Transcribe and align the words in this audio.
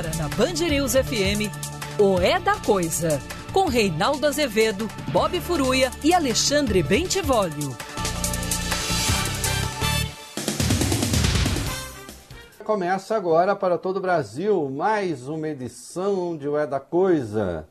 Agora 0.00 0.16
na 0.16 0.28
Band 0.28 0.54
News 0.54 0.92
FM, 0.94 1.52
o 1.98 2.18
É 2.18 2.40
da 2.40 2.56
Coisa, 2.56 3.20
com 3.52 3.66
Reinaldo 3.66 4.26
Azevedo, 4.26 4.88
Bob 5.12 5.38
Furuia 5.40 5.90
e 6.02 6.14
Alexandre 6.14 6.82
Bentivolio. 6.82 7.76
Começa 12.64 13.14
agora 13.14 13.54
para 13.54 13.76
todo 13.76 13.98
o 13.98 14.00
Brasil 14.00 14.70
mais 14.70 15.28
uma 15.28 15.48
edição 15.48 16.34
de 16.34 16.48
O 16.48 16.56
É 16.56 16.66
da 16.66 16.80
Coisa. 16.80 17.68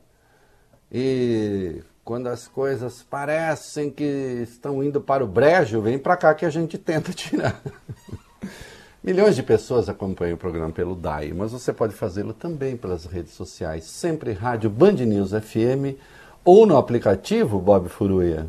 E 0.92 1.82
quando 2.04 2.28
as 2.28 2.46
coisas 2.46 3.02
parecem 3.02 3.90
que 3.90 4.04
estão 4.44 4.84
indo 4.84 5.00
para 5.00 5.24
o 5.24 5.26
brejo, 5.26 5.82
vem 5.82 5.98
para 5.98 6.16
cá 6.16 6.32
que 6.32 6.46
a 6.46 6.50
gente 6.50 6.78
tenta 6.78 7.12
tirar. 7.12 7.60
Milhões 9.02 9.34
de 9.34 9.42
pessoas 9.42 9.88
acompanham 9.88 10.34
o 10.34 10.38
programa 10.38 10.70
pelo 10.70 10.94
DAI, 10.94 11.32
mas 11.34 11.52
você 11.52 11.72
pode 11.72 11.94
fazê-lo 11.94 12.34
também 12.34 12.76
pelas 12.76 13.06
redes 13.06 13.32
sociais, 13.32 13.84
sempre 13.84 14.32
Rádio 14.32 14.68
Band 14.68 14.92
News 14.92 15.30
FM 15.30 15.96
ou 16.44 16.66
no 16.66 16.76
aplicativo 16.76 17.58
Bob 17.58 17.88
Furuia. 17.88 18.46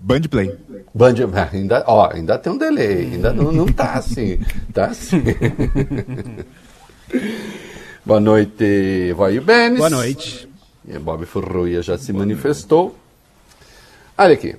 Band 0.00 0.22
Play. 0.22 0.58
Band, 0.94 1.16
ainda, 1.52 1.84
ó, 1.86 2.10
ainda 2.10 2.38
tem 2.38 2.52
um 2.52 2.56
delay, 2.56 3.12
ainda 3.12 3.34
não, 3.34 3.52
não 3.52 3.66
tá 3.66 3.92
assim, 3.92 4.40
tá 4.72 4.86
assim. 4.86 5.22
Boa 8.04 8.18
noite, 8.18 9.12
Vai 9.12 9.38
Benes. 9.38 9.78
Boa 9.78 9.90
noite. 9.90 10.48
E 10.88 10.98
Bob 10.98 11.26
Furuia 11.26 11.82
já 11.82 11.98
se 11.98 12.14
manifestou. 12.14 12.96
Olha 14.16 14.32
aqui. 14.32 14.56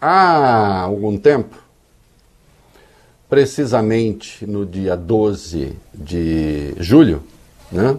Há 0.00 0.82
algum 0.82 1.16
tempo, 1.16 1.61
precisamente 3.32 4.46
no 4.46 4.66
dia 4.66 4.94
12 4.94 5.74
de 5.94 6.74
julho, 6.76 7.22
né, 7.72 7.96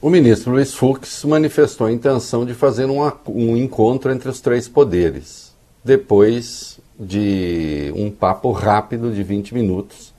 o 0.00 0.08
ministro 0.08 0.52
Luiz 0.52 0.72
Fux 0.72 1.24
manifestou 1.24 1.88
a 1.88 1.92
intenção 1.92 2.46
de 2.46 2.54
fazer 2.54 2.84
um, 2.84 3.00
um 3.26 3.56
encontro 3.56 4.12
entre 4.12 4.28
os 4.28 4.40
três 4.40 4.68
poderes, 4.68 5.52
depois 5.82 6.78
de 6.96 7.92
um 7.96 8.12
papo 8.12 8.52
rápido 8.52 9.12
de 9.12 9.24
20 9.24 9.52
minutos 9.52 10.14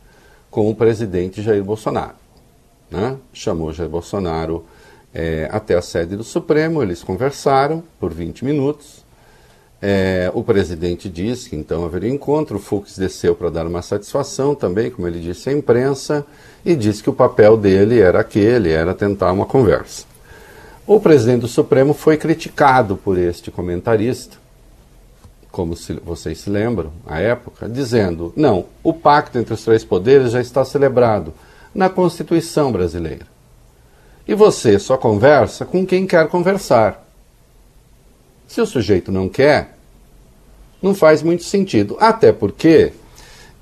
com 0.51 0.69
o 0.69 0.75
presidente 0.75 1.41
Jair 1.41 1.63
Bolsonaro. 1.63 2.15
Né? 2.91 3.15
Chamou 3.31 3.71
Jair 3.71 3.89
Bolsonaro 3.89 4.65
é, 5.13 5.47
até 5.49 5.75
a 5.75 5.81
sede 5.81 6.17
do 6.17 6.25
Supremo, 6.25 6.83
eles 6.83 7.01
conversaram 7.01 7.81
por 8.01 8.13
20 8.13 8.43
minutos. 8.43 9.04
É, 9.87 10.31
o 10.33 10.43
presidente 10.43 11.07
disse 11.07 11.47
que 11.47 11.55
então 11.55 11.85
haveria 11.85 12.09
encontro, 12.09 12.57
o 12.57 12.59
Fux 12.59 12.97
desceu 12.97 13.35
para 13.35 13.51
dar 13.51 13.67
uma 13.67 13.83
satisfação 13.83 14.55
também, 14.55 14.89
como 14.89 15.07
ele 15.07 15.19
disse 15.19 15.47
à 15.47 15.53
imprensa, 15.53 16.25
e 16.65 16.75
disse 16.75 17.03
que 17.03 17.09
o 17.11 17.13
papel 17.13 17.55
dele 17.55 17.99
era 17.99 18.19
aquele, 18.19 18.71
era 18.71 18.95
tentar 18.95 19.31
uma 19.31 19.45
conversa. 19.45 20.05
O 20.87 20.99
presidente 20.99 21.41
do 21.41 21.47
Supremo 21.47 21.93
foi 21.93 22.17
criticado 22.17 22.97
por 22.97 23.15
este 23.15 23.51
comentarista, 23.51 24.37
como 25.51 25.75
se, 25.75 25.93
vocês 26.03 26.39
se 26.39 26.49
lembram, 26.49 26.91
à 27.05 27.19
época, 27.19 27.69
dizendo: 27.69 28.33
não, 28.35 28.65
o 28.81 28.91
pacto 28.91 29.37
entre 29.37 29.53
os 29.53 29.63
três 29.63 29.83
poderes 29.83 30.31
já 30.31 30.41
está 30.41 30.65
celebrado 30.65 31.31
na 31.75 31.91
Constituição 31.91 32.71
brasileira. 32.71 33.27
E 34.27 34.33
você 34.33 34.79
só 34.79 34.97
conversa 34.97 35.63
com 35.63 35.85
quem 35.85 36.07
quer 36.07 36.27
conversar. 36.27 37.05
Se 38.47 38.59
o 38.59 38.65
sujeito 38.65 39.11
não 39.11 39.29
quer, 39.29 39.74
não 40.85 40.93
faz 40.93 41.23
muito 41.23 41.43
sentido. 41.43 41.97
Até 41.99 42.31
porque 42.31 42.93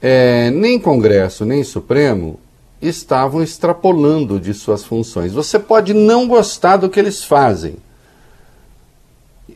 é, 0.02 0.52
nem 0.52 0.78
Congresso, 0.78 1.46
nem 1.46 1.64
Supremo 1.64 2.40
estavam 2.82 3.42
extrapolando 3.42 4.40
de 4.40 4.54
suas 4.54 4.84
funções. 4.84 5.32
Você 5.32 5.58
pode 5.58 5.94
não 5.94 6.28
gostar 6.28 6.78
do 6.78 6.90
que 6.90 7.00
eles 7.00 7.24
fazem. 7.24 7.78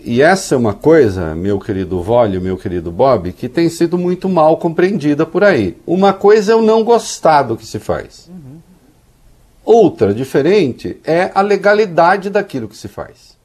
E 0.03 0.21
essa 0.21 0.55
é 0.55 0.57
uma 0.57 0.73
coisa, 0.73 1.35
meu 1.35 1.59
querido 1.59 2.01
Vólio, 2.01 2.39
meu 2.39 2.55
querido 2.55 2.89
Bob, 2.91 3.33
que 3.33 3.49
tem 3.49 3.69
sido 3.69 3.97
muito 3.97 4.29
mal 4.29 4.55
compreendida 4.55 5.25
por 5.25 5.43
aí. 5.43 5.75
Uma 5.85 6.13
coisa 6.13 6.53
é 6.53 6.55
o 6.55 6.61
não 6.61 6.83
gostar 6.83 7.43
do 7.43 7.57
que 7.57 7.65
se 7.65 7.79
faz. 7.79 8.29
Uhum. 8.29 8.59
Outra, 9.65 10.13
diferente, 10.13 10.97
é 11.03 11.29
a 11.35 11.41
legalidade 11.41 12.29
daquilo 12.29 12.69
que 12.69 12.77
se 12.77 12.87
faz. 12.87 13.36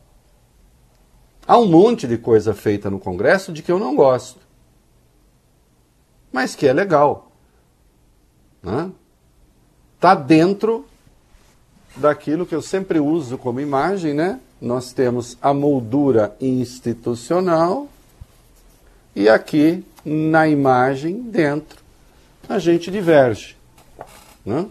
Há 1.47 1.58
um 1.58 1.66
monte 1.66 2.06
de 2.06 2.16
coisa 2.16 2.54
feita 2.54 2.88
no 2.88 2.98
Congresso 2.98 3.53
de 3.53 3.62
que 3.62 3.72
eu 3.72 3.78
não 3.78 3.97
gosto, 3.97 4.41
mas 6.32 6.54
que 6.54 6.66
é 6.66 6.72
legal. 6.72 7.32
Né? 8.62 8.91
Está 9.97 10.14
dentro 10.14 10.86
daquilo 11.97 12.47
que 12.47 12.54
eu 12.54 12.62
sempre 12.62 12.98
uso 13.00 13.36
como 13.36 13.60
imagem, 13.60 14.14
né? 14.14 14.41
Nós 14.60 14.92
temos 14.92 15.36
a 15.42 15.53
moldura 15.53 16.36
institucional 16.41 17.88
e 19.14 19.28
aqui 19.28 19.84
na 20.04 20.48
imagem 20.48 21.20
dentro 21.22 21.82
a 22.48 22.59
gente 22.59 22.91
diverge. 22.91 23.56
Né? 24.44 24.66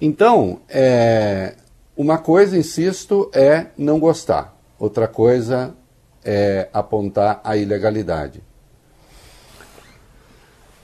Então, 0.00 0.60
é, 0.68 1.54
uma 1.96 2.18
coisa, 2.18 2.56
insisto, 2.56 3.30
é 3.32 3.66
não 3.76 3.98
gostar. 3.98 4.53
Outra 4.84 5.08
coisa 5.08 5.74
é 6.22 6.68
apontar 6.70 7.40
a 7.42 7.56
ilegalidade. 7.56 8.42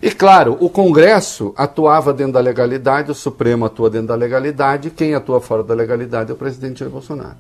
E 0.00 0.10
claro, 0.10 0.56
o 0.58 0.70
Congresso 0.70 1.52
atuava 1.54 2.10
dentro 2.14 2.32
da 2.32 2.40
legalidade, 2.40 3.10
o 3.10 3.14
Supremo 3.14 3.66
atua 3.66 3.90
dentro 3.90 4.06
da 4.08 4.14
legalidade, 4.14 4.88
quem 4.88 5.14
atua 5.14 5.38
fora 5.38 5.62
da 5.62 5.74
legalidade 5.74 6.30
é 6.30 6.32
o 6.32 6.36
presidente 6.36 6.78
Jair 6.78 6.90
Bolsonaro. 6.90 7.36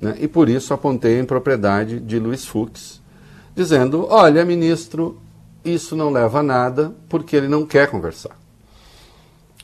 Né? 0.00 0.16
E 0.18 0.26
por 0.26 0.48
isso 0.48 0.74
apontei 0.74 1.18
a 1.18 1.22
impropriedade 1.22 2.00
de 2.00 2.18
Luiz 2.18 2.44
Fux, 2.44 3.00
dizendo: 3.54 4.08
olha, 4.10 4.44
ministro, 4.44 5.22
isso 5.64 5.94
não 5.94 6.10
leva 6.10 6.40
a 6.40 6.42
nada 6.42 6.92
porque 7.08 7.36
ele 7.36 7.46
não 7.46 7.64
quer 7.64 7.88
conversar. 7.88 8.36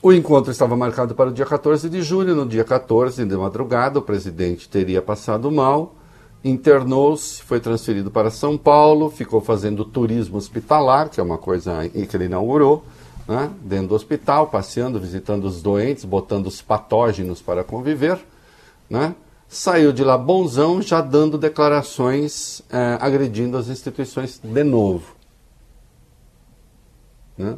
O 0.05 0.13
encontro 0.13 0.51
estava 0.51 0.77
marcado 0.77 1.15
para 1.15 1.31
o 1.31 1.33
dia 1.33 1.47
14 1.47 1.89
de 1.89 2.03
julho. 2.03 2.35
No 2.35 2.45
dia 2.45 2.63
14 2.63 3.25
de 3.25 3.35
madrugada, 3.35 3.97
o 3.97 4.03
presidente 4.03 4.69
teria 4.69 5.01
passado 5.01 5.51
mal, 5.51 5.95
internou-se, 6.43 7.41
foi 7.41 7.59
transferido 7.59 8.11
para 8.11 8.29
São 8.29 8.55
Paulo, 8.55 9.09
ficou 9.09 9.41
fazendo 9.41 9.83
turismo 9.83 10.37
hospitalar, 10.37 11.09
que 11.09 11.19
é 11.19 11.23
uma 11.23 11.39
coisa 11.39 11.89
que 11.89 12.15
ele 12.15 12.25
inaugurou, 12.25 12.85
né, 13.27 13.49
dentro 13.61 13.87
do 13.87 13.95
hospital, 13.95 14.45
passeando, 14.45 14.99
visitando 14.99 15.45
os 15.45 15.59
doentes, 15.59 16.05
botando 16.05 16.45
os 16.45 16.61
patógenos 16.61 17.41
para 17.41 17.63
conviver. 17.63 18.19
Né, 18.87 19.15
saiu 19.47 19.91
de 19.91 20.03
lá 20.03 20.19
bonzão, 20.19 20.83
já 20.83 21.01
dando 21.01 21.35
declarações 21.35 22.61
eh, 22.69 22.97
agredindo 23.01 23.57
as 23.57 23.69
instituições 23.69 24.39
de 24.43 24.63
novo. 24.63 25.15
Né? 27.35 27.57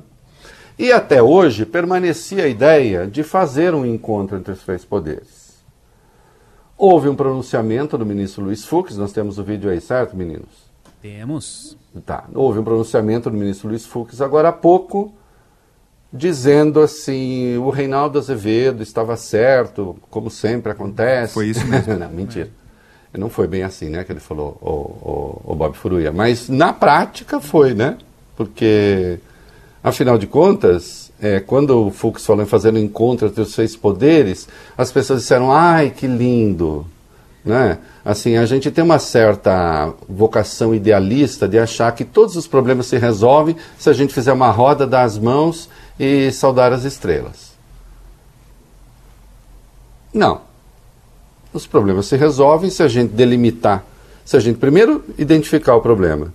E 0.78 0.92
até 0.92 1.22
hoje 1.22 1.66
permanecia 1.66 2.44
a 2.44 2.48
ideia 2.48 3.08
de 3.08 3.24
fazer 3.24 3.74
um 3.74 3.86
encontro 3.86 4.38
entre 4.38 4.54
os 4.54 4.64
três 4.64 4.86
poderes. 4.86 5.48
Houve 6.78 7.10
um 7.10 7.16
pronunciamento 7.16 7.98
do 7.98 8.06
ministro 8.06 8.44
Luiz 8.44 8.64
Fux, 8.64 8.96
nós 8.96 9.12
temos 9.12 9.40
o 9.40 9.44
vídeo 9.44 9.70
aí, 9.70 9.82
certo, 9.82 10.16
meninos? 10.16 10.68
Temos. 11.02 11.76
Tá. 12.06 12.26
Houve 12.36 12.60
um 12.60 12.64
pronunciamento 12.64 13.30
do 13.32 13.38
ministro 13.38 13.70
Luiz 13.70 13.86
Fux 13.86 14.22
agora 14.22 14.50
há 14.50 14.54
pouco, 14.54 15.12
dizendo 16.14 16.80
assim: 16.80 17.58
o 17.58 17.72
Reinaldo 17.72 18.20
Azevedo 18.20 18.84
estava 18.84 19.18
certo, 19.18 19.98
como 20.12 20.30
sempre 20.30 20.72
acontece. 20.72 21.34
Foi 21.34 21.48
isso 21.48 21.66
mesmo. 21.66 21.94
Não, 21.98 22.10
mentira. 22.10 22.50
Não 23.18 23.30
foi 23.30 23.48
bem 23.48 23.64
assim, 23.64 23.90
né, 23.90 24.04
que 24.04 24.12
ele 24.12 24.20
falou, 24.20 24.58
o, 24.62 24.70
o, 24.70 25.54
o 25.54 25.56
Bob 25.56 25.76
Furuia. 25.76 26.12
Mas 26.12 26.50
na 26.50 26.72
prática 26.72 27.40
foi, 27.40 27.74
né? 27.74 27.98
Porque, 28.36 29.20
afinal 29.88 30.18
de 30.18 30.28
contas, 30.28 31.12
é, 31.20 31.40
quando 31.40 31.88
o 31.88 31.92
Fux 31.92 32.26
falou 32.26 32.44
em 32.44 32.48
fazer 32.48 32.74
um 32.74 32.78
encontro 32.78 33.28
entre 33.28 33.42
os 33.42 33.54
seis 33.54 33.76
poderes, 33.76 34.48
as 34.78 34.92
pessoas 34.92 35.22
disseram, 35.22 35.52
ai, 35.52 35.90
que 35.90 36.08
lindo. 36.08 36.86
Né? 37.44 37.78
Assim, 38.04 38.36
a 38.36 38.46
gente 38.46 38.70
tem 38.70 38.84
uma 38.84 39.00
certa 39.00 39.94
vocação 40.08 40.76
idealista 40.76 41.48
de 41.48 41.58
achar 41.58 41.92
que 41.94 42.04
todos 42.04 42.36
os 42.36 42.46
problemas 42.46 42.88
se 42.88 42.98
resolvem 42.98 43.56
se 43.78 43.90
a 43.90 43.94
gente 43.94 44.14
fizer 44.14 44.34
uma 44.34 44.52
roda 44.52 44.86
das 44.86 45.18
mãos 45.18 45.70
e 46.00 46.32
saudar 46.32 46.74
as 46.74 46.84
estrelas. 46.84 47.54
Não. 50.14 50.42
Os 51.54 51.66
problemas 51.66 52.06
se 52.08 52.18
resolvem 52.18 52.70
se 52.70 52.84
a 52.84 52.88
gente 52.88 53.14
delimitar, 53.14 53.84
se 54.26 54.36
a 54.36 54.40
gente 54.40 54.60
primeiro 54.60 55.04
identificar 55.18 55.76
o 55.76 55.82
problema, 55.82 56.34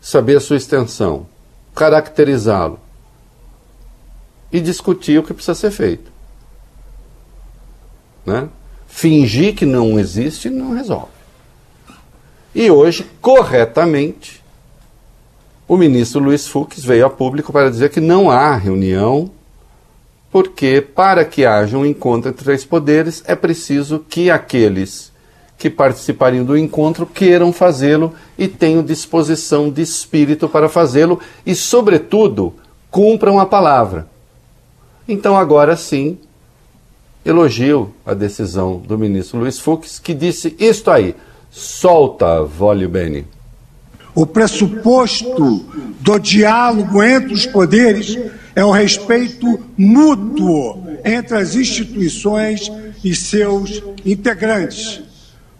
saber 0.00 0.36
a 0.36 0.40
sua 0.40 0.56
extensão, 0.56 1.26
caracterizá-lo 1.76 2.80
e 4.50 4.60
discutir 4.60 5.18
o 5.18 5.22
que 5.22 5.34
precisa 5.34 5.54
ser 5.54 5.70
feito. 5.70 6.10
Né? 8.24 8.48
Fingir 8.88 9.54
que 9.54 9.66
não 9.66 9.98
existe 9.98 10.48
não 10.48 10.74
resolve. 10.74 11.12
E 12.54 12.70
hoje, 12.70 13.06
corretamente, 13.20 14.42
o 15.68 15.76
ministro 15.76 16.20
Luiz 16.20 16.48
Fux 16.48 16.82
veio 16.82 17.04
a 17.04 17.10
público 17.10 17.52
para 17.52 17.70
dizer 17.70 17.90
que 17.90 18.00
não 18.00 18.30
há 18.30 18.56
reunião, 18.56 19.30
porque 20.32 20.80
para 20.80 21.24
que 21.24 21.44
haja 21.44 21.76
um 21.76 21.84
encontro 21.84 22.30
entre 22.30 22.44
três 22.44 22.64
poderes 22.64 23.22
é 23.26 23.36
preciso 23.36 24.04
que 24.08 24.30
aqueles 24.30 25.12
que 25.58 25.70
participariam 25.70 26.44
do 26.44 26.56
encontro 26.56 27.06
queiram 27.06 27.52
fazê-lo 27.52 28.14
e 28.36 28.46
tenham 28.46 28.82
disposição 28.82 29.70
de 29.70 29.82
espírito 29.82 30.48
para 30.48 30.68
fazê-lo 30.68 31.18
e, 31.44 31.54
sobretudo, 31.54 32.54
cumpram 32.90 33.38
a 33.38 33.46
palavra. 33.46 34.06
Então, 35.08 35.36
agora 35.36 35.76
sim, 35.76 36.18
elogio 37.24 37.94
a 38.04 38.12
decisão 38.12 38.78
do 38.78 38.98
ministro 38.98 39.38
Luiz 39.38 39.58
Fux, 39.58 39.98
que 39.98 40.12
disse 40.12 40.54
isto 40.58 40.90
aí: 40.90 41.14
solta, 41.50 42.42
Vólio 42.42 42.88
Bene. 42.88 43.26
O 44.14 44.26
pressuposto 44.26 45.66
do 46.00 46.18
diálogo 46.18 47.02
entre 47.02 47.34
os 47.34 47.46
poderes 47.46 48.18
é 48.54 48.64
o 48.64 48.70
respeito 48.70 49.60
mútuo 49.76 50.86
entre 51.04 51.36
as 51.36 51.54
instituições 51.54 52.72
e 53.04 53.14
seus 53.14 53.82
integrantes. 54.04 55.05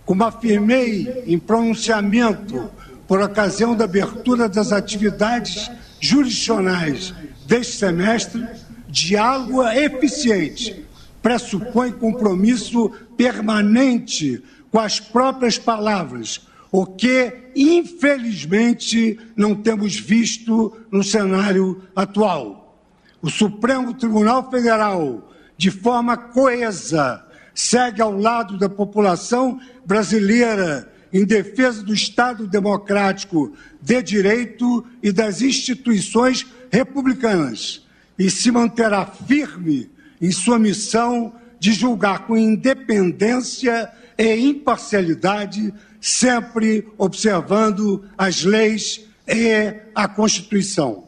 Como 0.07 0.25
afirmei 0.25 1.25
em 1.27 1.39
pronunciamento 1.39 2.71
por 3.07 3.21
ocasião 3.21 3.77
da 3.77 3.85
abertura 3.85 4.49
das 4.49 4.73
atividades 4.73 5.71
jurisdicionais 6.01 7.13
deste 7.47 7.77
semestre, 7.77 8.47
diálogo 8.89 9.63
eficiente 9.69 10.87
pressupõe 11.21 11.91
compromisso 11.91 12.89
permanente 13.17 14.43
com 14.71 14.79
as 14.79 15.01
próprias 15.01 15.59
palavras, 15.59 16.47
o 16.71 16.87
que, 16.87 17.51
infelizmente, 17.57 19.19
não 19.35 19.57
temos 19.57 19.97
visto 19.97 20.77
no 20.89 21.03
cenário 21.03 21.83
atual. 21.97 22.81
O 23.21 23.29
Supremo 23.29 23.93
Tribunal 23.93 24.49
Federal, 24.49 25.33
de 25.57 25.71
forma 25.71 26.17
coesa, 26.17 27.26
segue 27.57 28.03
ao 28.03 28.17
lado 28.17 28.59
da 28.59 28.69
população 28.69 29.59
brasileira 29.85 30.93
em 31.11 31.25
defesa 31.25 31.83
do 31.83 31.95
Estado 31.95 32.47
democrático 32.47 33.55
de 33.81 34.03
direito 34.03 34.85
e 35.03 35.11
das 35.11 35.41
instituições 35.41 36.47
republicanas 36.71 37.83
e 38.19 38.31
se 38.31 38.51
manterá 38.51 39.07
firme 39.07 39.91
em 40.21 40.31
sua 40.31 40.59
missão 40.59 41.33
de 41.59 41.73
julgar 41.73 42.27
com 42.27 42.37
independência 42.37 43.91
e 44.19 44.37
imparcialidade, 44.37 45.73
sempre 46.01 46.87
observando 46.99 48.05
as 48.17 48.43
leis 48.43 49.07
e 49.27 49.75
a 49.95 50.07
Constituição. 50.07 51.06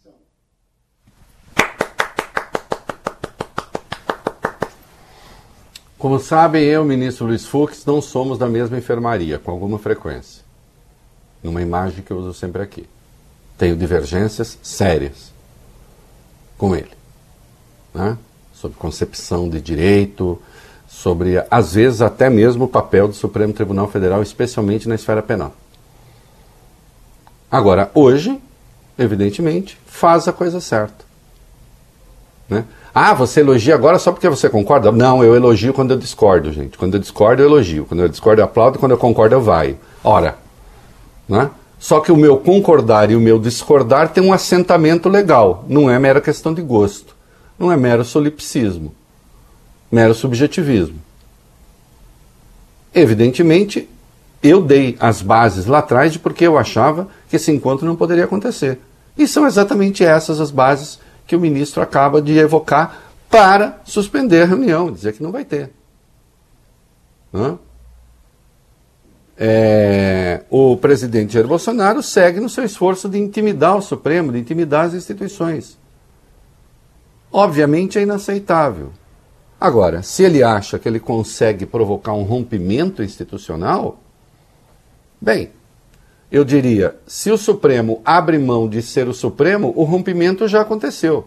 Como 5.99 6.21
sabem, 6.21 6.63
eu 6.63 6.85
ministro 6.85 7.27
Luiz 7.27 7.45
Fux 7.45 7.85
não 7.85 8.01
somos 8.01 8.39
da 8.39 8.49
mesma 8.49 8.79
enfermaria, 8.79 9.39
com 9.39 9.51
alguma 9.51 9.81
frequência. 9.81 10.45
Numa 11.43 11.61
imagem 11.61 12.03
que 12.05 12.13
eu 12.13 12.19
uso 12.19 12.33
sempre 12.33 12.63
aqui. 12.63 12.89
Tenho 13.57 13.77
divergências 13.77 14.57
sérias 14.63 15.33
com 16.57 16.77
ele. 16.77 16.93
Né? 17.93 18.17
Sobre 18.53 18.79
concepção 18.79 19.49
de 19.49 19.61
direito, 19.61 20.41
sobre, 20.89 21.45
às 21.51 21.75
vezes, 21.75 22.01
até 22.01 22.31
mesmo 22.31 22.65
o 22.65 22.69
papel 22.69 23.09
do 23.09 23.15
Supremo 23.15 23.53
Tribunal 23.53 23.89
Federal, 23.89 24.23
especialmente 24.23 24.89
na 24.89 24.95
esfera 24.95 25.23
penal. 25.23 25.53
Agora, 27.51 27.91
hoje, 27.93 28.41
evidentemente, 28.97 29.77
faz 29.85 30.29
a 30.29 30.33
coisa 30.33 30.61
certa. 30.61 31.05
Né? 32.49 32.65
Ah, 33.01 33.15
você 33.15 33.43
elogia 33.43 33.77
agora 33.77 33.97
só 33.97 34.11
porque 34.11 34.29
você 34.29 34.51
concorda? 34.51 34.91
Não, 34.91 35.23
eu 35.23 35.37
elogio 35.37 35.73
quando 35.73 35.93
eu 35.93 35.97
discordo, 35.97 36.53
gente. 36.53 36.77
Quando 36.77 36.95
eu 36.95 37.01
discordo, 37.01 37.41
eu 37.41 37.47
elogio. 37.47 37.85
Quando 37.85 38.01
eu 38.01 38.09
discordo, 38.09 38.41
eu 38.41 38.45
aplaudo. 38.45 38.77
Quando 38.77 38.91
eu 38.91 38.99
concordo, 38.99 39.37
eu 39.37 39.41
vai. 39.41 39.77
Ora, 40.03 40.37
né? 41.29 41.49
Só 41.79 42.01
que 42.01 42.11
o 42.11 42.17
meu 42.17 42.39
concordar 42.39 43.09
e 43.09 43.15
o 43.15 43.21
meu 43.21 43.39
discordar 43.39 44.09
tem 44.09 44.21
um 44.21 44.33
assentamento 44.33 45.09
legal. 45.09 45.65
Não 45.69 45.89
é 45.89 45.97
mera 45.97 46.21
questão 46.21 46.53
de 46.53 46.61
gosto. 46.61 47.15
Não 47.57 47.71
é 47.71 47.77
mero 47.77 48.05
solipsismo. 48.05 48.93
Mero 49.93 50.13
subjetivismo. 50.13 50.99
Evidentemente, 52.93 53.89
eu 54.43 54.61
dei 54.61 54.97
as 54.99 55.23
bases 55.23 55.67
lá 55.67 55.79
atrás 55.79 56.13
de 56.13 56.19
porque 56.19 56.45
eu 56.45 56.59
achava 56.59 57.07
que 57.31 57.37
esse 57.37 57.53
encontro 57.53 57.87
não 57.87 57.95
poderia 57.95 58.25
acontecer. 58.25 58.81
E 59.17 59.29
são 59.29 59.47
exatamente 59.47 60.05
essas 60.05 60.41
as 60.41 60.51
bases 60.51 60.99
que 61.29 61.37
o 61.37 61.41
ministro 61.41 61.83
acaba 61.83 62.23
de 62.23 62.37
evocar 62.39 63.03
para 63.29 63.81
suspender 63.85 64.43
a 64.43 64.47
reunião, 64.47 64.91
dizer 64.91 65.13
que 65.13 65.23
não 65.23 65.31
vai 65.31 65.45
ter. 65.45 65.71
Hã? 67.33 67.59
É, 69.37 70.43
o 70.51 70.77
presidente 70.79 71.35
Jair 71.35 71.47
Bolsonaro 71.47 72.03
segue 72.03 72.41
no 72.41 72.49
seu 72.49 72.65
esforço 72.65 73.11
de 73.11 73.19
intimidar 73.19 73.77
o 73.77 73.83
Supremo, 73.83 74.33
de 74.33 74.39
intimidar 74.39 74.87
as 74.87 74.95
instituições. 74.95 75.79
Obviamente 77.31 77.99
é 77.99 78.03
inaceitável. 78.03 78.91
Agora, 79.61 80.03
se 80.03 80.23
ele 80.23 80.43
acha 80.43 80.79
que 80.79 80.89
ele 80.89 80.99
consegue 80.99 81.67
provocar 81.67 82.15
um 82.15 82.23
rompimento 82.23 83.03
institucional, 83.03 84.01
bem, 85.21 85.51
eu 86.31 86.45
diria, 86.45 86.97
se 87.07 87.31
o 87.31 87.39
Supremo 87.39 88.03
abre 88.05 88.39
mão 88.39 88.69
de 88.69 88.83
ser 88.83 89.09
o 89.09 89.15
Supremo, 89.15 89.73
o 89.75 89.85
rompimento 89.85 90.47
já 90.47 90.61
aconteceu. 90.61 91.27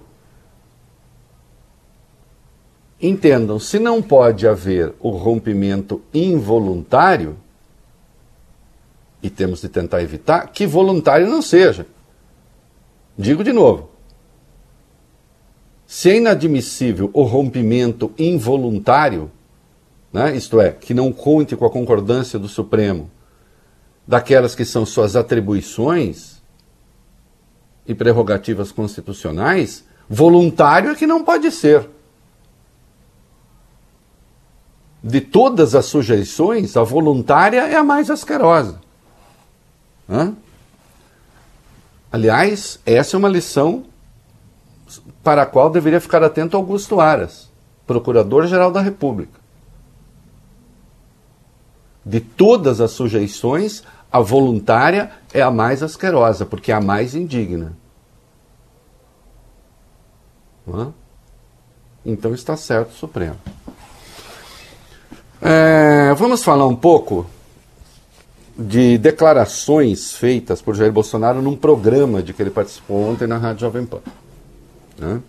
Entendam, 3.01 3.57
se 3.57 3.79
não 3.79 3.99
pode 3.99 4.47
haver 4.47 4.93
o 4.99 5.09
rompimento 5.09 6.01
involuntário, 6.13 7.35
e 9.23 9.29
temos 9.29 9.61
de 9.61 9.69
tentar 9.69 10.03
evitar, 10.03 10.47
que 10.51 10.67
voluntário 10.67 11.27
não 11.27 11.41
seja. 11.41 11.87
Digo 13.17 13.43
de 13.43 13.51
novo. 13.51 13.89
Se 15.87 16.11
é 16.11 16.17
inadmissível 16.17 17.09
o 17.11 17.23
rompimento 17.23 18.11
involuntário, 18.17 19.31
né, 20.13 20.35
isto 20.35 20.61
é, 20.61 20.71
que 20.71 20.93
não 20.93 21.11
conte 21.11 21.55
com 21.55 21.65
a 21.65 21.71
concordância 21.71 22.37
do 22.37 22.47
Supremo, 22.47 23.09
daquelas 24.07 24.55
que 24.55 24.65
são 24.65 24.85
suas 24.85 25.15
atribuições 25.15 26.41
e 27.85 27.95
prerrogativas 27.95 28.71
constitucionais, 28.71 29.83
voluntário 30.09 30.91
é 30.91 30.95
que 30.95 31.07
não 31.07 31.23
pode 31.23 31.51
ser. 31.51 31.89
De 35.03 35.19
todas 35.19 35.73
as 35.73 35.85
sujeições, 35.85 36.77
a 36.77 36.83
voluntária 36.83 37.61
é 37.61 37.75
a 37.75 37.83
mais 37.83 38.09
asquerosa. 38.09 38.79
Hã? 40.09 40.35
Aliás, 42.11 42.79
essa 42.85 43.15
é 43.15 43.17
uma 43.17 43.29
lição 43.29 43.85
para 45.23 45.43
a 45.43 45.45
qual 45.45 45.69
deveria 45.69 46.01
ficar 46.01 46.21
atento 46.23 46.57
Augusto 46.57 46.99
Aras, 46.99 47.49
Procurador-Geral 47.87 48.71
da 48.71 48.81
República 48.81 49.40
de 52.05 52.19
todas 52.19 52.81
as 52.81 52.91
sujeições, 52.91 53.83
A 54.11 54.19
voluntária 54.19 55.09
é 55.33 55.41
a 55.41 55.49
mais 55.49 55.81
asquerosa, 55.81 56.45
porque 56.45 56.71
é 56.71 56.75
a 56.75 56.81
mais 56.81 57.15
indigna. 57.15 57.77
Então 62.05 62.33
está 62.33 62.57
certo 62.57 62.89
o 62.89 62.93
Supremo. 62.93 63.37
É, 65.41 66.13
vamos 66.15 66.43
falar 66.43 66.67
um 66.67 66.75
pouco 66.75 67.25
de 68.57 68.97
declarações 68.97 70.13
feitas 70.13 70.61
por 70.61 70.75
Jair 70.75 70.91
Bolsonaro 70.91 71.41
num 71.41 71.55
programa 71.55 72.21
de 72.21 72.33
que 72.33 72.43
ele 72.43 72.51
participou 72.51 73.09
ontem 73.09 73.27
na 73.27 73.37
Rádio 73.37 73.61
Jovem 73.61 73.85
Pan. 73.85 74.01
Né? 74.97 75.21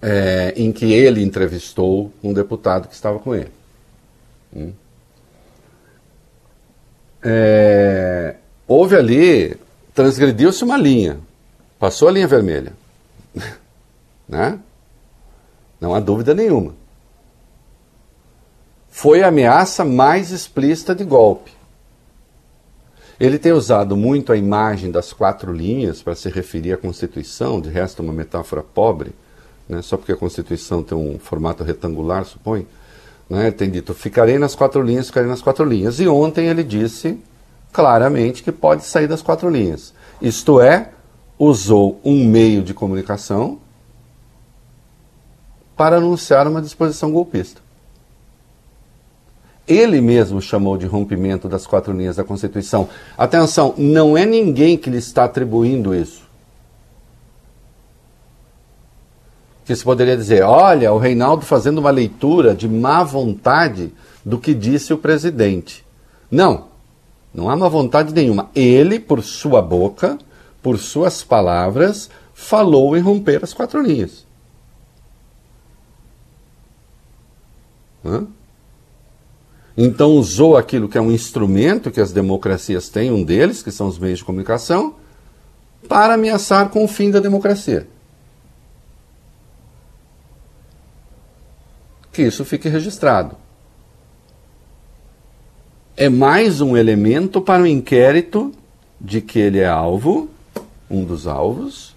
É, 0.00 0.54
em 0.56 0.72
que 0.72 0.92
ele 0.92 1.22
entrevistou 1.22 2.12
um 2.22 2.32
deputado 2.32 2.88
que 2.88 2.94
estava 2.94 3.18
com 3.18 3.34
ele. 3.34 3.57
Hum. 4.54 4.72
É, 7.22 8.36
houve 8.66 8.96
ali, 8.96 9.56
transgrediu-se 9.94 10.62
uma 10.64 10.76
linha, 10.76 11.18
passou 11.78 12.08
a 12.08 12.12
linha 12.12 12.28
vermelha. 12.28 12.72
né? 14.28 14.58
Não 15.80 15.94
há 15.94 16.00
dúvida 16.00 16.34
nenhuma. 16.34 16.74
Foi 18.88 19.22
a 19.22 19.28
ameaça 19.28 19.84
mais 19.84 20.30
explícita 20.30 20.94
de 20.94 21.04
golpe. 21.04 21.52
Ele 23.20 23.38
tem 23.38 23.52
usado 23.52 23.96
muito 23.96 24.32
a 24.32 24.36
imagem 24.36 24.90
das 24.90 25.12
quatro 25.12 25.52
linhas 25.52 26.02
para 26.02 26.14
se 26.14 26.28
referir 26.28 26.72
à 26.72 26.76
Constituição, 26.76 27.60
de 27.60 27.68
resto, 27.68 28.00
uma 28.00 28.12
metáfora 28.12 28.62
pobre, 28.62 29.12
né? 29.68 29.82
só 29.82 29.96
porque 29.96 30.12
a 30.12 30.16
Constituição 30.16 30.82
tem 30.82 30.96
um 30.96 31.18
formato 31.18 31.64
retangular, 31.64 32.24
supõe. 32.24 32.66
Né? 33.28 33.50
Tem 33.50 33.70
dito: 33.70 33.94
ficarei 33.94 34.38
nas 34.38 34.54
quatro 34.54 34.82
linhas, 34.82 35.08
ficarei 35.08 35.28
nas 35.28 35.42
quatro 35.42 35.64
linhas. 35.64 36.00
E 36.00 36.08
ontem 36.08 36.46
ele 36.46 36.62
disse 36.62 37.18
claramente 37.72 38.42
que 38.42 38.52
pode 38.52 38.84
sair 38.84 39.06
das 39.06 39.22
quatro 39.22 39.48
linhas. 39.48 39.92
Isto 40.20 40.60
é, 40.60 40.90
usou 41.38 42.00
um 42.04 42.24
meio 42.24 42.62
de 42.62 42.74
comunicação 42.74 43.58
para 45.76 45.96
anunciar 45.98 46.48
uma 46.48 46.60
disposição 46.60 47.12
golpista. 47.12 47.60
Ele 49.66 50.00
mesmo 50.00 50.40
chamou 50.40 50.78
de 50.78 50.86
rompimento 50.86 51.46
das 51.46 51.66
quatro 51.66 51.92
linhas 51.92 52.16
da 52.16 52.24
Constituição. 52.24 52.88
Atenção, 53.18 53.74
não 53.76 54.16
é 54.16 54.24
ninguém 54.24 54.78
que 54.78 54.88
lhe 54.88 54.96
está 54.96 55.24
atribuindo 55.24 55.94
isso. 55.94 56.27
Que 59.68 59.76
se 59.76 59.84
poderia 59.84 60.16
dizer, 60.16 60.42
olha, 60.44 60.94
o 60.94 60.98
Reinaldo 60.98 61.44
fazendo 61.44 61.76
uma 61.76 61.90
leitura 61.90 62.54
de 62.54 62.66
má 62.66 63.04
vontade 63.04 63.92
do 64.24 64.38
que 64.38 64.54
disse 64.54 64.94
o 64.94 64.96
presidente. 64.96 65.84
Não, 66.30 66.68
não 67.34 67.50
há 67.50 67.54
má 67.54 67.68
vontade 67.68 68.14
nenhuma. 68.14 68.48
Ele, 68.54 68.98
por 68.98 69.22
sua 69.22 69.60
boca, 69.60 70.16
por 70.62 70.78
suas 70.78 71.22
palavras, 71.22 72.08
falou 72.32 72.96
em 72.96 73.02
romper 73.02 73.44
as 73.44 73.52
quatro 73.52 73.82
linhas. 73.82 74.24
Hã? 78.02 78.26
Então 79.76 80.12
usou 80.12 80.56
aquilo 80.56 80.88
que 80.88 80.96
é 80.96 81.00
um 81.02 81.12
instrumento 81.12 81.90
que 81.90 82.00
as 82.00 82.10
democracias 82.10 82.88
têm, 82.88 83.12
um 83.12 83.22
deles, 83.22 83.62
que 83.62 83.70
são 83.70 83.86
os 83.86 83.98
meios 83.98 84.20
de 84.20 84.24
comunicação, 84.24 84.94
para 85.86 86.14
ameaçar 86.14 86.70
com 86.70 86.84
o 86.84 86.88
fim 86.88 87.10
da 87.10 87.20
democracia. 87.20 87.86
Que 92.12 92.22
isso 92.22 92.44
fique 92.44 92.68
registrado. 92.68 93.36
É 95.96 96.08
mais 96.08 96.60
um 96.60 96.76
elemento 96.76 97.40
para 97.40 97.62
o 97.62 97.66
inquérito 97.66 98.52
de 99.00 99.20
que 99.20 99.38
ele 99.38 99.58
é 99.58 99.68
alvo 99.68 100.28
um 100.90 101.04
dos 101.04 101.26
alvos. 101.26 101.94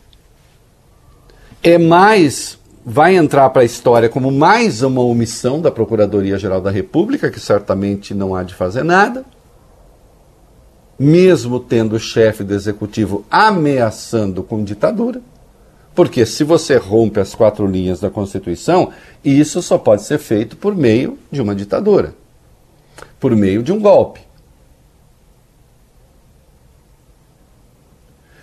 É 1.63 1.77
mais, 1.77 2.57
vai 2.85 3.15
entrar 3.15 3.49
para 3.51 3.61
a 3.61 3.65
história 3.65 4.09
como 4.09 4.31
mais 4.31 4.81
uma 4.81 5.01
omissão 5.01 5.61
da 5.61 5.71
Procuradoria-Geral 5.71 6.61
da 6.61 6.71
República, 6.71 7.29
que 7.29 7.39
certamente 7.39 8.13
não 8.13 8.35
há 8.35 8.43
de 8.43 8.55
fazer 8.55 8.83
nada, 8.83 9.23
mesmo 10.97 11.59
tendo 11.59 11.95
o 11.95 11.99
chefe 11.99 12.43
do 12.43 12.53
executivo 12.53 13.25
ameaçando 13.29 14.43
com 14.43 14.63
ditadura. 14.63 15.21
Porque 15.93 16.25
se 16.25 16.43
você 16.43 16.77
rompe 16.77 17.19
as 17.19 17.35
quatro 17.35 17.67
linhas 17.67 17.99
da 17.99 18.09
Constituição, 18.09 18.91
isso 19.23 19.61
só 19.61 19.77
pode 19.77 20.03
ser 20.03 20.17
feito 20.17 20.55
por 20.55 20.75
meio 20.75 21.17
de 21.29 21.41
uma 21.41 21.53
ditadura, 21.53 22.15
por 23.19 23.35
meio 23.35 23.61
de 23.61 23.71
um 23.71 23.79
golpe. 23.79 24.21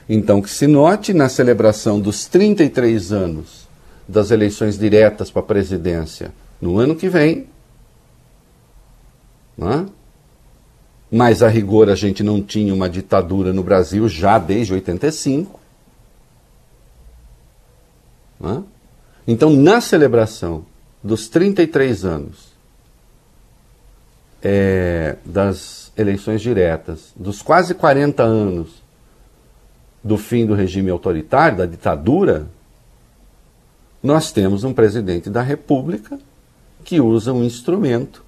Então, 0.09 0.41
que 0.41 0.51
se 0.51 0.67
note 0.67 1.13
na 1.13 1.29
celebração 1.29 2.01
dos 2.01 2.27
33 2.27 3.13
anos 3.13 3.69
das 4.07 4.31
eleições 4.31 4.79
diretas 4.79 5.31
para 5.31 5.43
a 5.43 5.45
presidência 5.45 6.33
no 6.61 6.79
ano 6.79 6.97
que 6.97 7.09
vem, 7.11 7.47
né? 9.57 9.87
mas 11.11 11.43
a 11.43 11.49
rigor 11.49 11.91
a 11.91 11.95
gente 11.95 12.23
não 12.23 12.43
tinha 12.43 12.73
uma 12.73 12.89
ditadura 12.89 13.53
no 13.53 13.63
Brasil 13.63 14.09
já 14.09 14.39
desde 14.39 14.73
85. 14.73 15.59
Né? 18.41 18.63
Então, 19.27 19.51
na 19.51 19.81
celebração 19.81 20.65
dos 21.03 21.29
33 21.29 22.05
anos 22.05 22.49
é, 24.43 25.17
das 25.25 25.93
eleições 25.97 26.41
diretas, 26.41 27.13
dos 27.17 27.43
quase 27.43 27.75
40 27.75 28.23
anos 28.23 28.83
do 30.03 30.17
fim 30.17 30.47
do 30.47 30.55
regime 30.55 30.91
autoritário, 30.91 31.59
da 31.59 31.67
ditadura, 31.67 32.47
nós 34.03 34.31
temos 34.31 34.65
um 34.65 34.73
presidente 34.73 35.29
da 35.29 35.43
República 35.43 36.19
que 36.85 37.01
usa 37.01 37.33
um 37.33 37.43
instrumento 37.43 38.25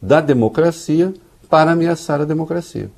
da 0.00 0.20
democracia 0.20 1.12
para 1.48 1.72
ameaçar 1.72 2.20
a 2.20 2.24
democracia. 2.24 2.90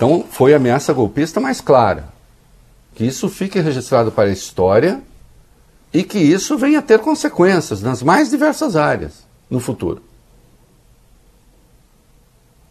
Então, 0.00 0.24
foi 0.30 0.54
ameaça 0.54 0.94
golpista 0.94 1.40
mais 1.40 1.60
clara. 1.60 2.08
Que 2.94 3.04
isso 3.04 3.28
fique 3.28 3.60
registrado 3.60 4.10
para 4.10 4.30
a 4.30 4.32
história 4.32 5.02
e 5.92 6.02
que 6.02 6.18
isso 6.18 6.56
venha 6.56 6.78
a 6.78 6.82
ter 6.82 7.00
consequências 7.00 7.82
nas 7.82 8.02
mais 8.02 8.30
diversas 8.30 8.76
áreas 8.76 9.26
no 9.50 9.60
futuro. 9.60 10.02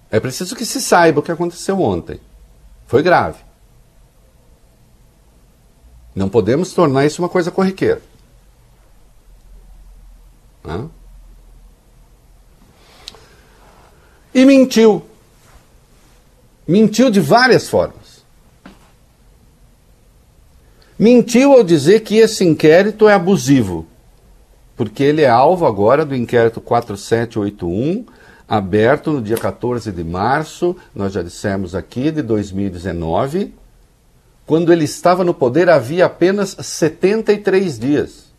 É 0.09 0.19
preciso 0.19 0.55
que 0.55 0.65
se 0.65 0.81
saiba 0.81 1.19
o 1.19 1.21
que 1.21 1.31
aconteceu 1.31 1.79
ontem. 1.79 2.19
Foi 2.88 3.03
grave. 3.03 3.38
Não 6.15 6.29
podemos 6.29 6.74
tornar 6.74 7.05
isso 7.05 7.21
uma 7.21 7.29
coisa 7.29 7.51
corriqueira. 7.51 8.01
Hã? 10.65 10.89
E 14.33 14.43
mentiu. 14.48 15.08
Mentiu 16.69 17.09
de 17.09 17.19
várias 17.19 17.67
formas. 17.67 18.23
Mentiu 20.99 21.53
ao 21.53 21.63
dizer 21.63 22.01
que 22.01 22.17
esse 22.17 22.45
inquérito 22.45 23.09
é 23.09 23.13
abusivo, 23.15 23.88
porque 24.77 25.01
ele 25.01 25.23
é 25.23 25.29
alvo 25.29 25.65
agora 25.65 26.05
do 26.05 26.15
inquérito 26.15 26.61
4781 26.61 28.05
aberto 28.47 29.11
no 29.11 29.21
dia 29.21 29.38
14 29.38 29.91
de 29.91 30.03
março, 30.03 30.75
nós 30.93 31.13
já 31.13 31.23
dissemos 31.23 31.73
aqui, 31.73 32.11
de 32.11 32.21
2019. 32.21 33.51
Quando 34.45 34.71
ele 34.71 34.83
estava 34.83 35.23
no 35.23 35.33
poder, 35.33 35.71
havia 35.71 36.05
apenas 36.05 36.55
73 36.59 37.79
dias. 37.79 38.29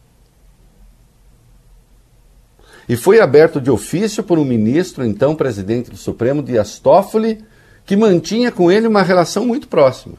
E 2.88 2.96
foi 2.96 3.20
aberto 3.20 3.60
de 3.60 3.72
ofício 3.72 4.22
por 4.22 4.38
um 4.38 4.44
ministro, 4.44 5.04
então 5.04 5.34
presidente 5.34 5.90
do 5.90 5.96
Supremo, 5.96 6.44
Dias 6.44 6.78
Toffoli, 6.78 7.44
que 7.90 7.97
mantinha 7.97 8.52
com 8.52 8.70
ele 8.70 8.87
uma 8.87 9.02
relação 9.02 9.44
muito 9.44 9.66
próxima. 9.66 10.14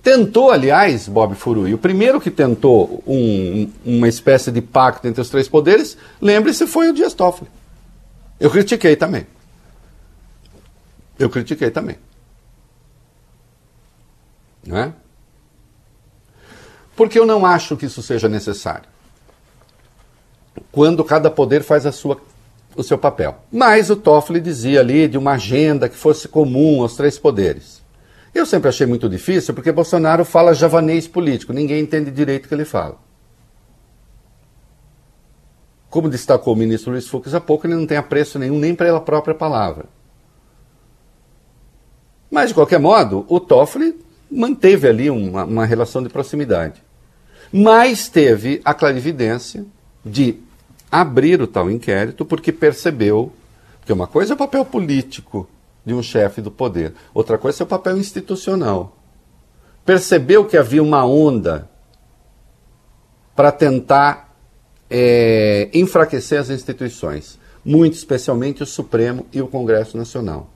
Tentou, 0.00 0.52
aliás, 0.52 1.08
Bob 1.08 1.34
Furui, 1.34 1.74
o 1.74 1.78
primeiro 1.78 2.20
que 2.20 2.30
tentou 2.30 3.02
um, 3.04 3.68
uma 3.84 4.06
espécie 4.06 4.52
de 4.52 4.62
pacto 4.62 5.08
entre 5.08 5.20
os 5.20 5.28
três 5.28 5.48
poderes, 5.48 5.98
lembre-se, 6.22 6.64
foi 6.68 6.88
o 6.90 6.92
Dias 6.92 7.12
Toffoli. 7.12 7.50
Eu 8.38 8.52
critiquei 8.52 8.94
também. 8.94 9.26
Eu 11.18 11.28
critiquei 11.28 11.72
também. 11.72 11.96
Não 14.64 14.78
é? 14.78 14.92
Porque 16.94 17.18
eu 17.18 17.26
não 17.26 17.44
acho 17.44 17.76
que 17.76 17.86
isso 17.86 18.00
seja 18.00 18.28
necessário. 18.28 18.88
Quando 20.70 21.02
cada 21.02 21.32
poder 21.32 21.64
faz 21.64 21.84
a 21.84 21.90
sua, 21.90 22.20
o 22.76 22.82
seu 22.82 22.98
papel. 22.98 23.36
Mas 23.50 23.90
o 23.90 23.96
Toffoli 23.96 24.40
dizia 24.40 24.80
ali 24.80 25.08
de 25.08 25.18
uma 25.18 25.32
agenda 25.32 25.88
que 25.88 25.96
fosse 25.96 26.28
comum 26.28 26.82
aos 26.82 26.96
três 26.96 27.18
poderes. 27.18 27.82
Eu 28.34 28.44
sempre 28.44 28.68
achei 28.68 28.86
muito 28.86 29.08
difícil 29.08 29.54
porque 29.54 29.72
Bolsonaro 29.72 30.24
fala 30.24 30.54
javanês 30.54 31.08
político, 31.08 31.52
ninguém 31.52 31.80
entende 31.80 32.10
direito 32.10 32.44
o 32.44 32.48
que 32.48 32.54
ele 32.54 32.64
fala. 32.64 32.98
como 35.96 36.10
destacou 36.10 36.52
o 36.52 36.56
ministro 36.56 36.92
Luiz 36.92 37.08
Fux 37.08 37.32
há 37.32 37.40
pouco, 37.40 37.66
ele 37.66 37.74
não 37.74 37.86
tem 37.86 37.96
apreço 37.96 38.38
nenhum 38.38 38.58
nem 38.58 38.74
pela 38.74 39.00
própria 39.00 39.34
palavra. 39.34 39.86
Mas, 42.30 42.48
de 42.48 42.54
qualquer 42.54 42.78
modo, 42.78 43.24
o 43.28 43.40
Toffoli 43.40 43.98
manteve 44.30 44.88
ali 44.88 45.08
uma, 45.08 45.44
uma 45.44 45.64
relação 45.64 46.02
de 46.02 46.10
proximidade. 46.10 46.82
Mas 47.50 48.10
teve 48.10 48.60
a 48.62 48.74
clarividência 48.74 49.64
de 50.04 50.38
abrir 50.90 51.40
o 51.40 51.46
tal 51.46 51.70
inquérito 51.70 52.24
porque 52.24 52.52
percebeu 52.52 53.32
que 53.84 53.92
uma 53.92 54.06
coisa 54.06 54.32
é 54.32 54.34
o 54.34 54.38
papel 54.38 54.64
político 54.64 55.48
de 55.84 55.94
um 55.94 56.02
chefe 56.02 56.40
do 56.40 56.50
poder, 56.50 56.94
outra 57.14 57.38
coisa 57.38 57.62
é 57.62 57.64
o 57.64 57.68
papel 57.68 57.96
institucional. 57.96 58.96
Percebeu 59.84 60.44
que 60.44 60.56
havia 60.56 60.82
uma 60.82 61.06
onda 61.06 61.70
para 63.36 63.52
tentar 63.52 64.36
é, 64.90 65.68
enfraquecer 65.72 66.40
as 66.40 66.50
instituições, 66.50 67.38
muito 67.64 67.94
especialmente 67.94 68.62
o 68.62 68.66
Supremo 68.66 69.26
e 69.32 69.40
o 69.40 69.46
Congresso 69.46 69.96
Nacional. 69.96 70.50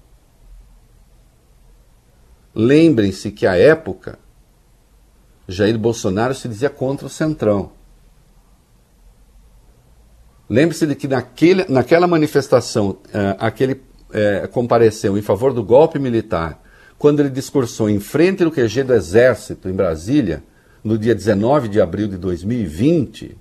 Lembrem-se 2.54 3.30
que 3.30 3.46
à 3.46 3.56
época 3.56 4.18
Jair 5.46 5.78
Bolsonaro 5.78 6.34
se 6.34 6.48
dizia 6.48 6.70
contra 6.70 7.06
o 7.06 7.10
Centrão. 7.10 7.72
Lembre-se 10.50 10.84
de 10.84 10.96
que 10.96 11.06
naquele, 11.06 11.64
naquela 11.68 12.08
manifestação, 12.08 12.90
uh, 12.90 12.98
aquele 13.38 13.74
uh, 13.74 14.48
compareceu 14.50 15.16
em 15.16 15.22
favor 15.22 15.52
do 15.52 15.62
golpe 15.62 15.96
militar, 15.96 16.60
quando 16.98 17.20
ele 17.20 17.30
discursou 17.30 17.88
em 17.88 18.00
frente 18.00 18.42
do 18.42 18.50
QG 18.50 18.82
do 18.82 18.92
Exército, 18.92 19.68
em 19.68 19.72
Brasília, 19.72 20.42
no 20.82 20.98
dia 20.98 21.14
19 21.14 21.68
de 21.68 21.80
abril 21.80 22.08
de 22.08 22.16
2020, 22.16 23.38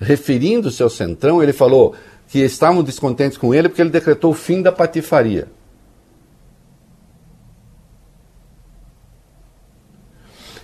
referindo-se 0.00 0.82
ao 0.82 0.88
Centrão, 0.88 1.42
ele 1.42 1.52
falou 1.52 1.94
que 2.26 2.38
estavam 2.38 2.82
descontentes 2.82 3.36
com 3.36 3.54
ele 3.54 3.68
porque 3.68 3.82
ele 3.82 3.90
decretou 3.90 4.30
o 4.30 4.34
fim 4.34 4.62
da 4.62 4.72
patifaria. 4.72 5.46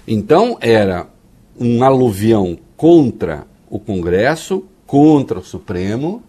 Então 0.09 0.57
era 0.59 1.07
um 1.61 1.85
aluvião 1.85 2.59
contra 2.79 3.52
o 3.73 3.81
Congresso, 3.81 4.67
contra 4.87 5.39
o 5.39 5.43
Supremo, 5.43 6.23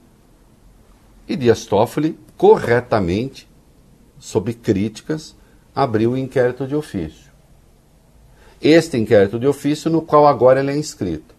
e 1.27 1.35
Dias 1.35 1.65
Toffoli, 1.65 2.17
corretamente, 2.38 3.50
sob 4.17 4.53
críticas, 4.53 5.35
abriu 5.75 6.12
o 6.12 6.13
um 6.13 6.17
inquérito 6.17 6.65
de 6.65 6.73
ofício. 6.73 7.33
Este 8.62 8.97
inquérito 8.97 9.38
de 9.38 9.45
ofício, 9.45 9.91
no 9.91 10.01
qual 10.01 10.25
agora 10.25 10.62
ele 10.62 10.71
é 10.71 10.77
inscrito. 10.77 11.35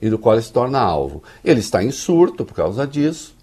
E 0.00 0.08
do 0.08 0.18
qual 0.18 0.36
ele 0.36 0.42
se 0.42 0.50
torna 0.50 0.80
alvo. 0.80 1.22
Ele 1.44 1.60
está 1.60 1.84
em 1.84 1.90
surto 1.90 2.46
por 2.46 2.54
causa 2.54 2.86
disso, 2.86 3.36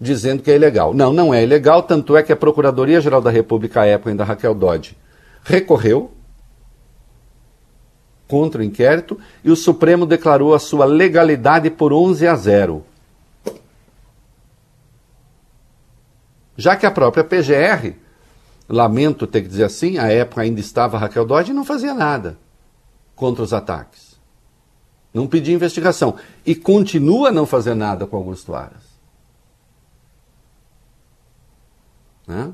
dizendo 0.00 0.44
que 0.44 0.50
é 0.52 0.54
ilegal. 0.54 0.94
Não, 0.94 1.12
não 1.12 1.34
é 1.34 1.42
ilegal, 1.42 1.82
tanto 1.82 2.16
é 2.16 2.22
que 2.22 2.32
a 2.32 2.36
Procuradoria-Geral 2.36 3.20
da 3.20 3.32
República, 3.32 3.80
à 3.80 3.86
época 3.86 4.10
ainda 4.10 4.22
Raquel 4.22 4.54
Dodge, 4.54 4.96
recorreu 5.42 6.12
contra 8.28 8.60
o 8.60 8.64
inquérito 8.64 9.18
e 9.42 9.50
o 9.50 9.56
Supremo 9.56 10.06
declarou 10.06 10.54
a 10.54 10.58
sua 10.58 10.84
legalidade 10.84 11.70
por 11.70 11.92
11 11.92 12.26
a 12.26 12.36
0. 12.36 12.84
Já 16.56 16.76
que 16.76 16.84
a 16.84 16.90
própria 16.90 17.24
PGR, 17.24 17.94
lamento 18.68 19.26
ter 19.26 19.42
que 19.42 19.48
dizer 19.48 19.64
assim, 19.64 19.96
a 19.96 20.08
época 20.12 20.42
ainda 20.42 20.60
estava 20.60 20.98
Raquel 20.98 21.24
Dodge, 21.24 21.52
não 21.52 21.64
fazia 21.64 21.94
nada 21.94 22.36
contra 23.16 23.42
os 23.42 23.52
ataques. 23.52 24.18
Não 25.14 25.26
pedia 25.26 25.54
investigação. 25.54 26.16
E 26.44 26.54
continua 26.54 27.28
a 27.28 27.32
não 27.32 27.46
fazer 27.46 27.74
nada 27.74 28.06
com 28.06 28.16
Augusto 28.16 28.54
Aras. 28.54 28.86
Né? 32.26 32.52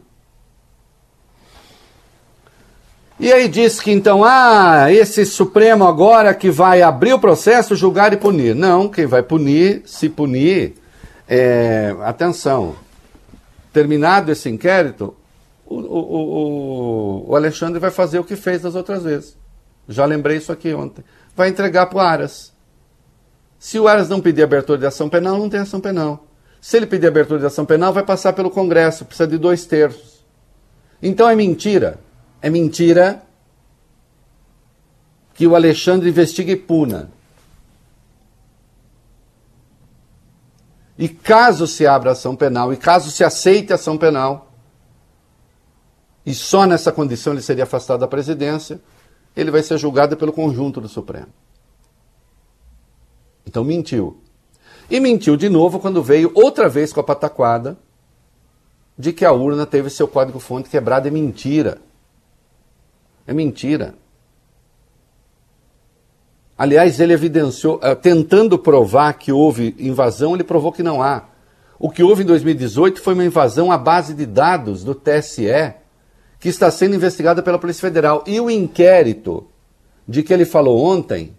E 3.19 3.33
aí 3.33 3.47
diz 3.47 3.81
que 3.81 3.93
então, 3.93 4.25
ah, 4.25 4.91
esse 4.91 5.25
Supremo 5.25 5.87
agora 5.87 6.35
que 6.35 6.51
vai 6.51 6.83
abrir 6.83 7.13
o 7.13 7.19
processo, 7.19 7.77
julgar 7.77 8.13
e 8.13 8.17
punir. 8.17 8.55
Não, 8.57 8.89
quem 8.89 9.07
vai 9.07 9.23
punir, 9.23 9.83
se 9.87 10.09
punir, 10.09 10.75
é, 11.29 11.95
atenção, 12.03 12.75
terminado 13.73 14.33
esse 14.33 14.49
inquérito, 14.49 15.15
o, 15.65 15.77
o, 15.77 17.25
o, 17.27 17.31
o, 17.31 17.37
Alexandre 17.37 17.79
vai 17.79 17.91
fazer 17.91 18.19
o 18.19 18.25
que 18.25 18.35
fez 18.35 18.63
das 18.63 18.75
outras 18.75 19.05
vezes. 19.05 19.37
Já 19.89 20.05
lembrei 20.05 20.39
isso 20.39 20.51
aqui 20.51 20.75
ontem. 20.75 21.05
Vai 21.37 21.49
entregar 21.49 21.87
para 21.87 21.97
o 21.97 22.01
Aras. 22.01 22.53
Se 23.59 23.79
o 23.79 23.87
Aras 23.87 24.09
não 24.09 24.21
pedir 24.21 24.43
abertura 24.43 24.79
de 24.79 24.87
ação 24.87 25.09
penal, 25.09 25.39
não 25.39 25.49
tem 25.49 25.61
ação 25.61 25.81
penal. 25.81 26.27
Se 26.61 26.77
ele 26.77 26.87
pedir 26.87 27.07
abertura 27.07 27.39
de 27.39 27.47
ação 27.47 27.65
penal, 27.65 27.93
vai 27.93 28.03
passar 28.03 28.33
pelo 28.33 28.51
Congresso, 28.51 29.05
precisa 29.05 29.29
de 29.29 29.39
dois 29.39 29.65
terços. 29.67 30.25
Então 31.01 31.29
é 31.29 31.37
mentira 31.37 31.99
é 32.45 32.51
mentira 32.51 33.23
que 35.33 35.47
o 35.47 35.55
Alexandre 35.55 36.11
investigue 36.11 36.53
e 36.53 36.57
puna. 36.57 37.11
E 40.99 41.09
caso 41.09 41.67
se 41.67 41.87
abra 41.87 42.11
ação 42.11 42.37
penal, 42.37 42.71
e 42.71 42.77
caso 42.77 43.11
se 43.11 43.25
aceite 43.25 43.73
ação 43.73 43.97
penal, 43.97 44.53
e 46.27 46.35
só 46.35 46.67
nessa 46.67 46.93
condição 46.93 47.33
ele 47.33 47.41
seria 47.41 47.65
afastado 47.65 48.01
da 48.01 48.07
presidência, 48.07 48.79
ele 49.35 49.51
vai 49.51 49.63
ser 49.63 49.79
julgado 49.79 50.15
pelo 50.15 50.31
conjunto 50.31 50.83
do 50.83 50.89
Supremo. 50.89 51.33
Então 53.47 53.65
mentiu. 53.65 54.23
E 54.91 55.01
mentiu 55.01 55.35
de 55.39 55.49
novo 55.49 55.81
quando 55.81 56.03
veio 56.03 56.31
outra 56.35 56.69
vez 56.69 56.93
com 56.93 57.01
a 57.01 57.05
pataquada 57.05 57.79
de 58.99 59.15
que 59.15 59.25
a 59.25 59.33
urna 59.33 59.65
teve 59.65 59.89
seu 59.89 60.07
código-fonte 60.07 60.69
quebrado. 60.69 61.09
É 61.09 61.11
mentira. 61.11 61.81
É 63.27 63.33
mentira. 63.33 63.95
Aliás, 66.57 67.01
ele 67.01 67.13
evidenciou, 67.13 67.81
eh, 67.83 67.95
tentando 67.95 68.59
provar 68.59 69.15
que 69.15 69.33
houve 69.33 69.75
invasão, 69.79 70.35
ele 70.35 70.45
provou 70.45 70.71
que 70.71 70.83
não 70.83 71.03
há. 71.03 71.25
O 71.79 71.91
que 71.91 72.03
houve 72.03 72.23
em 72.23 72.27
2018 72.27 73.01
foi 73.01 73.15
uma 73.15 73.25
invasão 73.25 73.73
à 73.73 73.77
base 73.77 74.15
de 74.15 74.25
dados 74.25 74.85
do 74.85 74.95
TSE, 74.95 75.75
que 76.39 76.49
está 76.49 76.71
sendo 76.71 76.95
investigada 76.95 77.43
pela 77.43 77.59
Polícia 77.59 77.81
Federal. 77.81 78.23
E 78.27 78.41
o 78.41 78.49
inquérito 78.49 79.49
de 80.07 80.23
que 80.23 80.33
ele 80.33 80.45
falou 80.45 80.79
ontem, 80.85 81.35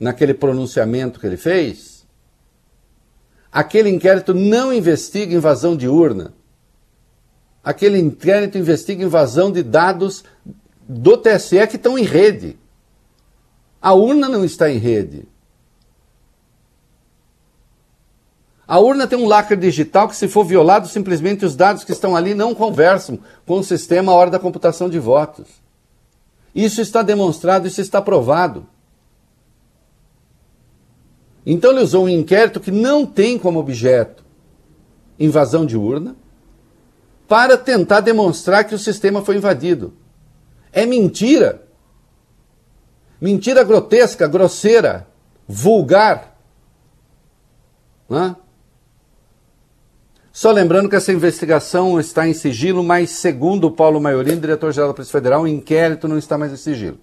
naquele 0.00 0.34
pronunciamento 0.34 1.20
que 1.20 1.26
ele 1.26 1.36
fez, 1.36 2.04
aquele 3.52 3.88
inquérito 3.90 4.34
não 4.34 4.72
investiga 4.72 5.34
invasão 5.34 5.76
de 5.76 5.86
urna. 5.86 6.34
Aquele 7.62 7.98
inquérito 7.98 8.58
investiga 8.58 9.04
invasão 9.04 9.52
de 9.52 9.62
dados 9.62 10.24
do 10.88 11.16
TSE 11.16 11.66
que 11.68 11.76
estão 11.76 11.98
em 11.98 12.04
rede. 12.04 12.58
A 13.80 13.94
urna 13.94 14.28
não 14.28 14.44
está 14.44 14.70
em 14.70 14.78
rede. 14.78 15.28
A 18.66 18.78
urna 18.78 19.06
tem 19.06 19.18
um 19.18 19.26
lacre 19.26 19.56
digital 19.56 20.08
que, 20.08 20.16
se 20.16 20.28
for 20.28 20.44
violado, 20.44 20.88
simplesmente 20.88 21.44
os 21.44 21.54
dados 21.54 21.84
que 21.84 21.92
estão 21.92 22.16
ali 22.16 22.32
não 22.32 22.54
conversam 22.54 23.18
com 23.46 23.58
o 23.58 23.64
sistema 23.64 24.12
à 24.12 24.14
hora 24.14 24.30
da 24.30 24.38
computação 24.38 24.88
de 24.88 24.98
votos. 24.98 25.46
Isso 26.54 26.80
está 26.80 27.02
demonstrado, 27.02 27.66
isso 27.66 27.80
está 27.80 28.00
provado. 28.00 28.66
Então 31.44 31.72
ele 31.72 31.82
usou 31.82 32.04
um 32.04 32.08
inquérito 32.08 32.60
que 32.60 32.70
não 32.70 33.04
tem 33.04 33.38
como 33.38 33.58
objeto 33.58 34.24
invasão 35.18 35.66
de 35.66 35.76
urna, 35.76 36.16
para 37.32 37.56
tentar 37.56 38.00
demonstrar 38.00 38.64
que 38.64 38.74
o 38.74 38.78
sistema 38.78 39.24
foi 39.24 39.36
invadido. 39.36 39.94
É 40.70 40.84
mentira. 40.84 41.66
Mentira 43.18 43.64
grotesca, 43.64 44.28
grosseira, 44.28 45.08
vulgar. 45.48 46.36
Né? 48.06 48.36
Só 50.30 50.50
lembrando 50.50 50.90
que 50.90 50.96
essa 50.96 51.10
investigação 51.10 51.98
está 51.98 52.28
em 52.28 52.34
sigilo, 52.34 52.84
mas 52.84 53.12
segundo 53.12 53.70
Paulo 53.70 53.98
Maiorino, 53.98 54.38
diretor-geral 54.38 54.90
da 54.90 54.94
Polícia 54.94 55.12
Federal, 55.12 55.44
o 55.44 55.48
inquérito 55.48 56.06
não 56.06 56.18
está 56.18 56.36
mais 56.36 56.52
em 56.52 56.58
sigilo. 56.58 56.98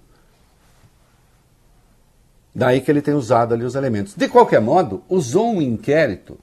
Daí 2.54 2.80
que 2.80 2.88
ele 2.88 3.02
tem 3.02 3.14
usado 3.14 3.52
ali 3.52 3.64
os 3.64 3.74
elementos. 3.74 4.14
De 4.14 4.28
qualquer 4.28 4.60
modo, 4.60 5.02
usou 5.08 5.54
um 5.54 5.60
inquérito 5.60 6.38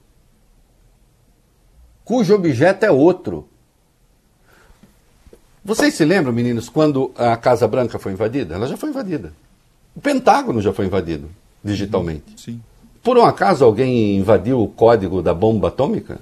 cujo 2.04 2.34
objeto 2.34 2.84
é 2.84 2.90
outro. 2.90 3.48
Vocês 5.68 5.92
se 5.92 6.02
lembram, 6.02 6.32
meninos, 6.32 6.70
quando 6.70 7.10
a 7.14 7.36
Casa 7.36 7.68
Branca 7.68 7.98
foi 7.98 8.12
invadida? 8.12 8.54
Ela 8.54 8.66
já 8.66 8.74
foi 8.74 8.88
invadida. 8.88 9.34
O 9.94 10.00
Pentágono 10.00 10.62
já 10.62 10.72
foi 10.72 10.86
invadido 10.86 11.28
digitalmente. 11.62 12.24
Sim. 12.38 12.58
Por 13.02 13.18
um 13.18 13.22
acaso 13.22 13.66
alguém 13.66 14.16
invadiu 14.16 14.62
o 14.62 14.66
código 14.66 15.20
da 15.20 15.34
bomba 15.34 15.68
atômica? 15.68 16.20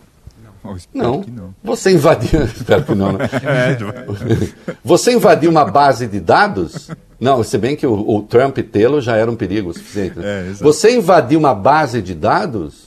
Não, 0.92 1.24
não. 1.28 1.54
Você 1.62 1.92
invadiu. 1.92 2.42
espero 2.56 2.82
que 2.82 2.94
não, 2.96 3.12
né? 3.12 3.18
É, 3.44 4.74
Você 4.84 5.12
invadiu 5.12 5.48
uma 5.48 5.64
base 5.64 6.08
de 6.08 6.18
dados 6.18 6.90
Não, 7.20 7.40
se 7.44 7.56
bem 7.56 7.76
que 7.76 7.86
o, 7.86 8.16
o 8.16 8.22
Trump 8.22 8.58
tê-lo 8.58 9.00
já 9.00 9.16
era 9.16 9.30
um 9.30 9.36
perigo 9.36 9.72
suficiente. 9.72 10.18
Né? 10.18 10.50
É, 10.50 10.52
você 10.54 10.96
invadir 10.96 11.38
uma 11.38 11.54
base 11.54 12.02
de 12.02 12.14
dados 12.14 12.86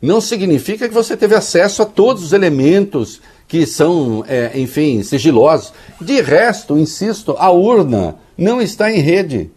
não 0.00 0.20
significa 0.20 0.88
que 0.88 0.94
você 0.94 1.16
teve 1.16 1.34
acesso 1.34 1.82
a 1.82 1.86
todos 1.86 2.22
os 2.22 2.32
elementos 2.32 3.20
que 3.50 3.66
são, 3.66 4.24
é, 4.28 4.56
enfim, 4.60 5.02
sigilosos. 5.02 5.72
De 6.00 6.20
resto, 6.22 6.78
insisto, 6.78 7.34
a 7.36 7.50
urna 7.50 8.14
não 8.38 8.62
está 8.62 8.92
em 8.92 9.00
rede. 9.00 9.50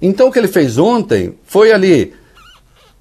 Então 0.00 0.26
o 0.26 0.32
que 0.32 0.38
ele 0.40 0.48
fez 0.48 0.78
ontem 0.78 1.38
foi 1.44 1.70
ali 1.70 2.12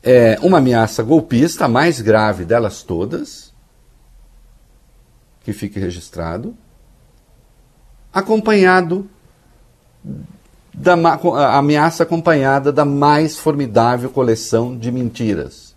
é, 0.04 0.38
uma 0.44 0.60
ameaça 0.60 1.02
golpista, 1.02 1.66
a 1.66 1.68
mais 1.68 2.00
grave 2.00 2.46
delas 2.46 2.84
todas, 2.84 3.52
que 5.44 5.52
fique 5.52 5.80
registrado, 5.80 6.56
acompanhado 8.14 9.10
da 10.72 10.94
ameaça 11.58 12.04
acompanhada 12.04 12.72
da 12.72 12.86
mais 12.86 13.40
formidável 13.40 14.12
coleção 14.12 14.78
de 14.78 14.92
mentiras, 14.92 15.71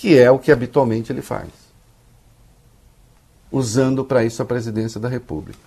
que 0.00 0.18
é 0.18 0.30
o 0.30 0.38
que 0.38 0.50
habitualmente 0.50 1.12
ele 1.12 1.20
faz, 1.20 1.50
usando 3.52 4.02
para 4.02 4.24
isso 4.24 4.40
a 4.40 4.46
presidência 4.46 4.98
da 4.98 5.10
República. 5.10 5.60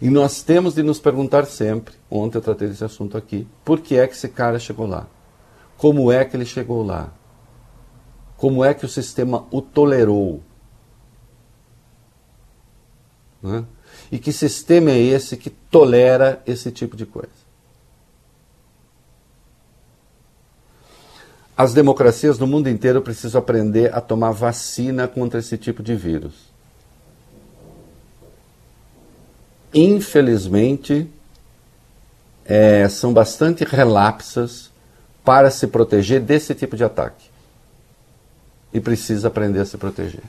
E 0.00 0.08
nós 0.08 0.44
temos 0.44 0.72
de 0.72 0.80
nos 0.84 1.00
perguntar 1.00 1.44
sempre, 1.46 1.96
ontem 2.08 2.38
eu 2.38 2.42
tratei 2.42 2.68
desse 2.68 2.84
assunto 2.84 3.18
aqui, 3.18 3.48
por 3.64 3.80
que 3.80 3.96
é 3.96 4.06
que 4.06 4.14
esse 4.14 4.28
cara 4.28 4.60
chegou 4.60 4.86
lá? 4.86 5.08
Como 5.76 6.12
é 6.12 6.24
que 6.24 6.36
ele 6.36 6.46
chegou 6.46 6.86
lá? 6.86 7.12
Como 8.36 8.64
é 8.64 8.72
que 8.72 8.86
o 8.86 8.88
sistema 8.88 9.44
o 9.50 9.60
tolerou? 9.60 10.40
Né? 13.42 13.64
E 14.12 14.20
que 14.20 14.32
sistema 14.32 14.92
é 14.92 14.98
esse 15.00 15.36
que 15.36 15.50
tolera 15.50 16.40
esse 16.46 16.70
tipo 16.70 16.96
de 16.96 17.06
coisa? 17.06 17.45
As 21.56 21.72
democracias 21.72 22.38
no 22.38 22.46
mundo 22.46 22.68
inteiro 22.68 23.00
precisam 23.00 23.38
aprender 23.38 23.94
a 23.94 24.00
tomar 24.00 24.30
vacina 24.32 25.08
contra 25.08 25.40
esse 25.40 25.56
tipo 25.56 25.82
de 25.82 25.94
vírus. 25.94 26.34
Infelizmente, 29.72 31.08
é, 32.44 32.88
são 32.88 33.12
bastante 33.12 33.64
relapsas 33.64 34.70
para 35.24 35.50
se 35.50 35.66
proteger 35.66 36.20
desse 36.20 36.54
tipo 36.54 36.76
de 36.76 36.84
ataque. 36.84 37.26
E 38.72 38.80
precisa 38.80 39.28
aprender 39.28 39.60
a 39.60 39.64
se 39.64 39.78
proteger. 39.78 40.22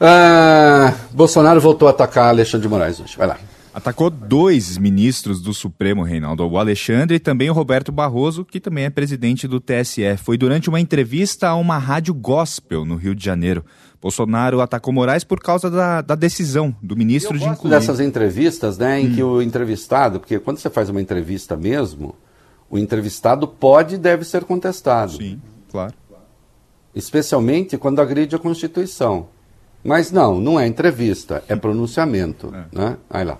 Ah, 0.00 0.94
Bolsonaro 1.12 1.60
voltou 1.60 1.86
a 1.86 1.92
atacar 1.92 2.28
Alexandre 2.28 2.66
de 2.66 2.68
Moraes 2.68 2.98
hoje. 3.00 3.16
Vai 3.16 3.28
lá. 3.28 3.38
Atacou 3.72 4.10
dois 4.10 4.76
ministros 4.76 5.40
do 5.40 5.54
Supremo, 5.54 6.02
Reinaldo, 6.02 6.44
o 6.44 6.58
Alexandre 6.58 7.16
e 7.16 7.20
também 7.20 7.48
o 7.48 7.52
Roberto 7.52 7.92
Barroso, 7.92 8.44
que 8.44 8.58
também 8.58 8.84
é 8.84 8.90
presidente 8.90 9.46
do 9.46 9.60
TSE. 9.60 10.16
Foi 10.16 10.36
durante 10.36 10.68
uma 10.68 10.80
entrevista 10.80 11.48
a 11.48 11.54
uma 11.54 11.78
rádio 11.78 12.12
gospel 12.12 12.84
no 12.84 12.96
Rio 12.96 13.14
de 13.14 13.24
Janeiro. 13.24 13.64
Bolsonaro 14.02 14.60
atacou 14.60 14.92
Moraes 14.92 15.22
por 15.22 15.38
causa 15.40 15.70
da, 15.70 16.00
da 16.00 16.16
decisão 16.16 16.74
do 16.82 16.96
ministro 16.96 17.36
Eu 17.36 17.40
de 17.40 17.46
incluir. 17.46 17.70
dessas 17.70 18.00
entrevistas, 18.00 18.76
né, 18.76 19.00
em 19.00 19.08
hum. 19.08 19.14
que 19.14 19.22
o 19.22 19.40
entrevistado, 19.40 20.18
porque 20.18 20.40
quando 20.40 20.58
você 20.58 20.68
faz 20.68 20.88
uma 20.88 21.00
entrevista 21.00 21.56
mesmo, 21.56 22.16
o 22.68 22.76
entrevistado 22.76 23.46
pode 23.46 23.94
e 23.94 23.98
deve 23.98 24.24
ser 24.24 24.44
contestado. 24.44 25.12
Sim, 25.12 25.40
claro. 25.70 25.94
Especialmente 26.92 27.78
quando 27.78 28.00
agride 28.00 28.34
a 28.34 28.38
Constituição. 28.38 29.28
Mas 29.84 30.10
não, 30.10 30.40
não 30.40 30.58
é 30.58 30.66
entrevista, 30.66 31.44
é 31.46 31.54
pronunciamento. 31.54 32.52
É. 32.52 32.76
Né? 32.76 32.96
Aí 33.08 33.24
lá. 33.24 33.38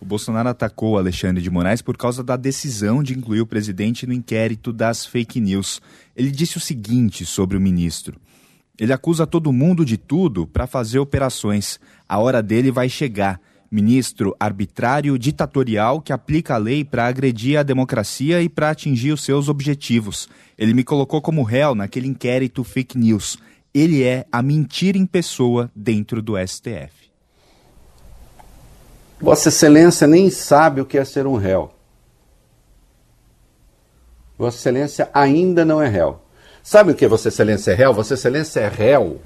O 0.00 0.04
Bolsonaro 0.04 0.48
atacou 0.48 0.96
Alexandre 0.96 1.42
de 1.42 1.50
Moraes 1.50 1.82
por 1.82 1.96
causa 1.96 2.22
da 2.22 2.36
decisão 2.36 3.02
de 3.02 3.16
incluir 3.16 3.40
o 3.40 3.46
presidente 3.46 4.06
no 4.06 4.12
inquérito 4.12 4.72
das 4.72 5.04
fake 5.04 5.40
news. 5.40 5.80
Ele 6.16 6.30
disse 6.30 6.56
o 6.56 6.60
seguinte 6.60 7.26
sobre 7.26 7.56
o 7.56 7.60
ministro: 7.60 8.18
ele 8.78 8.92
acusa 8.92 9.26
todo 9.26 9.52
mundo 9.52 9.84
de 9.84 9.96
tudo 9.96 10.46
para 10.46 10.66
fazer 10.66 11.00
operações. 11.00 11.80
A 12.08 12.18
hora 12.18 12.40
dele 12.40 12.70
vai 12.70 12.88
chegar. 12.88 13.40
Ministro 13.70 14.34
arbitrário 14.38 15.18
ditatorial 15.18 16.00
que 16.00 16.12
aplica 16.12 16.54
a 16.54 16.58
lei 16.58 16.84
para 16.84 17.06
agredir 17.06 17.58
a 17.58 17.62
democracia 17.62 18.40
e 18.40 18.48
para 18.48 18.70
atingir 18.70 19.12
os 19.12 19.22
seus 19.22 19.48
objetivos. 19.48 20.28
Ele 20.56 20.72
me 20.72 20.84
colocou 20.84 21.20
como 21.20 21.42
réu 21.42 21.74
naquele 21.74 22.06
inquérito 22.06 22.62
fake 22.62 22.96
news. 22.96 23.36
Ele 23.74 24.04
é 24.04 24.24
a 24.30 24.40
mentira 24.40 24.96
em 24.96 25.04
pessoa 25.04 25.70
dentro 25.74 26.22
do 26.22 26.34
STF. 26.38 26.97
Vossa 29.20 29.48
Excelência 29.48 30.06
nem 30.06 30.30
sabe 30.30 30.80
o 30.80 30.86
que 30.86 30.96
é 30.96 31.04
ser 31.04 31.26
um 31.26 31.36
réu. 31.36 31.70
Vossa 34.38 34.56
Excelência 34.56 35.10
ainda 35.12 35.64
não 35.64 35.82
é 35.82 35.88
réu. 35.88 36.20
Sabe 36.62 36.92
o 36.92 36.94
que 36.94 37.04
é 37.04 37.08
Vossa 37.08 37.28
Excelência 37.28 37.72
é 37.72 37.74
réu? 37.74 37.92
Vossa 37.92 38.14
Excelência 38.14 38.60
é 38.60 38.68
réu 38.68 39.20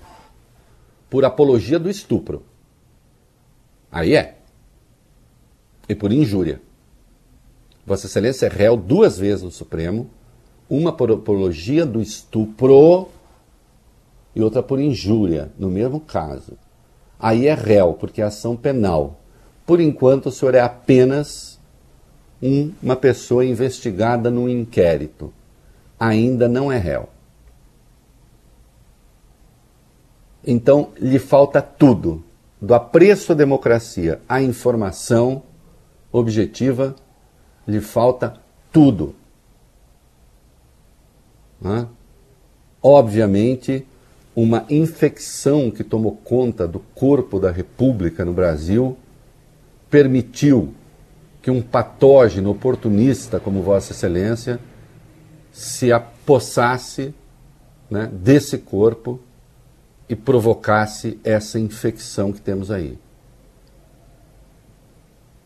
por 1.10 1.24
apologia 1.24 1.78
do 1.78 1.90
estupro. 1.90 2.42
Aí 3.90 4.16
é. 4.16 4.38
E 5.86 5.94
por 5.94 6.10
injúria. 6.10 6.62
Vossa 7.84 8.06
Excelência 8.06 8.46
é 8.46 8.48
réu 8.48 8.76
duas 8.76 9.18
vezes 9.18 9.42
no 9.42 9.50
Supremo, 9.50 10.08
uma 10.70 10.92
por 10.92 11.10
apologia 11.10 11.84
do 11.84 12.00
estupro 12.00 13.08
e 14.34 14.40
outra 14.40 14.62
por 14.62 14.80
injúria, 14.80 15.52
no 15.58 15.68
mesmo 15.68 16.00
caso. 16.00 16.56
Aí 17.18 17.46
é 17.46 17.54
réu, 17.54 17.92
porque 17.94 18.22
é 18.22 18.24
ação 18.24 18.56
penal. 18.56 19.21
Por 19.66 19.80
enquanto, 19.80 20.26
o 20.26 20.32
senhor 20.32 20.54
é 20.54 20.60
apenas 20.60 21.60
um, 22.42 22.72
uma 22.82 22.96
pessoa 22.96 23.44
investigada 23.44 24.30
num 24.30 24.48
inquérito. 24.48 25.32
Ainda 25.98 26.48
não 26.48 26.70
é 26.70 26.78
réu. 26.78 27.08
Então, 30.44 30.90
lhe 30.98 31.18
falta 31.18 31.62
tudo: 31.62 32.24
do 32.60 32.74
apreço 32.74 33.32
à 33.32 33.34
democracia 33.34 34.20
à 34.28 34.42
informação 34.42 35.42
objetiva, 36.10 36.94
lhe 37.66 37.80
falta 37.80 38.34
tudo. 38.72 39.14
Obviamente, 42.82 43.86
uma 44.34 44.64
infecção 44.68 45.70
que 45.70 45.84
tomou 45.84 46.16
conta 46.16 46.66
do 46.66 46.80
corpo 46.80 47.38
da 47.38 47.50
República 47.50 48.24
no 48.24 48.32
Brasil 48.32 48.96
permitiu 49.92 50.72
que 51.42 51.50
um 51.50 51.60
patógeno 51.60 52.50
oportunista 52.50 53.38
como 53.38 53.62
Vossa 53.62 53.92
Excelência 53.92 54.58
se 55.52 55.92
apossasse 55.92 57.14
né, 57.90 58.06
desse 58.10 58.56
corpo 58.56 59.20
e 60.08 60.16
provocasse 60.16 61.20
essa 61.22 61.58
infecção 61.58 62.32
que 62.32 62.40
temos 62.40 62.70
aí. 62.70 62.98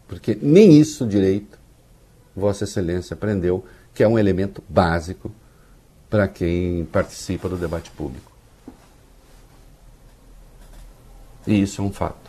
Porque 0.06 0.38
nem 0.40 0.78
isso 0.78 1.04
direito 1.04 1.58
Vossa 2.36 2.62
Excelência 2.62 3.14
aprendeu, 3.14 3.64
que 3.92 4.04
é 4.04 4.08
um 4.08 4.16
elemento 4.16 4.62
básico 4.68 5.32
para 6.08 6.28
quem 6.28 6.84
participa 6.84 7.48
do 7.48 7.56
debate 7.56 7.90
público. 7.90 8.30
E 11.44 11.60
isso 11.62 11.82
é 11.82 11.84
um 11.84 11.92
fato. 11.92 12.25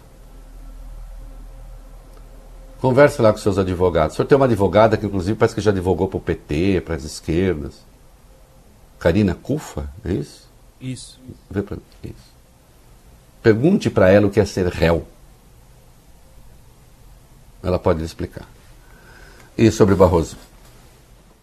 Converse 2.79 3.21
lá 3.21 3.31
com 3.31 3.39
seus 3.39 3.57
advogados. 3.57 4.13
O 4.13 4.15
senhor 4.17 4.27
tem 4.27 4.35
uma 4.35 4.45
advogada 4.45 4.97
que, 4.97 5.05
inclusive, 5.05 5.37
parece 5.37 5.55
que 5.55 5.61
já 5.61 5.71
advogou 5.71 6.07
para 6.07 6.17
o 6.17 6.21
PT, 6.21 6.81
para 6.81 6.95
as 6.95 7.03
esquerdas. 7.03 7.81
Karina 8.99 9.35
Cufa, 9.35 9.89
é 10.05 10.13
isso? 10.13 10.47
Isso. 10.79 11.19
Vê 11.49 11.63
pra... 11.63 11.77
isso. 12.03 12.37
Pergunte 13.41 13.89
para 13.89 14.09
ela 14.09 14.27
o 14.27 14.29
que 14.29 14.39
é 14.39 14.45
ser 14.45 14.67
réu. 14.67 15.07
Ela 17.63 17.79
pode 17.79 17.99
lhe 17.99 18.05
explicar. 18.05 18.47
E 19.57 19.71
sobre 19.71 19.95
Barroso? 19.95 20.37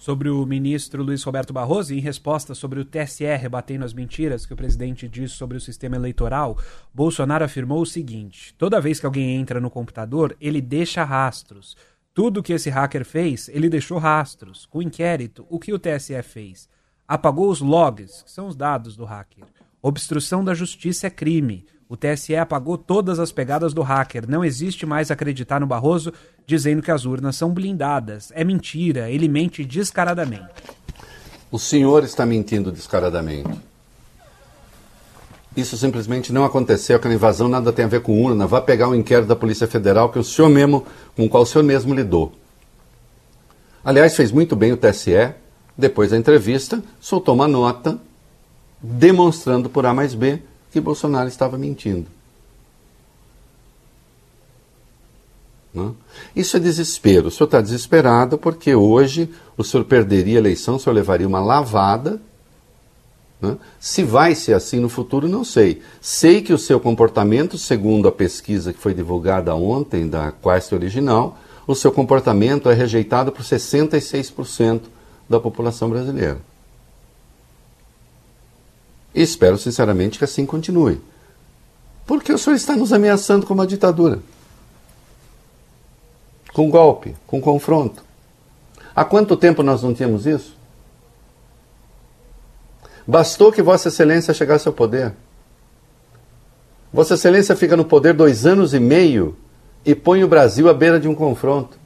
Sobre 0.05 0.29
o 0.29 0.45
ministro 0.45 1.03
Luiz 1.03 1.23
Roberto 1.23 1.51
Barroso, 1.51 1.95
em 1.95 1.99
resposta 1.99 2.55
sobre 2.55 2.79
o 2.79 2.85
TSE 2.85 3.25
rebatendo 3.25 3.87
as 3.87 3.95
mentiras 3.95 4.45
que 4.45 4.53
o 4.53 4.57
presidente 4.57 5.09
disse 5.09 5.33
sobre 5.33 5.57
o 5.57 5.61
sistema 5.61 5.97
eleitoral, 5.97 6.59
Bolsonaro 6.93 7.43
afirmou 7.43 7.81
o 7.81 7.87
seguinte: 7.87 8.55
toda 8.59 8.83
vez 8.83 9.01
que 9.01 9.07
alguém 9.07 9.35
entra 9.35 9.63
no 9.63 9.71
computador, 9.71 10.37
ele 10.39 10.61
deixa 10.61 11.03
rastros. 11.03 11.75
Tudo 12.13 12.43
que 12.43 12.53
esse 12.53 12.69
hacker 12.69 13.03
fez, 13.03 13.49
ele 13.49 13.67
deixou 13.67 13.97
rastros. 13.97 14.67
Com 14.67 14.81
o 14.81 14.83
inquérito, 14.83 15.47
o 15.49 15.59
que 15.59 15.73
o 15.73 15.79
TSE 15.79 16.23
fez? 16.23 16.69
Apagou 17.09 17.49
os 17.49 17.63
logs, 17.63 18.25
que 18.25 18.31
são 18.31 18.47
os 18.47 18.55
dados 18.55 18.99
do 18.99 19.07
hacker. 19.07 19.45
Obstrução 19.81 20.45
da 20.45 20.53
justiça 20.53 21.07
é 21.07 21.11
crime. 21.11 21.65
O 21.95 21.97
TSE 21.97 22.35
apagou 22.35 22.77
todas 22.77 23.21
as 23.21 23.31
pegadas 23.31 23.73
do 23.73 23.81
hacker. 23.81 24.29
Não 24.29 24.45
existe 24.45 24.85
mais 24.85 25.13
acreditar 25.13 25.61
no 25.61 25.67
Barroso 25.67 26.13
dizendo 26.45 26.83
que 26.83 26.91
as 26.91 27.05
urnas 27.05 27.37
são 27.37 27.51
blindadas. 27.55 28.33
É 28.35 28.43
mentira. 28.43 29.09
Ele 29.09 29.29
mente 29.29 29.65
descaradamente. 29.65 30.51
O 31.53 31.59
senhor 31.59 32.03
está 32.03 32.27
mentindo 32.27 32.73
descaradamente. 32.73 33.61
Isso 35.57 35.77
simplesmente 35.77 36.33
não 36.33 36.45
aconteceu, 36.45 36.97
aquela 36.97 37.15
invasão 37.15 37.47
nada 37.47 37.73
tem 37.73 37.85
a 37.85 37.89
ver 37.89 38.01
com 38.01 38.21
urna. 38.21 38.45
Vá 38.45 38.61
pegar 38.61 38.89
um 38.89 38.95
inquérito 38.97 39.29
da 39.29 39.37
Polícia 39.37 39.69
Federal 39.69 40.11
que 40.11 40.19
o 40.19 40.25
senhor 40.25 40.49
mesmo, 40.49 40.85
com 41.15 41.27
o 41.27 41.29
qual 41.29 41.45
o 41.45 41.47
senhor 41.47 41.63
mesmo 41.63 41.95
lidou. 41.95 42.33
Aliás, 43.85 44.17
fez 44.17 44.33
muito 44.33 44.57
bem 44.57 44.73
o 44.73 44.77
TSE, 44.77 45.33
depois 45.79 46.11
da 46.11 46.17
entrevista, 46.17 46.83
soltou 46.99 47.37
uma 47.37 47.47
nota 47.47 48.01
demonstrando 48.83 49.71
por 49.71 49.87
A 49.87 49.95
mais 49.95 50.13
B 50.13 50.43
que 50.75 50.81
Bolsonaro 50.81 51.29
estava 51.29 51.57
mentindo. 51.57 52.07
Não? 55.73 55.97
Isso 56.37 56.57
é 56.57 56.61
desespero. 56.61 57.29
O 57.29 57.31
senhor 57.31 57.47
está 57.47 57.61
desesperado 57.61 58.37
porque 58.37 58.75
hoje 58.75 59.29
o 59.57 59.65
senhor 59.65 59.85
perderia 59.85 60.37
a 60.37 60.41
eleição, 60.41 60.77
o 60.77 60.79
senhor 60.79 60.95
levaria 60.95 61.27
uma 61.27 61.41
lavada 61.41 62.21
né? 63.45 63.59
Se 63.79 64.03
vai 64.03 64.35
ser 64.35 64.55
assim 64.55 64.81
no 64.81 64.89
futuro, 64.89 65.29
não 65.29 65.45
sei. 65.45 65.83
Sei 66.01 66.41
que 66.41 66.53
o 66.53 66.59
seu 66.59 66.81
comportamento, 66.81 67.59
segundo 67.59 68.09
a 68.09 68.13
pesquisa 68.13 68.73
que 68.73 68.79
foi 68.79 68.95
divulgada 68.95 69.55
ontem 69.55 70.09
da 70.09 70.33
Quest 70.33 70.73
Original, 70.73 71.37
o 71.67 71.75
seu 71.75 71.93
comportamento 71.93 72.69
é 72.69 72.75
rejeitado 72.75 73.31
por 73.31 73.43
66% 73.43 74.83
da 75.29 75.39
população 75.39 75.91
brasileira. 75.91 76.39
E 79.15 79.23
espero 79.23 79.57
sinceramente 79.57 80.19
que 80.19 80.25
assim 80.25 80.45
continue. 80.45 81.01
Porque 82.05 82.33
o 82.33 82.39
senhor 82.39 82.57
está 82.57 82.77
nos 82.77 82.93
ameaçando 82.93 83.47
com 83.47 83.55
uma 83.55 83.67
ditadura. 83.67 84.19
Com 86.53 86.69
golpe, 86.69 87.17
com 87.27 87.41
confronto. 87.41 88.03
Há 88.95 89.05
quanto 89.05 89.37
tempo 89.37 89.63
nós 89.63 89.83
não 89.83 89.95
tínhamos 89.95 90.27
isso? 90.27 90.57
Bastou 93.07 93.53
que 93.53 93.63
Vossa 93.63 93.89
Excelência 93.89 94.35
chegasse 94.35 94.67
ao 94.67 94.75
poder. 94.75 95.15
Vossa 96.93 97.15
Excelência 97.15 97.57
fica 97.57 97.77
no 97.77 97.85
poder 97.85 98.15
dois 98.15 98.47
anos 98.47 98.73
e 98.73 98.81
meio 98.81 99.37
e 99.85 99.95
põe 99.95 100.25
o 100.25 100.29
Brasil 100.29 100.69
à 100.69 100.75
beira 100.75 100.99
de 100.99 101.09
um 101.09 101.15
confronto. 101.15 101.79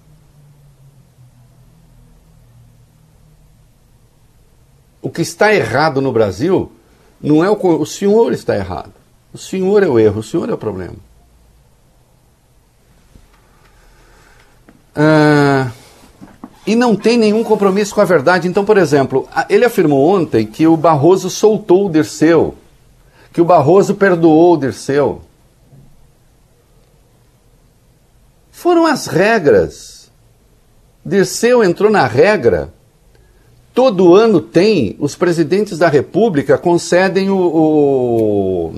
O 5.00 5.10
que 5.10 5.22
está 5.22 5.54
errado 5.54 6.00
no 6.00 6.12
Brasil 6.12 6.70
não 7.20 7.44
é 7.44 7.50
o, 7.50 7.54
o 7.54 7.86
senhor 7.86 8.32
está 8.32 8.56
errado. 8.56 8.92
O 9.32 9.38
senhor 9.38 9.82
é 9.82 9.88
o 9.88 9.98
erro, 9.98 10.20
o 10.20 10.22
senhor 10.22 10.48
é 10.48 10.54
o 10.54 10.58
problema. 10.58 10.96
Ah, 14.94 15.70
e 16.66 16.74
não 16.74 16.96
tem 16.96 17.16
nenhum 17.16 17.44
compromisso 17.44 17.94
com 17.94 18.00
a 18.00 18.04
verdade. 18.04 18.48
Então, 18.48 18.64
por 18.64 18.76
exemplo, 18.76 19.28
ele 19.48 19.64
afirmou 19.64 20.08
ontem 20.08 20.46
que 20.46 20.66
o 20.66 20.76
Barroso 20.76 21.30
soltou 21.30 21.86
o 21.86 21.90
Dirceu, 21.90 22.54
que 23.32 23.40
o 23.40 23.44
Barroso 23.44 23.94
perdoou 23.94 24.54
o 24.54 24.56
Dirceu. 24.56 25.22
Foram 28.50 28.86
as 28.86 29.06
regras. 29.06 30.10
Dirceu 31.04 31.62
entrou 31.62 31.90
na 31.90 32.06
regra. 32.06 32.74
Todo 33.78 34.16
ano 34.16 34.40
tem, 34.40 34.96
os 34.98 35.14
presidentes 35.14 35.78
da 35.78 35.88
República 35.88 36.58
concedem 36.58 37.30
o. 37.30 37.36
o 37.36 38.74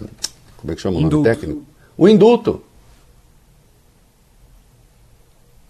como 0.59 0.71
é 0.71 0.75
que 0.75 0.83
chama 0.83 0.99
o 0.99 1.01
nome 1.01 1.07
indulto. 1.07 1.25
técnico? 1.25 1.63
O 1.97 2.07
indulto. 2.07 2.63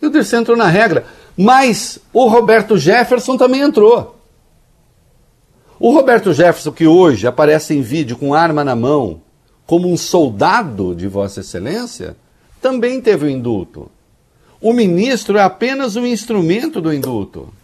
E 0.03 0.07
o 0.09 0.11
Dirceu 0.11 0.41
entrou 0.41 0.57
na 0.57 0.67
regra. 0.67 1.07
Mas 1.37 2.01
o 2.13 2.27
Roberto 2.27 2.77
Jefferson 2.77 3.37
também 3.37 3.61
entrou. 3.61 4.17
O 5.79 5.93
Roberto 5.93 6.33
Jefferson, 6.33 6.73
que 6.73 6.89
hoje 6.89 7.25
aparece 7.25 7.73
em 7.73 7.83
vídeo 7.83 8.17
com 8.17 8.35
arma 8.35 8.65
na 8.65 8.75
mão, 8.75 9.23
como 9.65 9.89
um 9.89 9.97
soldado 9.97 10.93
de 10.93 11.07
Vossa 11.07 11.39
Excelência, 11.39 12.17
também 12.61 13.01
teve 13.01 13.27
o 13.27 13.31
indulto. 13.31 13.89
O 14.61 14.73
ministro 14.73 15.39
é 15.39 15.43
apenas 15.43 15.95
um 15.95 16.05
instrumento 16.05 16.81
do 16.81 16.93
indulto. 16.93 17.60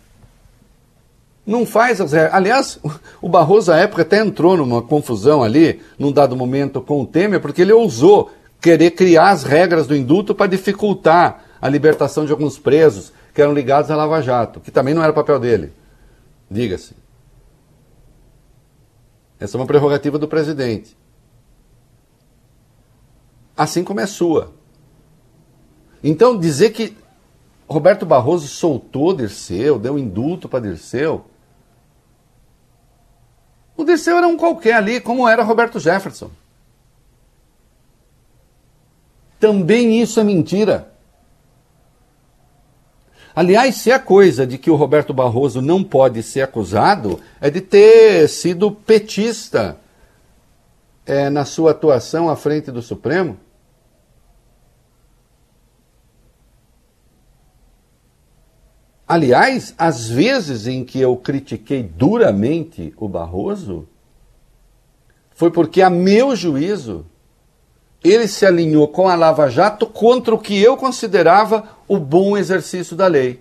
Não 1.46 1.64
faz 1.64 2.00
as 2.00 2.12
regras. 2.12 2.34
Aliás, 2.34 2.80
o 3.22 3.28
Barroso, 3.28 3.70
à 3.70 3.76
época, 3.76 4.02
até 4.02 4.18
entrou 4.18 4.56
numa 4.56 4.82
confusão 4.82 5.42
ali, 5.42 5.80
num 5.98 6.10
dado 6.10 6.36
momento, 6.36 6.80
com 6.80 7.02
o 7.02 7.06
Temer, 7.06 7.40
porque 7.40 7.62
ele 7.62 7.72
ousou 7.72 8.30
querer 8.60 8.90
criar 8.92 9.30
as 9.30 9.44
regras 9.44 9.86
do 9.86 9.94
indulto 9.94 10.34
para 10.34 10.48
dificultar 10.48 11.44
a 11.60 11.68
libertação 11.68 12.24
de 12.24 12.32
alguns 12.32 12.58
presos 12.58 13.12
que 13.32 13.40
eram 13.40 13.52
ligados 13.52 13.90
à 13.90 13.96
Lava 13.96 14.20
Jato, 14.20 14.60
que 14.60 14.70
também 14.70 14.94
não 14.94 15.02
era 15.02 15.12
papel 15.12 15.38
dele. 15.38 15.72
Diga-se. 16.50 16.94
Essa 19.38 19.56
é 19.56 19.60
uma 19.60 19.66
prerrogativa 19.66 20.18
do 20.18 20.26
presidente. 20.26 20.96
Assim 23.56 23.84
como 23.84 24.00
é 24.00 24.06
sua. 24.06 24.52
Então, 26.02 26.38
dizer 26.38 26.70
que 26.70 26.96
Roberto 27.68 28.06
Barroso 28.06 28.48
soltou 28.48 29.14
Dirceu, 29.14 29.78
deu 29.78 29.98
indulto 29.98 30.48
para 30.48 30.60
Dirceu. 30.60 31.24
O 33.76 33.84
Dirceu 33.84 34.16
era 34.16 34.26
um 34.26 34.36
qualquer 34.36 34.74
ali, 34.74 35.00
como 35.00 35.28
era 35.28 35.42
Roberto 35.42 35.78
Jefferson. 35.78 36.30
Também 39.38 40.00
isso 40.00 40.18
é 40.18 40.24
mentira. 40.24 40.92
Aliás, 43.34 43.76
se 43.76 43.92
a 43.92 43.98
coisa 43.98 44.46
de 44.46 44.56
que 44.56 44.70
o 44.70 44.76
Roberto 44.76 45.12
Barroso 45.12 45.60
não 45.60 45.84
pode 45.84 46.22
ser 46.22 46.40
acusado 46.40 47.20
é 47.38 47.50
de 47.50 47.60
ter 47.60 48.26
sido 48.28 48.72
petista 48.72 49.78
é, 51.04 51.28
na 51.28 51.44
sua 51.44 51.72
atuação 51.72 52.30
à 52.30 52.34
frente 52.34 52.70
do 52.70 52.80
Supremo. 52.80 53.38
Aliás, 59.08 59.72
as 59.78 60.08
vezes 60.08 60.66
em 60.66 60.84
que 60.84 61.00
eu 61.00 61.16
critiquei 61.16 61.82
duramente 61.82 62.92
o 62.96 63.08
Barroso, 63.08 63.86
foi 65.34 65.50
porque, 65.50 65.80
a 65.80 65.88
meu 65.88 66.34
juízo, 66.34 67.06
ele 68.02 68.26
se 68.26 68.44
alinhou 68.44 68.88
com 68.88 69.08
a 69.08 69.14
Lava 69.14 69.48
Jato 69.48 69.86
contra 69.86 70.34
o 70.34 70.38
que 70.38 70.60
eu 70.60 70.76
considerava 70.76 71.68
o 71.86 71.98
bom 71.98 72.36
exercício 72.36 72.96
da 72.96 73.06
lei. 73.06 73.40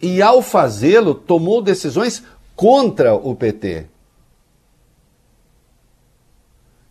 E 0.00 0.22
ao 0.22 0.40
fazê-lo, 0.40 1.14
tomou 1.14 1.60
decisões 1.60 2.22
contra 2.56 3.14
o 3.14 3.34
PT. 3.34 3.86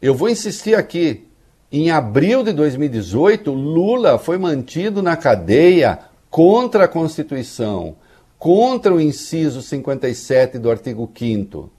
Eu 0.01 0.13
vou 0.13 0.29
insistir 0.29 0.75
aqui. 0.75 1.27
Em 1.71 1.89
abril 1.89 2.43
de 2.43 2.53
2018, 2.53 3.51
Lula 3.51 4.19
foi 4.19 4.37
mantido 4.37 5.01
na 5.01 5.15
cadeia 5.15 6.12
contra 6.34 6.86
a 6.86 6.88
Constituição, 6.88 7.96
contra 8.39 8.91
o 8.91 9.00
inciso 9.00 9.62
57 9.62 10.58
do 10.58 10.72
artigo 10.72 11.08
5 11.15 11.69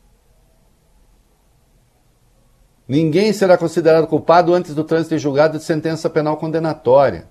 Ninguém 2.87 3.33
será 3.33 3.59
considerado 3.59 4.07
culpado 4.07 4.55
antes 4.55 4.73
do 4.73 4.85
trânsito 4.85 5.17
em 5.17 5.19
julgado 5.19 5.59
de 5.59 5.65
sentença 5.65 6.09
penal 6.09 6.37
condenatória. 6.37 7.27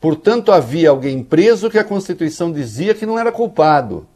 Portanto, 0.00 0.50
havia 0.50 0.90
alguém 0.90 1.22
preso 1.22 1.70
que 1.70 1.78
a 1.78 1.84
Constituição 1.84 2.50
dizia 2.50 2.92
que 2.92 3.06
não 3.06 3.16
era 3.16 3.30
culpado. 3.30 4.08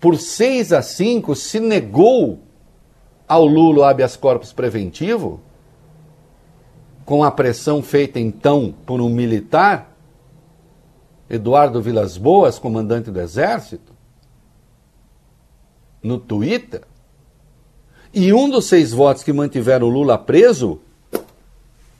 Por 0.00 0.18
6 0.18 0.72
a 0.72 0.82
5, 0.82 1.36
se 1.36 1.60
negou 1.60 2.40
ao 3.28 3.46
Lula 3.46 3.88
habeas 3.88 4.16
corpus 4.16 4.52
preventivo, 4.52 5.40
com 7.10 7.24
a 7.24 7.30
pressão 7.32 7.82
feita 7.82 8.20
então 8.20 8.72
por 8.86 9.00
um 9.00 9.08
militar, 9.08 9.96
Eduardo 11.28 11.82
Vilas 11.82 12.16
Boas, 12.16 12.56
comandante 12.56 13.10
do 13.10 13.20
Exército, 13.20 13.92
no 16.00 16.20
Twitter, 16.20 16.82
e 18.14 18.32
um 18.32 18.48
dos 18.48 18.66
seis 18.66 18.92
votos 18.92 19.24
que 19.24 19.32
mantiveram 19.32 19.88
o 19.88 19.90
Lula 19.90 20.16
preso, 20.16 20.80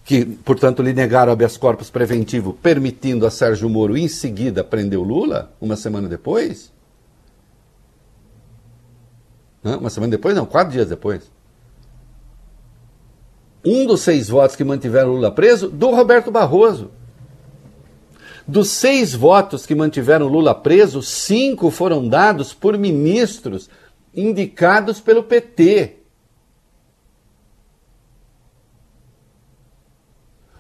que, 0.05 0.25
portanto, 0.25 0.81
lhe 0.81 0.93
negaram 0.93 1.33
habeas 1.33 1.57
corpus 1.57 1.91
preventivo, 1.91 2.53
permitindo 2.53 3.27
a 3.27 3.33
Sérgio 3.33 3.69
Moro 3.69 3.97
em 3.97 4.07
seguida 4.07 4.63
prender 4.63 5.01
o 5.01 5.03
Lula, 5.03 5.53
uma 5.61 5.75
semana 5.75 6.07
depois. 6.07 6.73
Não, 9.61 9.81
uma 9.81 9.91
semana 9.91 10.13
depois, 10.13 10.37
não, 10.37 10.47
quatro 10.47 10.73
dias 10.73 10.89
depois. 10.89 11.29
Um 13.65 13.87
dos 13.87 14.01
seis 14.01 14.29
votos 14.29 14.57
que 14.57 14.65
mantiveram 14.65 15.13
Lula 15.13 15.31
preso, 15.31 15.69
do 15.69 15.91
Roberto 15.91 16.31
Barroso. 16.31 16.91
Dos 18.47 18.71
seis 18.71 19.15
votos 19.15 19.67
que 19.67 19.75
mantiveram 19.75 20.27
Lula 20.27 20.55
preso, 20.55 21.03
cinco 21.03 21.71
foram 21.71 22.09
dados 22.09 22.55
por 22.55 22.77
ministros 22.79 23.69
indicados 24.15 25.01
pelo 25.01 25.23
PT. 25.23 25.99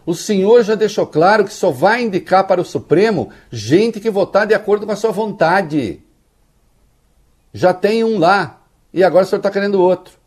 O 0.05 0.15
senhor 0.15 0.63
já 0.63 0.75
deixou 0.75 1.07
claro 1.07 1.45
que 1.45 1.53
só 1.53 1.71
vai 1.71 2.03
indicar 2.03 2.47
para 2.47 2.61
o 2.61 2.65
Supremo 2.65 3.31
gente 3.51 4.01
que 4.01 4.11
votar 4.11 4.47
de 4.47 4.55
acordo 4.55 4.87
com 4.87 4.93
a 4.93 4.97
sua 4.97 5.11
vontade. 5.11 6.03
Já 7.53 7.73
tem 7.73 8.05
um 8.05 8.19
lá, 8.19 8.59
E 8.93 9.05
agora 9.05 9.25
o 9.25 9.29
senhor 9.29 9.39
está 9.39 9.51
querendo 9.51 9.81
outro. 9.81 10.20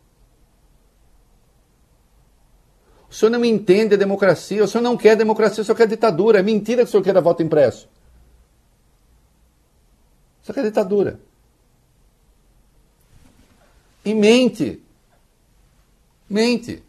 O 3.14 3.16
senhor 3.16 3.30
não 3.30 3.44
entende 3.44 3.94
a 3.94 3.96
democracia, 3.96 4.64
o 4.64 4.66
senhor 4.66 4.82
não 4.82 4.96
quer 4.96 5.14
democracia, 5.14 5.62
o 5.62 5.64
senhor 5.64 5.76
quer 5.76 5.86
ditadura. 5.86 6.40
É 6.40 6.42
mentira 6.42 6.82
que 6.82 6.88
o 6.88 6.90
senhor 6.90 7.04
queira 7.04 7.20
voto 7.20 7.44
impresso. 7.44 7.88
O 10.42 10.46
senhor 10.46 10.54
quer 10.54 10.64
ditadura. 10.64 11.20
E 14.04 14.12
mente. 14.12 14.82
Mente. 16.28 16.82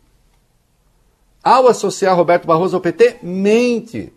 Ao 1.43 1.67
associar 1.67 2.15
Roberto 2.15 2.47
Barroso 2.47 2.75
ao 2.75 2.81
PT, 2.81 3.19
mente. 3.21 4.11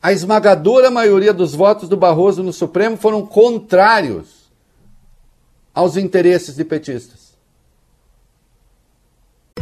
A 0.00 0.12
esmagadora 0.12 0.88
maioria 0.88 1.34
dos 1.34 1.52
votos 1.52 1.88
do 1.88 1.96
Barroso 1.96 2.44
no 2.44 2.52
Supremo 2.52 2.96
foram 2.96 3.26
contrários 3.26 4.52
aos 5.74 5.96
interesses 5.96 6.54
de 6.54 6.64
petistas. 6.64 7.25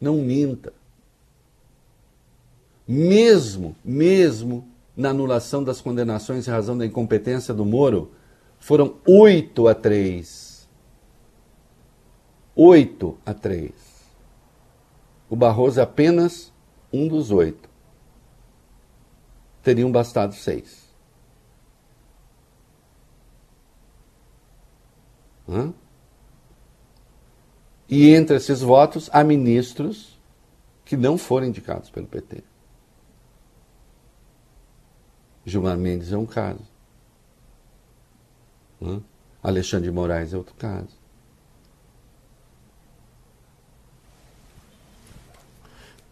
Não 0.00 0.16
minta. 0.16 0.72
Mesmo, 2.86 3.76
mesmo 3.84 4.66
na 4.96 5.10
anulação 5.10 5.62
das 5.62 5.80
condenações 5.80 6.48
em 6.48 6.50
razão 6.50 6.76
da 6.76 6.86
incompetência 6.86 7.54
do 7.54 7.64
Moro, 7.64 8.12
foram 8.58 8.96
oito 9.06 9.68
a 9.68 9.74
três. 9.74 10.68
Oito 12.54 13.16
a 13.24 13.32
três. 13.32 13.72
O 15.28 15.36
Barroso 15.36 15.78
é 15.78 15.82
apenas 15.82 16.52
um 16.92 17.06
dos 17.06 17.30
oito. 17.30 17.68
Teriam 19.62 19.92
bastado 19.92 20.34
seis. 20.34 20.90
Hã? 25.48 25.72
E 27.90 28.14
entre 28.14 28.36
esses 28.36 28.60
votos 28.60 29.10
há 29.12 29.24
ministros 29.24 30.16
que 30.84 30.96
não 30.96 31.18
foram 31.18 31.48
indicados 31.48 31.90
pelo 31.90 32.06
PT. 32.06 32.44
Gilmar 35.44 35.76
Mendes 35.76 36.12
é 36.12 36.16
um 36.16 36.24
caso. 36.24 36.62
Alexandre 39.42 39.88
de 39.88 39.94
Moraes 39.94 40.32
é 40.32 40.36
outro 40.36 40.54
caso. 40.54 41.00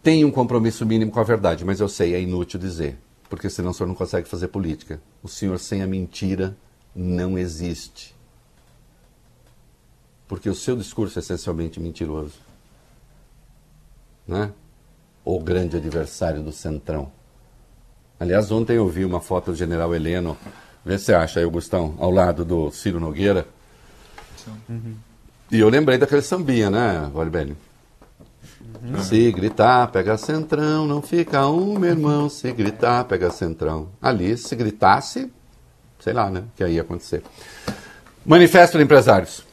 Tem 0.03 0.25
um 0.25 0.31
compromisso 0.31 0.85
mínimo 0.85 1.11
com 1.11 1.19
a 1.19 1.23
verdade, 1.23 1.63
mas 1.63 1.79
eu 1.79 1.87
sei, 1.87 2.13
é 2.13 2.21
inútil 2.21 2.59
dizer, 2.59 2.97
porque 3.29 3.49
senão 3.49 3.71
o 3.71 3.73
senhor 3.73 3.87
não 3.87 3.95
consegue 3.95 4.27
fazer 4.27 4.49
política. 4.49 5.01
O 5.23 5.29
senhor 5.29 5.57
sem 5.57 5.81
a 5.81 5.87
mentira 5.87 6.57
não 6.93 7.37
existe 7.37 8.18
porque 10.29 10.47
o 10.47 10.53
seu 10.53 10.77
discurso 10.77 11.17
é 11.17 11.21
essencialmente 11.21 11.79
mentiroso. 11.79 12.35
Né? 14.27 14.51
O 15.25 15.39
grande 15.39 15.75
adversário 15.75 16.43
do 16.43 16.51
Centrão. 16.51 17.11
Aliás, 18.19 18.51
ontem 18.51 18.77
eu 18.77 18.87
vi 18.87 19.03
uma 19.03 19.19
foto 19.19 19.51
do 19.51 19.57
general 19.57 19.93
Heleno, 19.93 20.37
vê 20.85 20.99
se 20.99 21.05
você 21.05 21.13
acha 21.15 21.39
aí, 21.39 21.45
Augustão, 21.45 21.95
ao 21.97 22.11
lado 22.11 22.45
do 22.45 22.69
Ciro 22.69 22.99
Nogueira. 22.99 23.47
Uhum. 24.69 24.95
E 25.51 25.59
eu 25.59 25.67
lembrei 25.67 25.97
daquele 25.97 26.21
sambinha, 26.21 26.69
né, 26.69 27.09
Valibelli? 27.11 27.57
Uhum. 28.83 29.01
Se 29.01 29.31
gritar, 29.31 29.87
pega 29.87 30.15
centrão, 30.15 30.85
não 30.85 31.01
fica 31.01 31.47
um, 31.47 31.79
meu 31.79 31.89
irmão. 31.89 32.29
Se 32.29 32.51
gritar, 32.51 33.03
pega 33.05 33.31
centrão. 33.31 33.89
Ali, 33.99 34.37
se 34.37 34.55
gritasse, 34.55 35.31
sei 35.99 36.13
lá, 36.13 36.29
né, 36.29 36.43
que 36.55 36.63
aí 36.63 36.75
ia 36.75 36.81
acontecer. 36.81 37.23
Manifesto 38.23 38.77
de 38.77 38.83
empresários. 38.83 39.48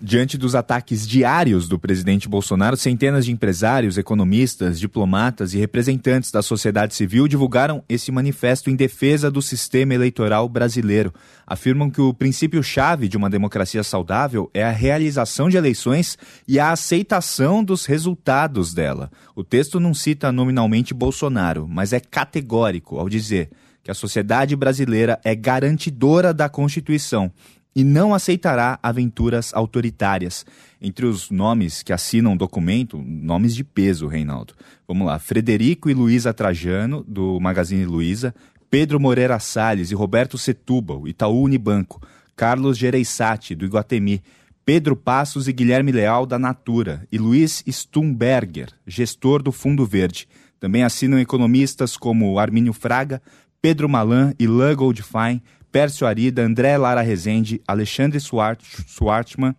Diante 0.00 0.38
dos 0.38 0.54
ataques 0.54 1.04
diários 1.04 1.66
do 1.66 1.76
presidente 1.76 2.28
Bolsonaro, 2.28 2.76
centenas 2.76 3.24
de 3.24 3.32
empresários, 3.32 3.98
economistas, 3.98 4.78
diplomatas 4.78 5.54
e 5.54 5.58
representantes 5.58 6.30
da 6.30 6.40
sociedade 6.40 6.94
civil 6.94 7.26
divulgaram 7.26 7.82
esse 7.88 8.12
manifesto 8.12 8.70
em 8.70 8.76
defesa 8.76 9.28
do 9.28 9.42
sistema 9.42 9.94
eleitoral 9.94 10.48
brasileiro. 10.48 11.12
Afirmam 11.44 11.90
que 11.90 12.00
o 12.00 12.14
princípio-chave 12.14 13.08
de 13.08 13.16
uma 13.16 13.28
democracia 13.28 13.82
saudável 13.82 14.48
é 14.54 14.62
a 14.62 14.70
realização 14.70 15.48
de 15.48 15.56
eleições 15.56 16.16
e 16.46 16.60
a 16.60 16.70
aceitação 16.70 17.64
dos 17.64 17.84
resultados 17.84 18.72
dela. 18.72 19.10
O 19.34 19.42
texto 19.42 19.80
não 19.80 19.92
cita 19.92 20.30
nominalmente 20.30 20.94
Bolsonaro, 20.94 21.66
mas 21.68 21.92
é 21.92 21.98
categórico 21.98 23.00
ao 23.00 23.08
dizer 23.08 23.50
que 23.82 23.90
a 23.90 23.94
sociedade 23.94 24.54
brasileira 24.54 25.18
é 25.24 25.34
garantidora 25.34 26.32
da 26.32 26.48
Constituição 26.48 27.32
e 27.78 27.84
não 27.84 28.12
aceitará 28.12 28.76
aventuras 28.82 29.54
autoritárias. 29.54 30.44
Entre 30.82 31.06
os 31.06 31.30
nomes 31.30 31.80
que 31.80 31.92
assinam 31.92 32.32
o 32.32 32.36
documento, 32.36 33.00
nomes 33.00 33.54
de 33.54 33.62
peso, 33.62 34.08
Reinaldo. 34.08 34.52
Vamos 34.88 35.06
lá: 35.06 35.16
Frederico 35.20 35.88
e 35.88 35.94
Luísa 35.94 36.34
Trajano, 36.34 37.04
do 37.06 37.38
Magazine 37.38 37.84
Luiza, 37.84 38.34
Pedro 38.68 38.98
Moreira 38.98 39.38
Salles 39.38 39.92
e 39.92 39.94
Roberto 39.94 40.36
Setúbal, 40.36 41.06
Itaú 41.06 41.44
Unibanco, 41.44 42.02
Carlos 42.34 42.76
Gereissati, 42.76 43.54
do 43.54 43.64
Iguatemi, 43.64 44.24
Pedro 44.64 44.96
Passos 44.96 45.46
e 45.46 45.52
Guilherme 45.52 45.92
Leal, 45.92 46.26
da 46.26 46.36
Natura, 46.36 47.06
e 47.12 47.16
Luiz 47.16 47.62
Stumberger, 47.70 48.70
gestor 48.88 49.40
do 49.40 49.52
Fundo 49.52 49.86
Verde. 49.86 50.26
Também 50.58 50.82
assinam 50.82 51.16
economistas 51.16 51.96
como 51.96 52.40
Armínio 52.40 52.72
Fraga, 52.72 53.22
Pedro 53.62 53.88
Malan 53.88 54.34
e 54.36 54.48
Lan 54.48 54.74
Goldfein, 54.74 55.40
Pércio 55.70 56.06
Arida, 56.06 56.42
André 56.42 56.76
Lara 56.76 57.00
Rezende, 57.00 57.60
Alexandre 57.66 58.18
Swartman 58.20 59.54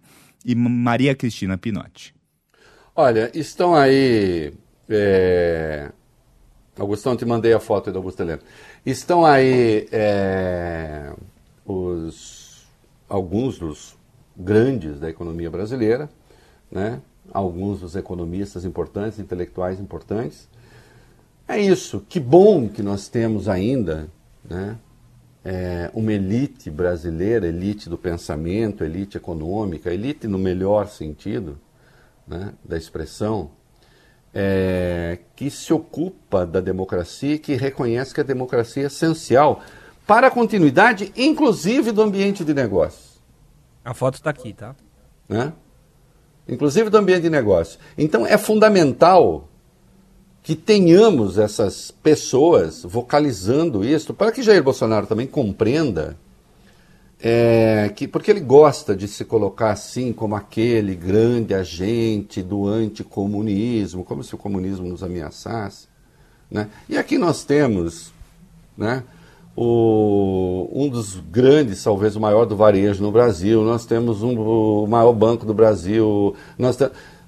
e 0.45 0.55
Maria 0.55 1.15
Cristina 1.15 1.57
Pinotti. 1.57 2.13
Olha, 2.95 3.31
estão 3.33 3.75
aí. 3.75 4.53
É... 4.89 5.91
Augustão, 6.77 7.15
te 7.15 7.25
mandei 7.25 7.53
a 7.53 7.59
foto 7.59 7.91
do 7.91 7.97
Augusto 7.97 8.21
Heleno. 8.21 8.41
Estão 8.85 9.25
aí 9.25 9.87
é... 9.91 11.13
os... 11.65 12.67
alguns 13.07 13.59
dos 13.59 13.97
grandes 14.35 14.99
da 14.99 15.09
economia 15.09 15.49
brasileira, 15.49 16.09
né? 16.71 17.01
alguns 17.31 17.81
dos 17.81 17.95
economistas 17.95 18.65
importantes, 18.65 19.19
intelectuais 19.19 19.79
importantes. 19.79 20.47
É 21.47 21.59
isso. 21.59 22.03
Que 22.07 22.19
bom 22.19 22.69
que 22.69 22.81
nós 22.81 23.07
temos 23.07 23.47
ainda 23.49 24.09
né? 24.43 24.77
É, 25.43 25.89
uma 25.93 26.13
elite 26.13 26.69
brasileira, 26.69 27.47
elite 27.47 27.89
do 27.89 27.97
pensamento, 27.97 28.83
elite 28.83 29.17
econômica, 29.17 29.93
elite 29.93 30.27
no 30.27 30.37
melhor 30.37 30.87
sentido 30.87 31.59
né, 32.27 32.53
da 32.63 32.77
expressão, 32.77 33.51
é, 34.33 35.19
que 35.35 35.49
se 35.49 35.73
ocupa 35.73 36.45
da 36.45 36.59
democracia 36.59 37.35
e 37.35 37.39
que 37.39 37.55
reconhece 37.55 38.13
que 38.13 38.21
a 38.21 38.23
democracia 38.23 38.83
é 38.83 38.85
essencial 38.85 39.61
para 40.05 40.27
a 40.27 40.31
continuidade, 40.31 41.11
inclusive 41.15 41.91
do 41.91 42.01
ambiente 42.01 42.43
de 42.43 42.53
negócio. 42.53 43.19
A 43.83 43.93
foto 43.93 44.15
está 44.15 44.29
aqui, 44.29 44.53
tá? 44.53 44.75
Né? 45.27 45.53
Inclusive 46.47 46.89
do 46.89 46.97
ambiente 46.97 47.23
de 47.23 47.29
negócio. 47.29 47.79
Então 47.97 48.25
é 48.25 48.37
fundamental 48.37 49.48
que 50.41 50.55
tenhamos 50.55 51.37
essas 51.37 51.91
pessoas 51.91 52.83
vocalizando 52.83 53.83
isso, 53.83 54.13
para 54.13 54.31
que 54.31 54.41
Jair 54.41 54.63
Bolsonaro 54.63 55.05
também 55.05 55.27
compreenda 55.27 56.17
é, 57.21 57.91
que, 57.95 58.07
porque 58.07 58.31
ele 58.31 58.39
gosta 58.39 58.95
de 58.95 59.07
se 59.07 59.25
colocar 59.25 59.71
assim 59.71 60.13
como 60.13 60.35
aquele 60.35 60.95
grande 60.95 61.53
agente 61.53 62.41
do 62.41 62.67
anticomunismo, 62.67 64.05
como 64.05 64.23
se 64.23 64.33
o 64.33 64.37
comunismo 64.37 64.87
nos 64.87 65.03
ameaçasse. 65.03 65.87
Né? 66.49 66.69
E 66.87 66.97
aqui 66.97 67.17
nós 67.17 67.43
temos 67.43 68.13
né, 68.77 69.03
o, 69.55 70.69
um 70.71 70.87
dos 70.87 71.15
grandes, 71.15 71.83
talvez 71.83 72.15
o 72.15 72.21
maior 72.21 72.45
do 72.45 72.55
varejo 72.55 73.03
no 73.03 73.11
Brasil, 73.11 73.63
nós 73.63 73.85
temos 73.85 74.23
um, 74.23 74.39
o 74.39 74.87
maior 74.87 75.11
banco 75.11 75.45
do 75.45 75.53
Brasil, 75.53 76.33
nós 76.57 76.77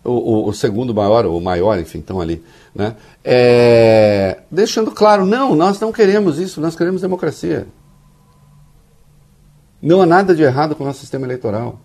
o, 0.04 0.10
o, 0.10 0.48
o, 0.48 0.54
segundo 0.54 0.96
maior, 0.96 1.26
ou 1.26 1.40
maior, 1.42 1.78
enfim, 1.78 2.00
estão 2.00 2.22
ali, 2.22 2.42
né? 2.74 2.96
É, 3.24 4.42
deixando 4.50 4.92
claro, 4.92 5.26
não, 5.26 5.56
nós 5.56 5.80
não 5.80 5.92
queremos 5.92 6.40
isso, 6.40 6.62
nós 6.62 6.76
queremos 6.76 7.02
democracia. 7.02 7.68
Não 9.82 10.02
há 10.02 10.06
nada 10.06 10.36
de 10.36 10.44
errado 10.44 10.76
com 10.76 10.84
o 10.84 10.88
nosso 10.88 11.00
sistema 11.00 11.26
eleitoral. 11.26 11.80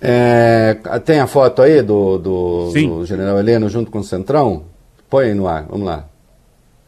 É, 0.00 0.74
tem 1.04 1.18
a 1.18 1.26
foto 1.26 1.60
aí 1.60 1.82
do, 1.82 2.18
do, 2.18 2.70
do, 2.70 3.04
general 3.04 3.38
Heleno 3.38 3.68
junto 3.68 3.90
com 3.90 3.98
o 3.98 4.04
Centrão? 4.04 4.64
Põe 5.10 5.26
aí 5.26 5.34
no 5.34 5.48
ar, 5.48 5.64
vamos 5.64 5.86
lá. 5.86 6.04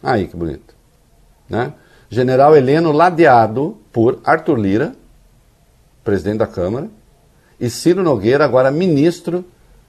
Aí 0.03 0.29
que 0.29 0.37
bonito. 0.37 0.75
Né? 1.49 1.73
General 2.09 2.55
Heleno 2.57 2.93
ladeado 2.93 3.79
por 3.93 4.21
Arthur 4.25 4.59
Lira, 4.59 4.95
presidente 6.05 6.39
da 6.39 6.47
Câmara, 6.47 6.89
e 7.61 7.69
Ciro 7.69 8.03
Nogueira, 8.03 8.45
agora 8.45 8.71
ministro 8.71 9.45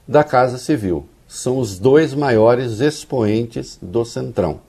da 0.05 0.23
Casa 0.23 0.57
Civil. 0.57 1.07
São 1.25 1.57
os 1.57 1.79
dois 1.79 2.13
maiores 2.13 2.81
expoentes 2.81 3.79
do 3.81 4.03
Centrão. 4.03 4.59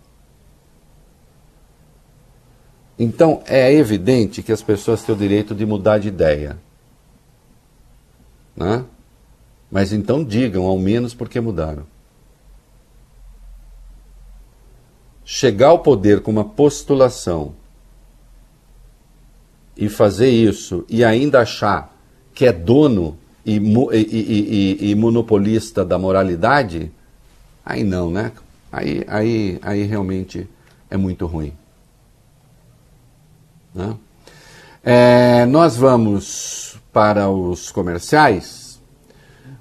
Então 2.96 3.42
é 3.46 3.72
evidente 3.72 4.42
que 4.42 4.53
as 4.53 4.62
pessoas 4.62 5.03
têm 5.03 5.12
o 5.12 5.18
direito 5.18 5.57
de 5.57 5.66
mudar 5.66 5.98
de 5.98 6.07
ideia. 6.07 6.57
Né? 8.55 8.84
Mas 9.68 9.92
então 9.92 10.22
digam, 10.22 10.66
ao 10.66 10.78
menos, 10.78 11.12
porque 11.12 11.40
mudaram. 11.40 11.84
Chegar 15.24 15.68
ao 15.68 15.80
poder 15.80 16.20
com 16.20 16.30
uma 16.30 16.44
postulação 16.44 17.55
e 19.76 19.88
fazer 19.88 20.28
isso 20.28 20.84
e 20.88 21.03
ainda 21.03 21.40
achar 21.40 21.92
que 22.35 22.47
é 22.47 22.53
dono 22.53 23.16
e, 23.45 23.57
e, 23.57 24.78
e, 24.83 24.91
e, 24.91 24.95
monopolista 24.95 25.85
da 25.85 25.99
moralidade, 25.99 26.91
aí 27.64 27.83
não, 27.83 28.11
né? 28.11 28.33
Aí, 28.70 29.05
aí, 29.07 29.59
aí 29.62 29.83
realmente 29.85 30.49
é 30.91 30.97
muito 30.97 31.26
ruim. 31.26 31.53
Né? 33.74 33.97
É, 34.83 35.47
nós 35.47 35.76
vamos 35.76 36.76
para 36.93 37.28
os 37.28 37.70
comerciais. 37.70 38.80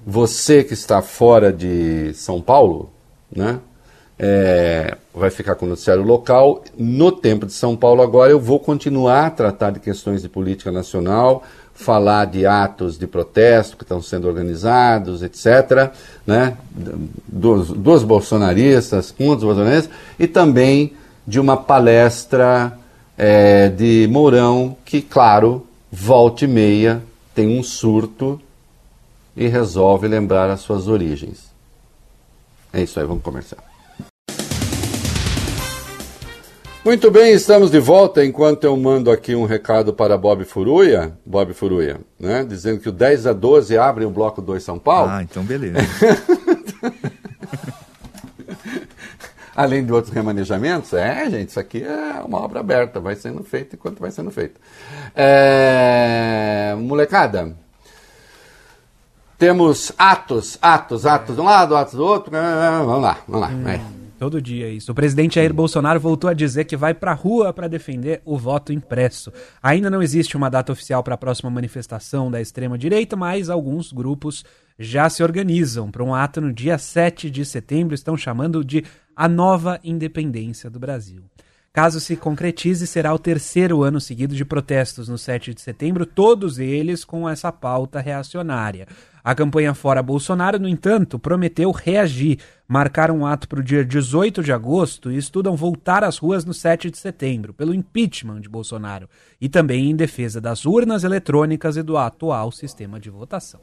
Você 0.06 0.64
que 0.64 0.74
está 0.74 1.00
fora 1.00 1.52
de 1.52 2.12
São 2.14 2.40
Paulo, 2.40 2.90
né? 3.34 3.60
É, 4.18 4.96
vai 5.14 5.30
ficar 5.30 5.54
com 5.54 5.66
o 5.66 5.68
noticiário 5.68 6.02
local. 6.02 6.62
No 6.76 7.10
tempo 7.10 7.46
de 7.46 7.52
São 7.52 7.76
Paulo, 7.76 8.02
agora 8.02 8.30
eu 8.30 8.38
vou 8.38 8.60
continuar 8.60 9.26
a 9.26 9.30
tratar 9.30 9.70
de 9.70 9.80
questões 9.80 10.22
de 10.22 10.28
política 10.28 10.70
nacional, 10.70 11.42
falar 11.82 12.26
de 12.26 12.46
atos 12.46 12.98
de 12.98 13.06
protesto 13.06 13.76
que 13.76 13.82
estão 13.82 14.00
sendo 14.00 14.28
organizados, 14.28 15.22
etc. 15.22 15.90
Né? 16.26 16.56
Dos, 17.26 17.68
dos 17.68 18.02
bolsonaristas, 18.04 19.14
um 19.18 19.34
dos 19.34 19.44
bolsonaristas, 19.44 19.90
e 20.18 20.26
também 20.26 20.92
de 21.26 21.38
uma 21.38 21.56
palestra 21.56 22.78
é, 23.16 23.68
de 23.68 24.08
Mourão, 24.10 24.76
que, 24.84 25.02
claro, 25.02 25.66
volta 25.90 26.44
e 26.44 26.48
meia 26.48 27.02
tem 27.34 27.58
um 27.58 27.62
surto 27.62 28.40
e 29.36 29.46
resolve 29.46 30.08
lembrar 30.08 30.50
as 30.50 30.60
suas 30.60 30.88
origens. 30.88 31.52
É 32.72 32.82
isso 32.82 32.98
aí, 32.98 33.06
vamos 33.06 33.22
começar. 33.22 33.71
Muito 36.84 37.12
bem, 37.12 37.32
estamos 37.32 37.70
de 37.70 37.78
volta. 37.78 38.24
Enquanto 38.24 38.64
eu 38.64 38.76
mando 38.76 39.08
aqui 39.12 39.36
um 39.36 39.44
recado 39.44 39.92
para 39.92 40.18
Bob 40.18 40.44
Furuia, 40.44 41.16
Bob 41.24 41.54
Furuia, 41.54 42.00
né, 42.18 42.44
dizendo 42.44 42.80
que 42.80 42.88
o 42.88 42.92
10 42.92 43.28
a 43.28 43.32
12 43.32 43.78
abre 43.78 44.04
o 44.04 44.10
bloco 44.10 44.42
2 44.42 44.60
São 44.64 44.80
Paulo. 44.80 45.12
Ah, 45.12 45.22
então 45.22 45.44
beleza. 45.44 45.78
além 49.54 49.84
de 49.84 49.92
outros 49.92 50.12
remanejamentos, 50.12 50.92
é, 50.92 51.30
gente, 51.30 51.50
isso 51.50 51.60
aqui 51.60 51.84
é 51.84 52.20
uma 52.24 52.40
obra 52.40 52.58
aberta, 52.58 52.98
vai 52.98 53.14
sendo 53.14 53.44
feito 53.44 53.76
enquanto 53.76 54.00
vai 54.00 54.10
sendo 54.10 54.32
feito. 54.32 54.60
É, 55.14 56.74
molecada, 56.78 57.54
temos 59.38 59.92
atos, 59.96 60.58
atos, 60.60 61.06
atos 61.06 61.36
de 61.36 61.40
um 61.40 61.44
lado, 61.44 61.76
atos 61.76 61.94
do 61.94 62.04
outro, 62.04 62.34
é, 62.34 62.84
vamos 62.84 63.02
lá, 63.02 63.18
vamos 63.28 63.40
lá. 63.40 63.54
Hum. 63.54 64.01
Todo 64.22 64.40
dia 64.40 64.68
isso. 64.68 64.92
O 64.92 64.94
presidente 64.94 65.34
Jair 65.34 65.52
Bolsonaro 65.52 65.98
voltou 65.98 66.30
a 66.30 66.32
dizer 66.32 66.64
que 66.64 66.76
vai 66.76 66.94
pra 66.94 67.12
rua 67.12 67.52
para 67.52 67.66
defender 67.66 68.22
o 68.24 68.38
voto 68.38 68.72
impresso. 68.72 69.32
Ainda 69.60 69.90
não 69.90 70.00
existe 70.00 70.36
uma 70.36 70.48
data 70.48 70.70
oficial 70.70 71.02
para 71.02 71.14
a 71.16 71.18
próxima 71.18 71.50
manifestação 71.50 72.30
da 72.30 72.40
extrema-direita, 72.40 73.16
mas 73.16 73.50
alguns 73.50 73.92
grupos 73.92 74.44
já 74.78 75.10
se 75.10 75.24
organizam 75.24 75.90
para 75.90 76.04
um 76.04 76.14
ato 76.14 76.40
no 76.40 76.52
dia 76.52 76.78
7 76.78 77.28
de 77.28 77.44
setembro, 77.44 77.96
estão 77.96 78.16
chamando 78.16 78.64
de 78.64 78.84
a 79.16 79.28
nova 79.28 79.80
independência 79.82 80.70
do 80.70 80.78
Brasil. 80.78 81.24
Caso 81.72 82.00
se 82.00 82.16
concretize, 82.16 82.86
será 82.86 83.14
o 83.14 83.18
terceiro 83.18 83.82
ano 83.82 83.98
seguido 83.98 84.34
de 84.34 84.44
protestos 84.44 85.08
no 85.08 85.16
7 85.16 85.54
de 85.54 85.60
setembro, 85.62 86.04
todos 86.04 86.58
eles 86.58 87.02
com 87.02 87.26
essa 87.26 87.50
pauta 87.50 87.98
reacionária. 87.98 88.86
A 89.24 89.34
campanha 89.34 89.72
Fora 89.72 90.02
Bolsonaro, 90.02 90.58
no 90.58 90.68
entanto, 90.68 91.18
prometeu 91.18 91.70
reagir, 91.70 92.38
marcar 92.68 93.10
um 93.10 93.24
ato 93.24 93.48
para 93.48 93.60
o 93.60 93.62
dia 93.62 93.82
18 93.82 94.42
de 94.42 94.52
agosto 94.52 95.10
e 95.10 95.16
estudam 95.16 95.56
voltar 95.56 96.04
às 96.04 96.18
ruas 96.18 96.44
no 96.44 96.52
7 96.52 96.90
de 96.90 96.98
setembro, 96.98 97.54
pelo 97.54 97.74
impeachment 97.74 98.42
de 98.42 98.50
Bolsonaro, 98.50 99.08
e 99.40 99.48
também 99.48 99.90
em 99.90 99.96
defesa 99.96 100.42
das 100.42 100.66
urnas 100.66 101.04
eletrônicas 101.04 101.78
e 101.78 101.82
do 101.82 101.96
atual 101.96 102.52
sistema 102.52 103.00
de 103.00 103.08
votação. 103.08 103.60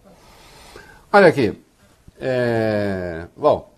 Olha 1.13 1.27
aqui. 1.27 1.61
É... 2.19 3.27
Bom, 3.37 3.68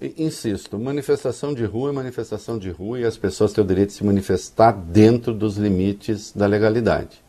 insisto, 0.00 0.78
manifestação 0.78 1.52
de 1.52 1.64
rua 1.64 1.90
é 1.90 1.92
manifestação 1.92 2.58
de 2.58 2.70
rua 2.70 3.00
e 3.00 3.04
as 3.04 3.16
pessoas 3.16 3.52
têm 3.52 3.62
o 3.62 3.66
direito 3.66 3.90
de 3.90 3.94
se 3.96 4.04
manifestar 4.04 4.72
dentro 4.72 5.34
dos 5.34 5.56
limites 5.56 6.32
da 6.32 6.46
legalidade. 6.46 7.22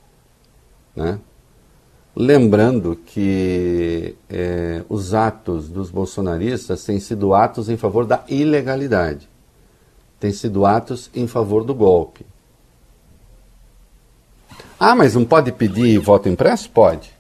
Né? 0.96 1.20
Lembrando 2.16 2.96
que 2.96 4.16
é, 4.30 4.84
os 4.90 5.14
atos 5.14 5.70
dos 5.70 5.90
bolsonaristas 5.90 6.84
têm 6.84 7.00
sido 7.00 7.34
atos 7.34 7.70
em 7.70 7.78
favor 7.78 8.06
da 8.06 8.24
ilegalidade, 8.28 9.30
têm 10.20 10.32
sido 10.32 10.66
atos 10.66 11.10
em 11.14 11.28
favor 11.28 11.64
do 11.64 11.74
golpe. 11.74 12.26
Ah, 14.80 14.96
mas 14.96 15.16
não 15.16 15.26
pode 15.26 15.52
pedir 15.52 16.00
voto 16.00 16.28
impresso? 16.28 16.70
Pode. 16.70 17.14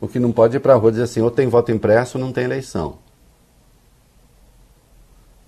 O 0.00 0.06
que 0.06 0.18
não 0.18 0.32
pode 0.32 0.56
ir 0.56 0.60
para 0.60 0.74
a 0.74 0.76
rua 0.76 0.90
dizer 0.90 1.04
assim, 1.04 1.20
ou 1.20 1.30
tem 1.30 1.48
voto 1.48 1.72
impresso 1.72 2.18
ou 2.18 2.24
não 2.24 2.32
tem 2.32 2.44
eleição. 2.44 2.98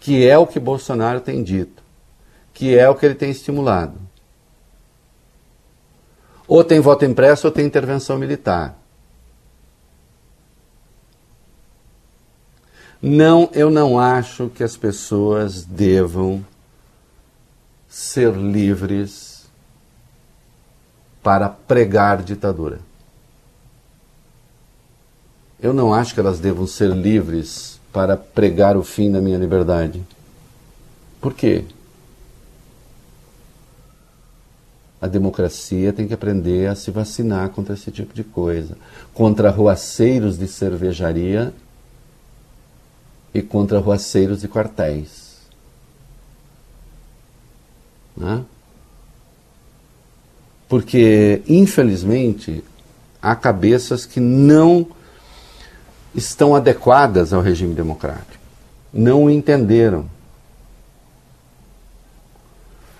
Que 0.08 0.26
é 0.26 0.38
o 0.38 0.46
que 0.46 0.58
Bolsonaro 0.58 1.20
tem 1.20 1.42
dito. 1.42 1.82
Que 2.54 2.74
é 2.78 2.88
o 2.88 2.94
que 2.94 3.04
ele 3.04 3.14
tem 3.14 3.30
estimulado. 3.30 4.00
Ou 6.46 6.64
tem 6.64 6.80
voto 6.80 7.04
impresso 7.04 7.46
ou 7.46 7.52
tem 7.52 7.66
intervenção 7.66 8.16
militar. 8.16 8.74
Não, 13.02 13.50
eu 13.52 13.68
não 13.68 13.98
acho 13.98 14.48
que 14.48 14.64
as 14.64 14.78
pessoas 14.78 15.62
devam 15.62 16.42
ser 17.86 18.32
livres 18.32 19.46
para 21.22 21.50
pregar 21.50 22.22
ditadura. 22.22 22.80
Eu 25.60 25.74
não 25.74 25.92
acho 25.92 26.14
que 26.14 26.20
elas 26.20 26.40
devam 26.40 26.66
ser 26.66 26.88
livres 26.88 27.77
para 27.98 28.16
pregar 28.16 28.76
o 28.76 28.84
fim 28.84 29.10
da 29.10 29.20
minha 29.20 29.36
liberdade. 29.36 30.00
Por 31.20 31.34
quê? 31.34 31.64
A 35.00 35.08
democracia 35.08 35.92
tem 35.92 36.06
que 36.06 36.14
aprender 36.14 36.68
a 36.68 36.76
se 36.76 36.92
vacinar 36.92 37.48
contra 37.48 37.74
esse 37.74 37.90
tipo 37.90 38.14
de 38.14 38.22
coisa. 38.22 38.78
Contra 39.12 39.50
ruaceiros 39.50 40.38
de 40.38 40.46
cervejaria 40.46 41.52
e 43.34 43.42
contra 43.42 43.80
ruaceiros 43.80 44.42
de 44.42 44.46
quartéis. 44.46 45.38
Né? 48.16 48.44
Porque, 50.68 51.42
infelizmente, 51.48 52.62
há 53.20 53.34
cabeças 53.34 54.06
que 54.06 54.20
não 54.20 54.86
estão 56.14 56.54
adequadas 56.54 57.32
ao 57.32 57.40
regime 57.40 57.74
democrático. 57.74 58.38
Não 58.92 59.30
entenderam. 59.30 60.06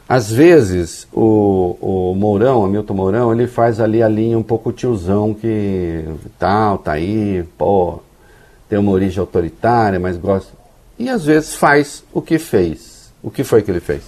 Às 0.09 0.30
vezes, 0.30 1.06
o, 1.12 1.76
o 1.80 2.14
Mourão, 2.14 2.64
Hamilton 2.64 2.94
Mourão, 2.94 3.32
ele 3.32 3.46
faz 3.46 3.78
ali 3.78 4.02
a 4.02 4.09
linha 4.09 4.38
um 4.38 4.42
pouco 4.42 4.72
tiozão 4.72 5.34
que 5.34 6.04
tal, 6.38 6.78
tá 6.78 6.92
aí, 6.92 7.44
pô, 7.59 8.00
tem 8.68 8.78
uma 8.78 8.92
origem 8.92 9.20
autoritária, 9.20 10.00
mas 10.00 10.16
gosta. 10.16 10.52
E 10.98 11.11
às 11.11 11.24
vezes 11.24 11.54
faz 11.54 12.02
o 12.12 12.22
que 12.22 12.38
fez. 12.38 13.12
O 13.22 13.30
que 13.30 13.44
foi 13.44 13.62
que 13.62 13.70
ele 13.70 13.80
fez? 13.80 14.02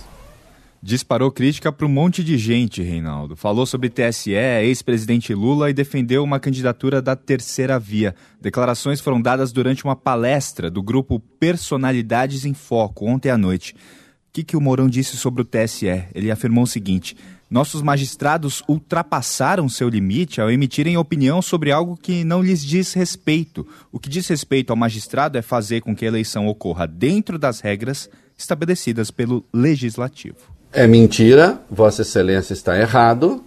Disparou 0.82 1.30
crítica 1.30 1.70
para 1.70 1.84
um 1.84 1.90
monte 1.90 2.24
de 2.24 2.38
gente, 2.38 2.80
Reinaldo. 2.82 3.36
Falou 3.36 3.66
sobre 3.66 3.90
TSE, 3.90 4.30
ex-presidente 4.30 5.34
Lula 5.34 5.68
e 5.68 5.74
defendeu 5.74 6.24
uma 6.24 6.40
candidatura 6.40 7.02
da 7.02 7.14
terceira 7.14 7.78
via. 7.78 8.14
Declarações 8.40 8.98
foram 8.98 9.20
dadas 9.20 9.52
durante 9.52 9.84
uma 9.84 9.94
palestra 9.94 10.70
do 10.70 10.82
grupo 10.82 11.20
Personalidades 11.38 12.46
em 12.46 12.54
Foco, 12.54 13.04
ontem 13.04 13.28
à 13.28 13.36
noite. 13.36 13.74
O 13.74 14.32
que, 14.32 14.42
que 14.42 14.56
o 14.56 14.60
Mourão 14.60 14.88
disse 14.88 15.18
sobre 15.18 15.42
o 15.42 15.44
TSE? 15.44 16.04
Ele 16.14 16.30
afirmou 16.30 16.64
o 16.64 16.66
seguinte: 16.66 17.14
nossos 17.50 17.82
magistrados 17.82 18.62
ultrapassaram 18.66 19.68
seu 19.68 19.88
limite 19.90 20.40
ao 20.40 20.50
emitirem 20.50 20.96
opinião 20.96 21.42
sobre 21.42 21.72
algo 21.72 21.94
que 21.94 22.24
não 22.24 22.42
lhes 22.42 22.64
diz 22.64 22.94
respeito. 22.94 23.68
O 23.92 24.00
que 24.00 24.08
diz 24.08 24.26
respeito 24.28 24.70
ao 24.70 24.76
magistrado 24.76 25.36
é 25.36 25.42
fazer 25.42 25.82
com 25.82 25.94
que 25.94 26.06
a 26.06 26.08
eleição 26.08 26.46
ocorra 26.46 26.86
dentro 26.86 27.38
das 27.38 27.60
regras 27.60 28.08
estabelecidas 28.38 29.10
pelo 29.10 29.44
legislativo. 29.52 30.59
É 30.72 30.86
mentira, 30.86 31.60
Vossa 31.68 32.02
Excelência 32.02 32.52
está 32.52 32.78
errado. 32.78 33.42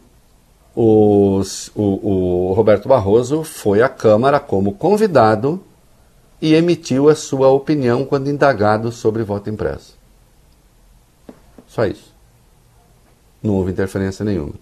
o, 0.75 1.41
o 1.75 2.53
Roberto 2.53 2.89
Barroso 2.89 3.43
foi 3.43 3.81
à 3.81 3.87
Câmara 3.87 4.39
como 4.39 4.73
convidado 4.73 5.63
e 6.41 6.53
emitiu 6.53 7.07
a 7.07 7.15
sua 7.15 7.49
opinião 7.49 8.03
quando 8.03 8.29
indagado 8.29 8.91
sobre 8.91 9.23
voto 9.23 9.49
impresso. 9.49 9.95
Só 11.65 11.85
isso. 11.85 12.13
Não 13.41 13.55
houve 13.55 13.71
interferência 13.71 14.25
nenhuma. 14.25 14.53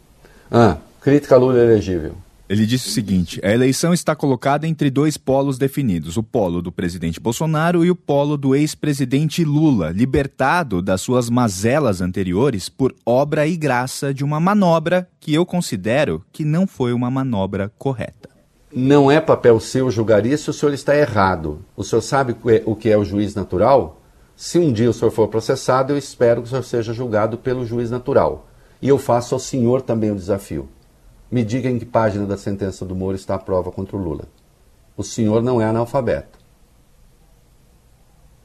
Ah, 0.52 0.78
crítica 1.02 1.38
Lula 1.38 1.58
elegível. 1.58 2.14
Ele 2.52 2.66
disse 2.66 2.90
o 2.90 2.92
seguinte: 2.92 3.40
a 3.46 3.50
eleição 3.50 3.94
está 3.94 4.14
colocada 4.14 4.68
entre 4.68 4.90
dois 4.90 5.16
polos 5.16 5.58
definidos, 5.58 6.18
o 6.18 6.24
polo 6.24 6.62
do 6.62 6.70
presidente 6.70 7.18
Bolsonaro 7.18 7.86
e 7.86 7.90
o 7.90 7.96
polo 7.96 8.36
do 8.36 8.54
ex-presidente 8.54 9.46
Lula, 9.46 9.92
libertado 9.92 10.82
das 10.82 11.00
suas 11.00 11.30
mazelas 11.30 12.02
anteriores 12.02 12.68
por 12.68 12.94
obra 13.06 13.48
e 13.48 13.56
graça 13.56 14.14
de 14.14 14.22
uma 14.22 14.38
manobra 14.38 15.08
que 15.18 15.34
eu 15.34 15.46
considero 15.46 16.26
que 16.30 16.44
não 16.44 16.68
foi 16.68 16.92
uma 16.92 17.10
manobra 17.10 17.72
correta. 17.78 18.30
Não 18.70 19.10
é 19.10 19.22
papel 19.22 19.58
seu 19.62 19.90
julgar 19.90 20.26
isso, 20.26 20.52
o 20.52 20.54
senhor 20.54 20.74
está 20.74 20.94
errado. 20.94 21.64
O 21.74 21.86
senhor 21.86 22.02
sabe 22.02 22.36
o 22.66 22.76
que 22.76 22.90
é 22.90 22.98
o 22.98 23.06
juiz 23.06 23.34
natural? 23.34 24.02
Se 24.36 24.60
um 24.60 24.74
dia 24.74 24.90
o 24.90 24.94
senhor 24.94 25.12
for 25.12 25.30
processado, 25.30 25.94
eu 25.94 25.98
espero 25.98 26.42
que 26.42 26.48
o 26.48 26.50
senhor 26.50 26.64
seja 26.64 26.92
julgado 26.92 27.38
pelo 27.38 27.66
juiz 27.66 27.90
natural. 27.90 28.50
E 28.82 28.90
eu 28.90 28.98
faço 28.98 29.36
ao 29.36 29.40
senhor 29.40 29.82
também 29.82 30.12
o 30.12 30.16
desafio. 30.16 30.68
Me 31.32 31.46
diga 31.46 31.70
em 31.70 31.80
que 31.80 31.86
página 31.86 32.26
da 32.26 32.38
sentença 32.38 32.86
do 32.86 32.94
Moro 32.94 33.16
está 33.16 33.36
a 33.36 33.40
prova 33.40 33.72
contra 33.72 33.96
o 33.96 34.00
Lula. 34.00 34.26
O 34.98 35.04
senhor 35.04 35.42
não 35.42 35.62
é 35.62 35.66
analfabeto. 35.66 36.38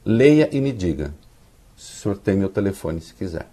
Leia 0.04 0.48
e 0.52 0.60
me 0.60 0.72
diga. 0.72 1.12
O 1.76 1.80
senhor 1.80 2.16
tem 2.16 2.36
meu 2.36 2.48
telefone, 2.48 3.00
se 3.00 3.12
quiser. 3.12 3.48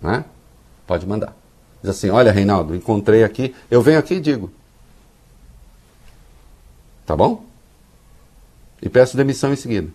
Não 0.00 0.14
é? 0.14 0.24
Pode 0.86 1.04
mandar. 1.04 1.34
Diz 1.82 1.90
assim: 1.90 2.10
Olha, 2.10 2.30
Reinaldo, 2.30 2.76
encontrei 2.76 3.24
aqui. 3.24 3.54
Eu 3.68 3.82
venho 3.82 3.98
aqui 3.98 4.14
e 4.14 4.20
digo. 4.20 4.50
Tá 7.04 7.16
bom? 7.16 7.44
E 8.80 8.88
peço 8.88 9.16
demissão 9.16 9.52
em 9.52 9.56
seguida. 9.56 9.90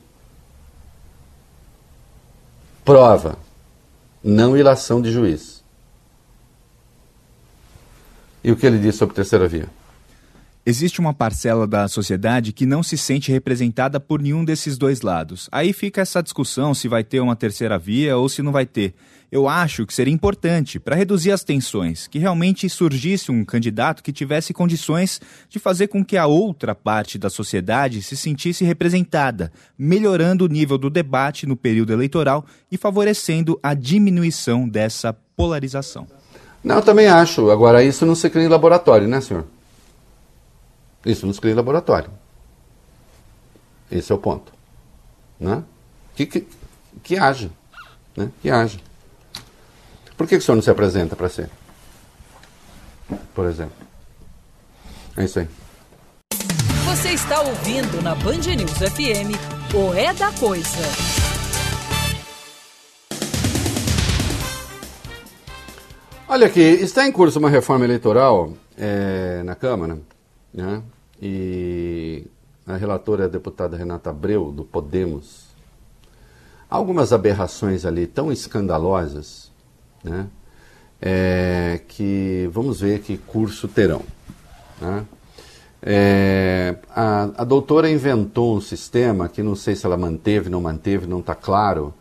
Prova. 2.84 3.38
Não 4.24 4.58
ilação 4.58 5.02
de 5.02 5.12
juiz. 5.12 5.53
E 8.44 8.52
o 8.52 8.56
que 8.56 8.66
ele 8.66 8.78
diz 8.78 8.96
sobre 8.96 9.16
terceira 9.16 9.48
via? 9.48 9.70
Existe 10.66 11.02
uma 11.02 11.14
parcela 11.14 11.68
da 11.68 11.90
sociedade 11.90 12.54
que 12.54 12.66
não 12.66 12.82
se 12.82 12.98
sente 12.98 13.30
representada 13.30 14.00
por 14.00 14.22
nenhum 14.22 14.46
desses 14.46 14.78
dois 14.78 15.02
lados. 15.02 15.50
Aí 15.52 15.74
fica 15.74 16.00
essa 16.00 16.24
discussão 16.24 16.74
se 16.74 16.88
vai 16.88 17.04
ter 17.04 17.20
uma 17.20 17.36
terceira 17.36 17.78
via 17.78 18.16
ou 18.16 18.30
se 18.30 18.42
não 18.42 18.52
vai 18.52 18.66
ter. 18.66 18.94
Eu 19.30 19.50
acho 19.50 19.86
que 19.86 19.94
seria 19.94 20.14
importante, 20.14 20.80
para 20.80 20.96
reduzir 20.96 21.32
as 21.32 21.44
tensões, 21.44 22.08
que 22.08 22.20
realmente 22.20 22.70
surgisse 22.70 23.30
um 23.30 23.44
candidato 23.44 24.02
que 24.02 24.14
tivesse 24.14 24.54
condições 24.54 25.20
de 25.50 25.60
fazer 25.60 25.88
com 25.88 26.06
que 26.06 26.16
a 26.16 26.28
outra 26.28 26.74
parte 26.74 27.18
da 27.18 27.30
sociedade 27.30 28.02
se 28.02 28.16
sentisse 28.16 28.64
representada, 28.64 29.52
melhorando 29.78 30.46
o 30.46 30.48
nível 30.48 30.78
do 30.78 30.90
debate 30.90 31.46
no 31.46 31.58
período 31.58 31.92
eleitoral 31.92 32.46
e 32.72 32.78
favorecendo 32.78 33.60
a 33.62 33.74
diminuição 33.74 34.70
dessa 34.70 35.12
polarização. 35.36 36.08
Não, 36.64 36.78
eu 36.78 36.82
também 36.82 37.08
acho. 37.08 37.52
Agora, 37.52 37.84
isso 37.84 38.06
não 38.06 38.16
se 38.16 38.30
cria 38.30 38.46
em 38.46 38.50
laboratório, 38.50 39.08
né, 39.08 39.20
senhor? 39.20 39.46
Isso 41.06 41.26
não 41.26 41.34
se 41.34 41.42
cria 41.42 41.54
em 41.54 41.58
laboratório. 41.58 42.10
Esse 43.92 44.12
é 44.12 44.16
o 44.16 44.18
ponto. 44.18 44.54
Né? 45.40 45.64
Que, 46.16 46.26
que, 46.26 46.48
que 47.04 47.18
haja. 47.18 47.50
Né? 48.16 48.32
Que 48.42 48.50
haja. 48.50 48.80
Por 50.16 50.28
que, 50.28 50.38
que 50.38 50.42
o 50.42 50.42
senhor 50.42 50.56
não 50.56 50.64
se 50.64 50.72
apresenta 50.72 51.16
para 51.16 51.30
ser? 51.30 51.50
Por 53.36 53.46
exemplo. 53.46 53.76
É 55.18 55.26
isso 55.26 55.40
aí. 55.40 55.48
Você 56.86 57.10
está 57.10 57.42
ouvindo 57.42 58.02
na 58.02 58.16
Band 58.16 58.38
News 58.56 58.72
FM 58.72 59.36
o 59.74 59.94
É 59.94 60.14
da 60.14 60.32
Coisa. 60.34 61.13
Olha 66.26 66.48
aqui, 66.48 66.62
está 66.62 67.06
em 67.06 67.12
curso 67.12 67.38
uma 67.38 67.50
reforma 67.50 67.84
eleitoral 67.84 68.54
é, 68.78 69.44
na 69.44 69.56
Câmara, 69.56 70.00
né? 70.54 70.82
E 71.22 72.26
a 72.66 72.78
relatora 72.78 73.24
é 73.24 73.26
a 73.26 73.30
deputada 73.30 73.76
Renata 73.76 74.10
Abreu, 74.10 74.50
do 74.50 74.64
Podemos. 74.64 75.48
Há 76.70 76.78
algumas 76.78 77.12
aberrações 77.12 77.86
ali 77.86 78.08
tão 78.08 78.32
escandalosas, 78.32 79.52
né? 80.02 80.28
É, 81.02 81.82
que 81.90 82.50
vamos 82.54 82.80
ver 82.80 83.02
que 83.02 83.18
curso 83.18 83.68
terão. 83.68 84.02
Né? 84.80 85.06
É, 85.82 86.78
a, 86.90 87.30
a 87.36 87.44
doutora 87.44 87.90
inventou 87.90 88.56
um 88.56 88.62
sistema 88.62 89.28
que 89.28 89.44
não 89.44 89.56
sei 89.56 89.76
se 89.76 89.86
ela 89.86 89.98
manteve, 89.98 90.50
não 90.50 90.62
manteve, 90.62 91.06
não 91.06 91.20
está 91.20 91.36
claro, 91.36 91.94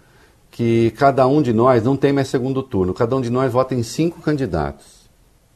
que 0.53 0.91
cada 0.99 1.27
um 1.27 1.41
de 1.41 1.51
nós 1.53 1.83
não 1.83 1.97
tem 1.97 2.13
mais 2.13 2.29
segundo 2.29 2.63
turno, 2.63 2.93
cada 2.93 3.17
um 3.17 3.23
de 3.23 3.31
nós 3.31 3.51
vota 3.51 3.75
em 3.75 3.83
cinco 3.83 4.21
candidatos, 4.21 5.11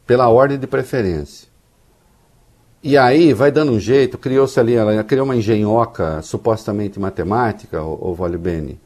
pela 0.06 0.28
ordem 0.28 0.58
de 0.58 0.66
preferência. 0.66 1.46
E 2.82 2.96
aí 2.96 3.34
vai 3.34 3.52
dando 3.52 3.72
um 3.72 3.78
jeito, 3.78 4.16
criou-se 4.16 4.58
ali, 4.58 4.74
ela 4.74 5.04
criou 5.04 5.24
uma 5.24 5.36
engenhoca 5.36 6.22
supostamente 6.22 6.98
matemática, 6.98 7.82
o, 7.82 8.10
o 8.10 8.14
Vale 8.14 8.38
Bene, 8.38 8.80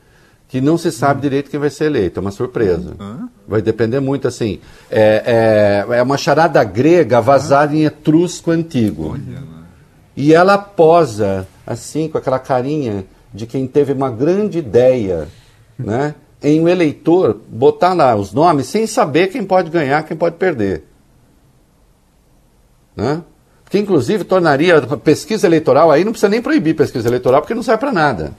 que 0.49 0.61
não 0.61 0.77
se 0.77 0.91
sabe 0.91 1.19
hum. 1.19 1.23
direito 1.23 1.49
quem 1.49 1.61
vai 1.61 1.71
ser 1.71 1.85
eleito, 1.85 2.19
é 2.19 2.21
uma 2.21 2.33
surpresa. 2.33 2.97
Hum. 2.99 3.29
Vai 3.47 3.63
depender 3.63 4.01
muito, 4.01 4.27
assim, 4.27 4.59
é, 4.91 5.87
é, 5.89 5.99
é 5.99 6.03
uma 6.03 6.19
charada 6.19 6.63
grega 6.65 7.21
vazada 7.21 7.75
em 7.75 7.85
etrusco 7.85 8.51
antigo. 8.51 9.17
E 10.17 10.35
ela 10.35 10.59
posa, 10.59 11.47
assim, 11.65 12.09
com 12.09 12.19
aquela 12.19 12.41
carinha 12.41 13.05
de 13.33 13.47
quem 13.47 13.69
teve 13.69 13.93
uma 13.93 14.11
grande 14.11 14.59
ideia 14.59 15.29
né, 15.85 16.14
em 16.43 16.61
um 16.61 16.68
eleitor 16.68 17.41
botar 17.49 17.93
lá 17.93 18.14
os 18.16 18.33
nomes 18.33 18.66
sem 18.66 18.87
saber 18.87 19.28
quem 19.28 19.45
pode 19.45 19.70
ganhar, 19.70 20.03
quem 20.05 20.16
pode 20.16 20.37
perder. 20.37 20.85
Né? 22.97 23.22
Que 23.68 23.78
inclusive 23.78 24.24
tornaria 24.24 24.81
pesquisa 24.99 25.47
eleitoral, 25.47 25.91
aí 25.91 26.05
não 26.05 26.12
precisa 26.12 26.28
nem 26.28 26.43
proibir 26.43 26.74
pesquisa 26.74 27.09
eleitoral, 27.09 27.41
porque 27.41 27.55
não 27.55 27.62
serve 27.62 27.81
para 27.81 27.93
nada. 27.93 28.33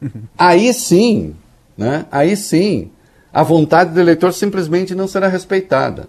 Aí 0.36 0.74
sim, 0.74 1.34
né, 1.74 2.04
aí 2.10 2.36
sim, 2.36 2.90
a 3.32 3.42
vontade 3.42 3.94
do 3.94 4.00
eleitor 4.00 4.30
simplesmente 4.34 4.94
não 4.94 5.08
será 5.08 5.26
respeitada. 5.26 6.06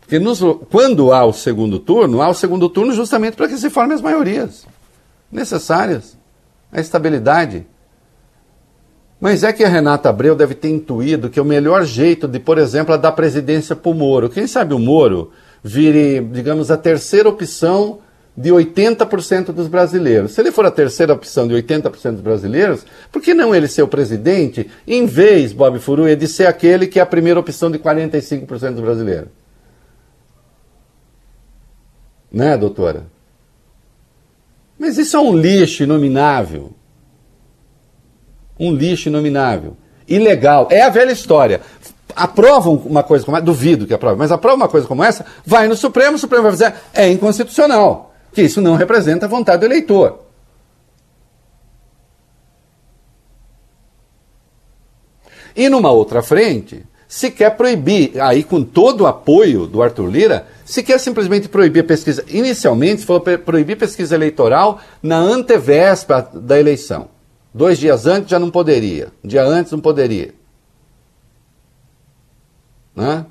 Porque 0.00 0.18
nos, 0.18 0.40
quando 0.68 1.12
há 1.12 1.24
o 1.24 1.32
segundo 1.32 1.78
turno, 1.78 2.20
há 2.20 2.28
o 2.28 2.34
segundo 2.34 2.68
turno 2.68 2.92
justamente 2.92 3.36
para 3.36 3.46
que 3.46 3.56
se 3.56 3.70
formem 3.70 3.94
as 3.94 4.00
maiorias 4.00 4.66
necessárias 5.30 6.17
a 6.72 6.80
estabilidade. 6.80 7.66
Mas 9.20 9.42
é 9.42 9.52
que 9.52 9.64
a 9.64 9.68
Renata 9.68 10.08
Abreu 10.08 10.36
deve 10.36 10.54
ter 10.54 10.68
intuído 10.68 11.28
que 11.28 11.40
o 11.40 11.44
melhor 11.44 11.84
jeito 11.84 12.28
de, 12.28 12.38
por 12.38 12.56
exemplo, 12.56 12.96
dar 12.96 13.12
presidência 13.12 13.74
para 13.74 13.90
o 13.90 13.94
Moro. 13.94 14.28
Quem 14.28 14.46
sabe 14.46 14.74
o 14.74 14.78
Moro 14.78 15.32
vire, 15.62 16.20
digamos, 16.20 16.70
a 16.70 16.76
terceira 16.76 17.28
opção 17.28 17.98
de 18.36 18.50
80% 18.50 19.46
dos 19.46 19.66
brasileiros. 19.66 20.32
Se 20.32 20.40
ele 20.40 20.52
for 20.52 20.64
a 20.64 20.70
terceira 20.70 21.12
opção 21.12 21.48
de 21.48 21.54
80% 21.54 22.12
dos 22.12 22.20
brasileiros, 22.20 22.86
por 23.10 23.20
que 23.20 23.34
não 23.34 23.52
ele 23.52 23.66
ser 23.66 23.82
o 23.82 23.88
presidente, 23.88 24.70
em 24.86 25.06
vez, 25.06 25.52
Bob 25.52 25.80
Furuia, 25.80 26.14
de 26.14 26.28
ser 26.28 26.46
aquele 26.46 26.86
que 26.86 27.00
é 27.00 27.02
a 27.02 27.06
primeira 27.06 27.40
opção 27.40 27.68
de 27.68 27.80
45% 27.80 28.74
dos 28.74 28.80
brasileiros? 28.80 29.28
Né, 32.30 32.56
doutora? 32.56 33.06
Mas 34.78 34.96
isso 34.96 35.16
é 35.16 35.20
um 35.20 35.36
lixo 35.36 35.82
inominável. 35.82 36.72
Um 38.58 38.72
lixo 38.72 39.08
inominável. 39.08 39.76
Ilegal. 40.06 40.68
É 40.70 40.82
a 40.82 40.88
velha 40.88 41.12
história. 41.12 41.60
Aprovam 42.14 42.74
uma 42.74 43.02
coisa 43.02 43.24
como 43.24 43.36
essa, 43.36 43.44
duvido 43.44 43.86
que 43.86 43.94
aprove, 43.94 44.18
mas 44.18 44.32
aprova 44.32 44.56
uma 44.56 44.68
coisa 44.68 44.86
como 44.86 45.04
essa, 45.04 45.26
vai 45.44 45.68
no 45.68 45.76
Supremo, 45.76 46.16
o 46.16 46.18
Supremo 46.18 46.44
vai 46.44 46.52
dizer 46.52 46.74
é 46.92 47.08
inconstitucional, 47.10 48.14
que 48.32 48.42
isso 48.42 48.60
não 48.60 48.74
representa 48.74 49.26
a 49.26 49.28
vontade 49.28 49.60
do 49.60 49.66
eleitor. 49.66 50.24
E 55.54 55.68
numa 55.68 55.90
outra 55.90 56.22
frente, 56.22 56.84
se 57.08 57.30
quer 57.30 57.56
proibir, 57.56 58.20
aí 58.20 58.44
com 58.44 58.62
todo 58.62 59.00
o 59.00 59.06
apoio 59.06 59.66
do 59.66 59.82
Arthur 59.82 60.10
Lira, 60.10 60.46
se 60.62 60.82
quer 60.82 61.00
simplesmente 61.00 61.48
proibir 61.48 61.80
a 61.80 61.84
pesquisa. 61.84 62.22
Inicialmente, 62.28 63.06
for 63.06 63.20
proibir 63.20 63.78
pesquisa 63.78 64.14
eleitoral 64.14 64.78
na 65.02 65.16
antevéspera 65.16 66.28
da 66.34 66.60
eleição. 66.60 67.08
Dois 67.54 67.78
dias 67.78 68.06
antes 68.06 68.30
já 68.30 68.38
não 68.38 68.50
poderia. 68.50 69.08
Um 69.24 69.28
dia 69.28 69.42
antes 69.42 69.72
não 69.72 69.80
poderia. 69.80 70.34
Né? 72.94 73.24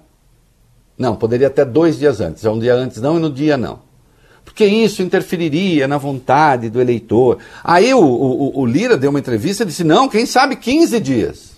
Não, 0.98 1.16
poderia 1.16 1.46
até 1.46 1.64
dois 1.64 2.00
dias 2.00 2.20
antes. 2.20 2.44
É 2.44 2.50
um 2.50 2.58
dia 2.58 2.74
antes 2.74 3.00
não 3.00 3.18
e 3.18 3.22
no 3.22 3.32
dia 3.32 3.56
não. 3.56 3.86
Porque 4.44 4.66
isso 4.66 5.04
interferiria 5.04 5.88
na 5.88 6.00
vontade 6.00 6.68
do 6.68 6.82
eleitor. 6.82 7.38
Aí 7.64 7.94
o, 7.94 8.00
o, 8.00 8.60
o 8.60 8.66
Lira 8.66 8.98
deu 8.98 9.12
uma 9.12 9.20
entrevista 9.20 9.62
e 9.62 9.68
disse: 9.68 9.84
não, 9.84 10.10
quem 10.10 10.26
sabe 10.26 10.56
15 10.56 11.00
dias. 11.00 11.57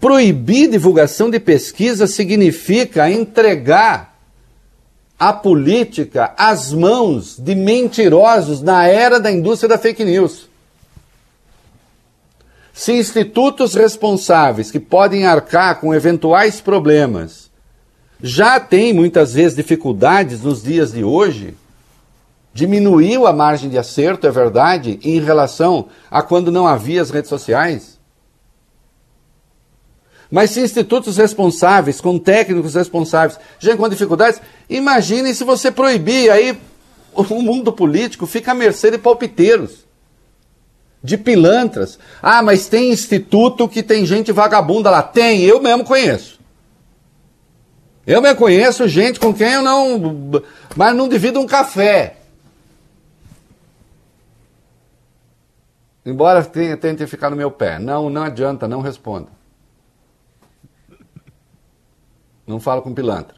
Proibir 0.00 0.70
divulgação 0.70 1.28
de 1.28 1.38
pesquisa 1.38 2.06
significa 2.06 3.10
entregar 3.10 4.18
a 5.18 5.30
política 5.30 6.32
às 6.38 6.72
mãos 6.72 7.38
de 7.38 7.54
mentirosos 7.54 8.62
na 8.62 8.86
era 8.86 9.20
da 9.20 9.30
indústria 9.30 9.68
da 9.68 9.76
fake 9.76 10.02
news. 10.02 10.48
Se 12.72 12.94
institutos 12.94 13.74
responsáveis 13.74 14.70
que 14.70 14.80
podem 14.80 15.26
arcar 15.26 15.78
com 15.78 15.94
eventuais 15.94 16.62
problemas 16.62 17.50
já 18.22 18.58
têm 18.58 18.94
muitas 18.94 19.34
vezes 19.34 19.54
dificuldades 19.54 20.40
nos 20.40 20.62
dias 20.62 20.92
de 20.92 21.04
hoje, 21.04 21.54
diminuiu 22.54 23.26
a 23.26 23.34
margem 23.34 23.68
de 23.68 23.76
acerto, 23.76 24.26
é 24.26 24.30
verdade, 24.30 24.98
em 25.02 25.20
relação 25.20 25.88
a 26.10 26.22
quando 26.22 26.50
não 26.50 26.66
havia 26.66 27.02
as 27.02 27.10
redes 27.10 27.28
sociais. 27.28 27.99
Mas 30.30 30.50
se 30.50 30.60
institutos 30.60 31.16
responsáveis, 31.16 32.00
com 32.00 32.18
técnicos 32.18 32.74
responsáveis, 32.74 33.40
já 33.58 33.76
com 33.76 33.88
dificuldades, 33.88 34.40
imaginem 34.68 35.34
se 35.34 35.42
você 35.42 35.72
proibir, 35.72 36.30
aí 36.30 36.56
o 37.12 37.42
mundo 37.42 37.72
político 37.72 38.26
fica 38.26 38.52
à 38.52 38.54
mercê 38.54 38.92
de 38.92 38.98
palpiteiros, 38.98 39.84
de 41.02 41.18
pilantras. 41.18 41.98
Ah, 42.22 42.42
mas 42.42 42.68
tem 42.68 42.92
instituto 42.92 43.68
que 43.68 43.82
tem 43.82 44.06
gente 44.06 44.30
vagabunda 44.30 44.90
lá. 44.90 45.02
Tem, 45.02 45.42
eu 45.42 45.60
mesmo 45.60 45.84
conheço. 45.84 46.38
Eu 48.06 48.22
mesmo 48.22 48.36
conheço 48.36 48.86
gente 48.86 49.18
com 49.18 49.34
quem 49.34 49.52
eu 49.52 49.62
não. 49.62 50.42
Mas 50.76 50.94
não 50.94 51.08
divido 51.08 51.40
um 51.40 51.46
café. 51.46 52.16
Embora 56.04 56.42
tente 56.44 57.06
ficar 57.06 57.30
no 57.30 57.36
meu 57.36 57.50
pé. 57.50 57.78
Não, 57.78 58.08
não 58.08 58.22
adianta, 58.22 58.68
não 58.68 58.80
responda. 58.80 59.39
Não 62.50 62.58
falo 62.58 62.82
com 62.82 62.92
pilantra. 62.92 63.36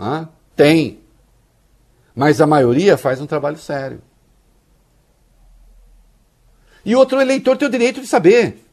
Hã? 0.00 0.30
Tem. 0.56 0.98
Mas 2.14 2.40
a 2.40 2.46
maioria 2.46 2.96
faz 2.96 3.20
um 3.20 3.26
trabalho 3.26 3.58
sério. 3.58 4.00
E 6.86 6.96
outro 6.96 7.20
eleitor 7.20 7.58
tem 7.58 7.68
o 7.68 7.70
direito 7.70 8.00
de 8.00 8.06
saber. 8.06 8.64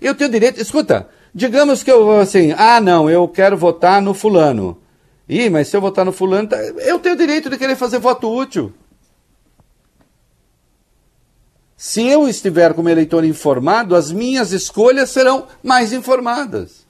Eu 0.00 0.16
tenho 0.16 0.28
direito. 0.28 0.60
Escuta, 0.60 1.08
digamos 1.32 1.84
que 1.84 1.92
eu 1.92 2.18
assim, 2.18 2.52
ah, 2.58 2.80
não, 2.80 3.08
eu 3.08 3.28
quero 3.28 3.56
votar 3.56 4.02
no 4.02 4.12
fulano. 4.12 4.76
Ih, 5.28 5.48
mas 5.48 5.68
se 5.68 5.76
eu 5.76 5.80
votar 5.80 6.04
no 6.04 6.10
fulano, 6.10 6.48
tá, 6.48 6.56
eu 6.56 6.98
tenho 6.98 7.16
direito 7.16 7.48
de 7.48 7.56
querer 7.56 7.76
fazer 7.76 8.00
voto 8.00 8.28
útil. 8.28 8.72
Se 11.76 12.06
eu 12.06 12.28
estiver 12.28 12.72
como 12.74 12.88
eleitor 12.88 13.24
informado, 13.24 13.96
as 13.96 14.12
minhas 14.12 14.52
escolhas 14.52 15.10
serão 15.10 15.46
mais 15.62 15.92
informadas. 15.92 16.86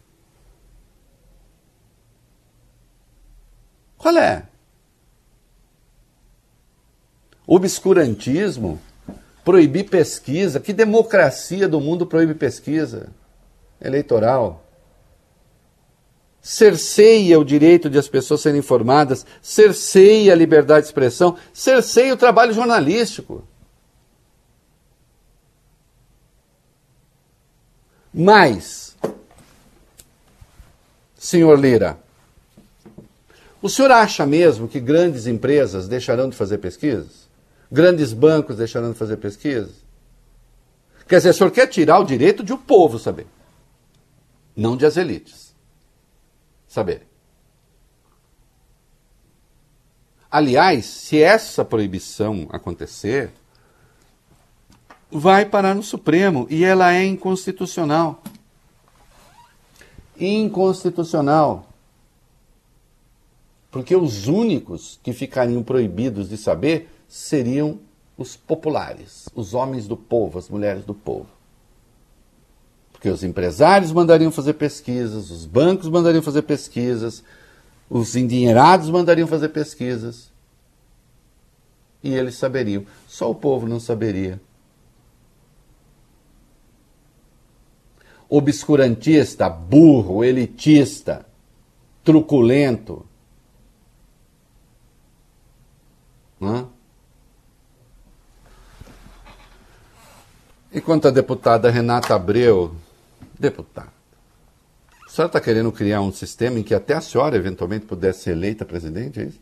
Qual 3.97 4.17
é? 4.17 4.47
Obscurantismo? 7.47 8.81
Proibir 9.45 9.89
pesquisa? 9.89 10.61
Que 10.61 10.73
democracia 10.73 11.69
do 11.69 11.81
mundo 11.81 12.07
proíbe 12.07 12.35
pesquisa 12.35 13.09
eleitoral? 13.81 14.65
cerceia 16.45 17.41
o 17.41 17.45
direito 17.45 17.89
de 17.89 17.99
as 17.99 18.07
pessoas 18.07 18.43
serem 18.43 18.59
informadas, 18.59 19.25
cerceia 19.41 20.35
a 20.35 20.37
liberdade 20.37 20.83
de 20.83 20.89
expressão, 20.89 21.39
cerceia 21.55 22.13
o 22.13 22.19
trabalho 22.19 22.53
jornalístico. 22.53 23.49
Mas, 28.17 28.97
senhor 31.17 31.59
Lira, 31.59 31.99
o 33.61 33.69
senhor 33.69 33.91
acha 33.91 34.25
mesmo 34.25 34.69
que 34.69 34.79
grandes 34.79 35.27
empresas 35.27 35.89
deixarão 35.89 36.29
de 36.29 36.37
fazer 36.37 36.59
pesquisas? 36.59 37.29
Grandes 37.73 38.13
bancos 38.13 38.59
deixarão 38.59 38.93
de 38.93 38.99
fazer 38.99 39.17
pesquisas? 39.17 39.73
Quer 41.09 41.17
dizer, 41.17 41.31
o 41.31 41.35
senhor 41.35 41.51
quer 41.51 41.67
tirar 41.67 41.99
o 41.99 42.05
direito 42.05 42.45
de 42.45 42.53
o 42.53 42.59
povo 42.59 43.01
saber, 43.01 43.27
não 44.57 44.77
de 44.77 44.87
as 44.87 44.97
elites 44.97 45.53
saber. 46.69 47.07
Aliás, 50.31 50.87
se 50.87 51.21
essa 51.21 51.65
proibição 51.65 52.49
acontecer, 52.51 53.33
vai 55.15 55.45
parar 55.45 55.77
no 55.77 55.83
Supremo 55.83 56.45
e 56.51 56.65
ela 56.65 56.93
é 56.93 57.05
inconstitucional. 57.05 58.21
Inconstitucional. 60.19 61.69
Porque 63.71 63.95
os 63.95 64.27
únicos 64.27 64.99
que 65.05 65.13
ficariam 65.13 65.63
proibidos 65.63 66.29
de 66.29 66.37
saber 66.37 66.91
seriam 67.09 67.79
os 68.19 68.37
populares, 68.37 69.29
os 69.37 69.55
homens 69.55 69.87
do 69.87 69.97
povo, 69.97 70.37
as 70.37 70.49
mulheres 70.49 70.85
do 70.85 70.95
povo. 70.95 71.29
Porque 72.93 73.09
os 73.09 73.23
empresários 73.23 73.93
mandariam 73.93 74.33
fazer 74.33 74.55
pesquisas, 74.55 75.31
os 75.31 75.47
bancos 75.47 75.89
mandariam 75.89 76.23
fazer 76.23 76.43
pesquisas, 76.43 77.23
os 77.89 78.17
endinheirados 78.17 78.91
mandariam 78.91 79.29
fazer 79.29 79.51
pesquisas. 79.51 80.29
E 82.03 82.13
eles 82.15 82.35
saberiam. 82.35 82.85
Só 83.07 83.31
o 83.31 83.35
povo 83.35 83.69
não 83.69 83.79
saberia. 83.79 84.41
Obscurantista, 88.37 89.49
burro, 89.49 90.25
elitista, 90.25 91.25
truculento. 92.03 93.07
Hã? 96.41 96.67
E 100.73 100.81
quanto 100.81 101.07
à 101.07 101.11
deputada 101.13 101.71
Renata 101.71 102.17
Abreu, 102.17 102.75
deputada, 103.39 103.93
a 105.07 105.09
senhora 105.09 105.29
está 105.29 105.41
querendo 105.41 105.71
criar 105.71 106.01
um 106.01 106.13
sistema 106.13 106.59
em 106.59 106.65
que 106.65 106.75
até 106.75 106.95
a 106.95 107.01
senhora 107.01 107.37
eventualmente 107.37 107.87
pudesse 107.87 108.25
ser 108.25 108.33
eleita 108.33 108.65
presidente, 108.65 109.21
é 109.21 109.25
isso? 109.27 109.41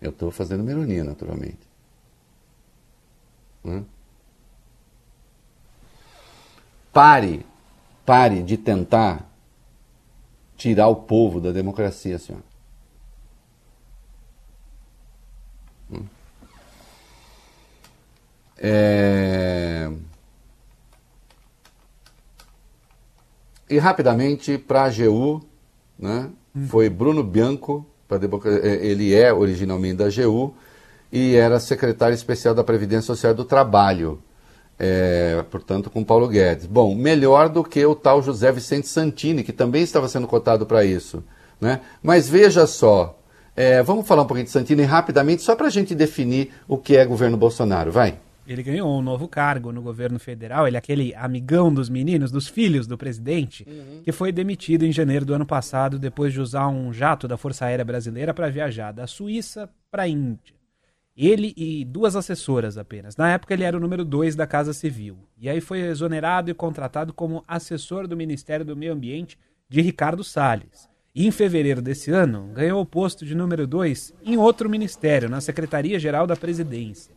Eu 0.00 0.10
estou 0.10 0.30
fazendo 0.30 0.62
uma 0.62 0.70
ironia, 0.70 1.04
naturalmente. 1.04 1.68
Hã? 3.64 3.84
Pare, 6.94 7.44
pare 8.06 8.42
de 8.42 8.56
tentar 8.56 9.28
tirar 10.56 10.86
o 10.86 10.94
povo 10.94 11.40
da 11.40 11.50
democracia, 11.50 12.18
senhor. 12.18 12.40
É... 18.56 19.90
E 23.68 23.78
rapidamente 23.78 24.56
para 24.56 24.82
a 24.82 24.84
AGU, 24.84 25.42
né? 25.98 26.30
Hum. 26.54 26.68
foi 26.68 26.88
Bruno 26.88 27.24
Bianco, 27.24 27.84
é, 28.08 28.86
ele 28.86 29.12
é 29.12 29.32
originalmente 29.32 29.96
da 29.96 30.06
AGU 30.06 30.54
e 31.10 31.34
era 31.34 31.58
secretário 31.58 32.14
especial 32.14 32.54
da 32.54 32.62
Previdência 32.62 33.02
Social 33.02 33.34
do 33.34 33.44
Trabalho. 33.44 34.22
É, 34.78 35.44
portanto, 35.50 35.90
com 35.90 36.02
Paulo 36.04 36.28
Guedes. 36.28 36.66
Bom, 36.66 36.94
melhor 36.94 37.48
do 37.48 37.62
que 37.62 37.84
o 37.84 37.94
tal 37.94 38.22
José 38.22 38.50
Vicente 38.52 38.88
Santini, 38.88 39.44
que 39.44 39.52
também 39.52 39.82
estava 39.82 40.08
sendo 40.08 40.26
cotado 40.26 40.66
para 40.66 40.84
isso. 40.84 41.24
Né? 41.60 41.80
Mas 42.02 42.28
veja 42.28 42.66
só, 42.66 43.18
é, 43.56 43.82
vamos 43.82 44.06
falar 44.06 44.22
um 44.22 44.26
pouquinho 44.26 44.46
de 44.46 44.50
Santini 44.50 44.82
rapidamente, 44.82 45.42
só 45.42 45.54
para 45.54 45.68
a 45.68 45.70
gente 45.70 45.94
definir 45.94 46.50
o 46.66 46.76
que 46.76 46.96
é 46.96 47.04
governo 47.04 47.36
Bolsonaro. 47.36 47.92
Vai. 47.92 48.18
Ele 48.46 48.62
ganhou 48.62 48.90
um 48.90 49.00
novo 49.00 49.26
cargo 49.26 49.72
no 49.72 49.80
governo 49.80 50.18
federal. 50.18 50.66
Ele 50.68 50.76
é 50.76 50.78
aquele 50.78 51.14
amigão 51.14 51.72
dos 51.72 51.88
meninos, 51.88 52.30
dos 52.30 52.46
filhos 52.46 52.86
do 52.86 52.98
presidente, 52.98 53.66
uhum. 53.66 54.02
que 54.04 54.12
foi 54.12 54.30
demitido 54.32 54.84
em 54.84 54.92
janeiro 54.92 55.24
do 55.24 55.32
ano 55.32 55.46
passado 55.46 55.98
depois 55.98 56.32
de 56.32 56.40
usar 56.40 56.68
um 56.68 56.92
jato 56.92 57.26
da 57.26 57.38
Força 57.38 57.64
Aérea 57.64 57.84
Brasileira 57.84 58.34
para 58.34 58.50
viajar 58.50 58.92
da 58.92 59.06
Suíça 59.06 59.70
para 59.90 60.02
a 60.02 60.08
Índia. 60.08 60.53
Ele 61.16 61.54
e 61.56 61.84
duas 61.84 62.16
assessoras 62.16 62.76
apenas. 62.76 63.16
Na 63.16 63.30
época, 63.30 63.54
ele 63.54 63.62
era 63.62 63.76
o 63.76 63.80
número 63.80 64.04
dois 64.04 64.34
da 64.34 64.48
Casa 64.48 64.72
Civil. 64.72 65.16
E 65.38 65.48
aí 65.48 65.60
foi 65.60 65.80
exonerado 65.80 66.50
e 66.50 66.54
contratado 66.54 67.12
como 67.12 67.44
assessor 67.46 68.08
do 68.08 68.16
Ministério 68.16 68.64
do 68.64 68.76
Meio 68.76 68.92
Ambiente 68.92 69.38
de 69.68 69.80
Ricardo 69.80 70.24
Salles. 70.24 70.88
E 71.14 71.24
em 71.26 71.30
fevereiro 71.30 71.80
desse 71.80 72.10
ano, 72.10 72.50
ganhou 72.52 72.80
o 72.80 72.86
posto 72.86 73.24
de 73.24 73.36
número 73.36 73.64
dois 73.64 74.12
em 74.24 74.36
outro 74.36 74.68
ministério, 74.68 75.28
na 75.28 75.40
Secretaria-Geral 75.40 76.26
da 76.26 76.34
Presidência. 76.34 77.14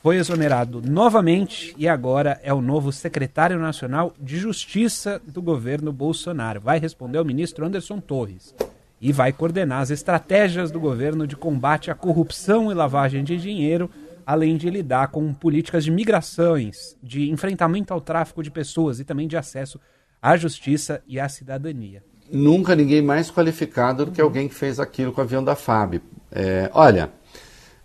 Foi 0.00 0.16
exonerado 0.16 0.80
novamente 0.80 1.74
e 1.76 1.88
agora 1.88 2.40
é 2.44 2.54
o 2.54 2.60
novo 2.60 2.92
secretário 2.92 3.58
nacional 3.58 4.14
de 4.20 4.36
Justiça 4.36 5.20
do 5.26 5.42
governo 5.42 5.92
Bolsonaro. 5.92 6.60
Vai 6.60 6.78
responder 6.78 7.18
ao 7.18 7.24
ministro 7.24 7.66
Anderson 7.66 8.00
Torres 8.00 8.54
e 9.02 9.10
vai 9.10 9.32
coordenar 9.32 9.80
as 9.80 9.90
estratégias 9.90 10.70
do 10.70 10.78
governo 10.78 11.26
de 11.26 11.34
combate 11.34 11.90
à 11.90 11.94
corrupção 11.94 12.70
e 12.70 12.74
lavagem 12.74 13.24
de 13.24 13.36
dinheiro, 13.36 13.90
além 14.24 14.56
de 14.56 14.70
lidar 14.70 15.08
com 15.08 15.34
políticas 15.34 15.82
de 15.82 15.90
migrações, 15.90 16.96
de 17.02 17.28
enfrentamento 17.28 17.92
ao 17.92 18.00
tráfico 18.00 18.44
de 18.44 18.50
pessoas 18.50 19.00
e 19.00 19.04
também 19.04 19.26
de 19.26 19.36
acesso 19.36 19.80
à 20.22 20.36
justiça 20.36 21.02
e 21.04 21.18
à 21.18 21.28
cidadania. 21.28 22.04
Nunca 22.30 22.76
ninguém 22.76 23.02
mais 23.02 23.28
qualificado 23.28 24.06
do 24.06 24.12
que 24.12 24.20
alguém 24.20 24.48
que 24.48 24.54
fez 24.54 24.78
aquilo 24.78 25.10
com 25.10 25.20
o 25.20 25.24
avião 25.24 25.42
da 25.42 25.56
FAB. 25.56 26.00
É, 26.30 26.70
olha, 26.72 27.10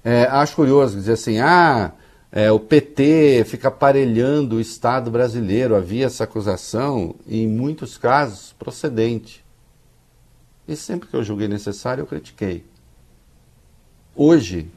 é, 0.06 0.26
acho 0.26 0.56
curioso 0.56 0.96
dizer 0.96 1.14
assim, 1.14 1.40
ah, 1.40 1.94
é, 2.32 2.52
o 2.52 2.60
PT 2.60 3.44
fica 3.48 3.70
aparelhando 3.70 4.58
o 4.58 4.62
Estado 4.62 5.10
brasileiro. 5.10 5.76
Havia 5.76 6.06
essa 6.06 6.26
acusação, 6.26 7.16
em 7.28 7.48
muitos 7.48 7.98
casos, 7.98 8.54
procedente. 8.54 9.47
E 10.68 10.76
sempre 10.76 11.08
que 11.08 11.16
eu 11.16 11.24
julguei 11.24 11.48
necessário, 11.48 12.02
eu 12.02 12.08
critiquei. 12.08 12.66
Hoje, 14.16 14.70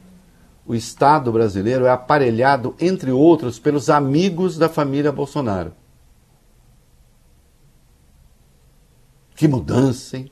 o 0.65 0.73
Estado 0.73 1.31
brasileiro 1.31 1.85
é 1.85 1.89
aparelhado, 1.89 2.75
entre 2.79 3.11
outros, 3.11 3.59
pelos 3.59 3.89
amigos 3.89 4.57
da 4.57 4.69
família 4.69 5.11
Bolsonaro. 5.11 5.73
Que 9.35 9.47
mudança, 9.47 10.17
hein? 10.17 10.31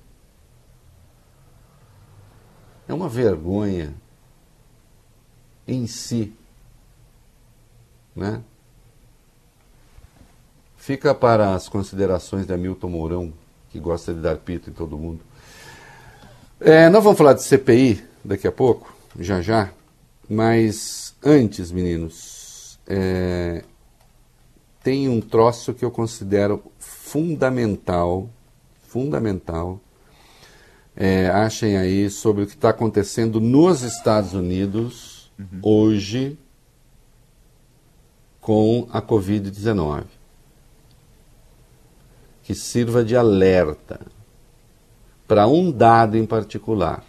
É 2.88 2.94
uma 2.94 3.10
vergonha 3.10 3.94
em 5.68 5.88
si. 5.88 6.34
Né? 8.16 8.42
Fica 10.78 11.14
para 11.14 11.54
as 11.54 11.68
considerações 11.68 12.46
de 12.46 12.54
Hamilton 12.54 12.90
Mourão, 12.90 13.34
que 13.70 13.80
gosta 13.80 14.14
de 14.14 14.22
dar 14.22 14.38
pito 14.38 14.70
em 14.70 14.74
todo 14.74 14.98
mundo. 14.98 15.24
É, 16.62 16.90
nós 16.90 17.02
vamos 17.02 17.18
falar 17.18 17.32
de 17.32 17.42
CPI 17.42 18.04
daqui 18.24 18.46
a 18.46 18.52
pouco, 18.52 18.94
já 19.18 19.42
já, 19.42 19.72
mas 20.30 21.16
antes, 21.24 21.72
meninos, 21.72 22.78
é, 22.86 23.64
tem 24.84 25.08
um 25.08 25.22
troço 25.22 25.74
que 25.74 25.86
eu 25.86 25.90
considero 25.90 26.62
fundamental, 26.78 28.30
fundamental. 28.90 29.80
É, 30.98 31.30
achem 31.30 31.78
aí 31.78 32.10
sobre 32.10 32.44
o 32.44 32.48
que 32.48 32.56
está 32.56 32.72
acontecendo 32.72 33.40
nos 33.40 33.82
Estados 33.82 34.34
Unidos 34.34 35.32
uhum. 35.40 35.62
hoje 35.64 36.38
com 38.42 38.86
a 38.92 39.02
Covid-19. 39.02 40.04
Que 42.44 42.54
sirva 42.54 43.02
de 43.02 43.16
alerta 43.16 44.02
para 45.30 45.48
um 45.48 45.72
dado 45.72 46.18
em 46.18 46.26
particular. 46.26 47.06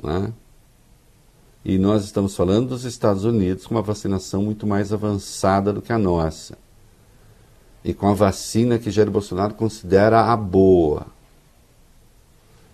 Né? 0.00 0.32
E 1.64 1.76
nós 1.76 2.04
estamos 2.04 2.36
falando 2.36 2.68
dos 2.68 2.84
Estados 2.84 3.24
Unidos 3.24 3.66
com 3.66 3.74
uma 3.74 3.82
vacinação 3.82 4.44
muito 4.44 4.64
mais 4.64 4.92
avançada 4.92 5.72
do 5.72 5.82
que 5.82 5.92
a 5.92 5.98
nossa. 5.98 6.56
E 7.84 7.92
com 7.92 8.06
a 8.06 8.14
vacina 8.14 8.78
que 8.78 8.88
Jair 8.88 9.10
Bolsonaro 9.10 9.54
considera 9.54 10.32
a 10.32 10.36
boa. 10.36 11.08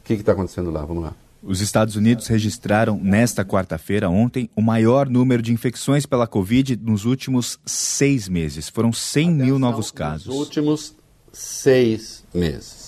O 0.01 0.05
que 0.05 0.13
está 0.13 0.33
acontecendo 0.33 0.71
lá? 0.71 0.85
Vamos 0.85 1.05
lá. 1.05 1.15
Os 1.43 1.63
Estados 1.63 1.97
Unidos 1.97 2.27
registraram 2.27 3.01
nesta 3.03 3.47
quarta-feira, 3.47 4.11
ontem, 4.11 4.51
o 4.55 4.61
maior 4.61 5.09
número 5.09 5.43
de 5.43 5.55
infecções 5.55 6.05
pela 6.05 6.27
Covid 6.27 6.77
nos 6.77 7.07
últimos 7.07 7.59
seis 7.65 8.29
meses. 8.29 8.69
Foram 8.69 8.93
100 8.93 9.25
Atenção, 9.25 9.47
mil 9.47 9.59
novos 9.59 9.91
casos. 9.91 10.27
Nos 10.27 10.37
últimos 10.37 10.95
seis 11.33 12.25
meses. 12.35 12.88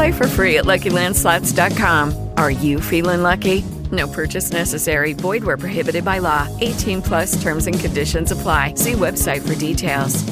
Play 0.00 0.12
for 0.12 0.26
free 0.26 0.56
at 0.56 0.64
LuckyLandSlots.com. 0.64 2.30
Are 2.38 2.50
you 2.50 2.80
feeling 2.80 3.20
lucky? 3.22 3.62
No 3.92 4.08
purchase 4.08 4.50
necessary. 4.50 5.12
Void 5.12 5.44
where 5.44 5.58
prohibited 5.58 6.06
by 6.06 6.20
law. 6.20 6.48
18 6.62 7.02
plus 7.02 7.42
terms 7.42 7.66
and 7.66 7.78
conditions 7.78 8.32
apply. 8.32 8.76
See 8.76 8.92
website 8.92 9.46
for 9.46 9.54
details. 9.54 10.24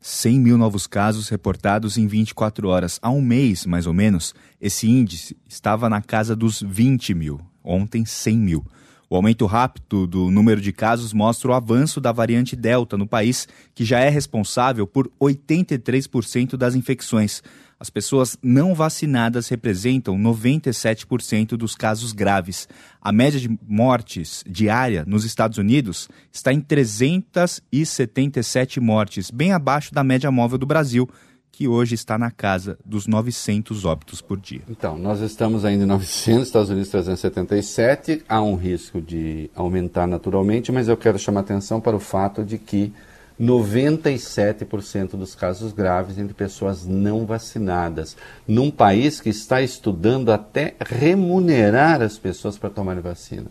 100 0.00 0.42
mil 0.42 0.56
novos 0.56 0.86
casos 0.86 1.28
reportados 1.28 1.98
em 1.98 2.06
24 2.06 2.66
horas. 2.66 2.98
Há 3.02 3.10
um 3.10 3.20
mês, 3.20 3.66
mais 3.66 3.86
ou 3.86 3.92
menos, 3.92 4.34
esse 4.58 4.88
índice 4.88 5.36
estava 5.46 5.90
na 5.90 6.00
casa 6.00 6.34
dos 6.34 6.62
20 6.62 7.12
mil. 7.12 7.38
Ontem, 7.62 8.06
100 8.06 8.38
mil. 8.38 8.64
O 9.10 9.16
aumento 9.16 9.46
rápido 9.46 10.06
do 10.06 10.30
número 10.30 10.60
de 10.60 10.72
casos 10.72 11.14
mostra 11.14 11.50
o 11.50 11.54
avanço 11.54 12.00
da 12.00 12.12
variante 12.12 12.54
Delta 12.54 12.96
no 12.96 13.06
país, 13.06 13.48
que 13.74 13.82
já 13.82 14.00
é 14.00 14.08
responsável 14.08 14.86
por 14.86 15.10
83% 15.20 16.56
das 16.56 16.74
infecções. 16.74 17.42
As 17.80 17.90
pessoas 17.90 18.36
não 18.42 18.74
vacinadas 18.74 19.48
representam 19.48 20.18
97% 20.18 21.50
dos 21.50 21.76
casos 21.76 22.12
graves. 22.12 22.68
A 23.00 23.12
média 23.12 23.38
de 23.38 23.48
mortes 23.68 24.42
diária 24.44 25.04
nos 25.06 25.24
Estados 25.24 25.58
Unidos 25.58 26.08
está 26.32 26.52
em 26.52 26.60
377 26.60 28.80
mortes, 28.80 29.30
bem 29.30 29.52
abaixo 29.52 29.94
da 29.94 30.02
média 30.02 30.28
móvel 30.28 30.58
do 30.58 30.66
Brasil, 30.66 31.08
que 31.52 31.68
hoje 31.68 31.94
está 31.94 32.18
na 32.18 32.32
casa 32.32 32.76
dos 32.84 33.06
900 33.06 33.84
óbitos 33.84 34.20
por 34.20 34.40
dia. 34.40 34.62
Então, 34.68 34.98
nós 34.98 35.20
estamos 35.20 35.64
ainda 35.64 35.84
em 35.84 35.86
900, 35.86 36.46
Estados 36.46 36.70
Unidos 36.70 36.88
377. 36.88 38.24
Há 38.28 38.42
um 38.42 38.56
risco 38.56 39.00
de 39.00 39.48
aumentar 39.54 40.08
naturalmente, 40.08 40.72
mas 40.72 40.88
eu 40.88 40.96
quero 40.96 41.18
chamar 41.18 41.40
atenção 41.40 41.80
para 41.80 41.96
o 41.96 42.00
fato 42.00 42.44
de 42.44 42.58
que 42.58 42.92
97% 43.40 45.10
dos 45.10 45.34
casos 45.34 45.72
graves 45.72 46.18
entre 46.18 46.34
pessoas 46.34 46.84
não 46.84 47.24
vacinadas, 47.24 48.16
num 48.46 48.70
país 48.70 49.20
que 49.20 49.28
está 49.28 49.62
estudando 49.62 50.32
até 50.32 50.74
remunerar 50.80 52.02
as 52.02 52.18
pessoas 52.18 52.58
para 52.58 52.70
tomarem 52.70 53.02
vacina. 53.02 53.46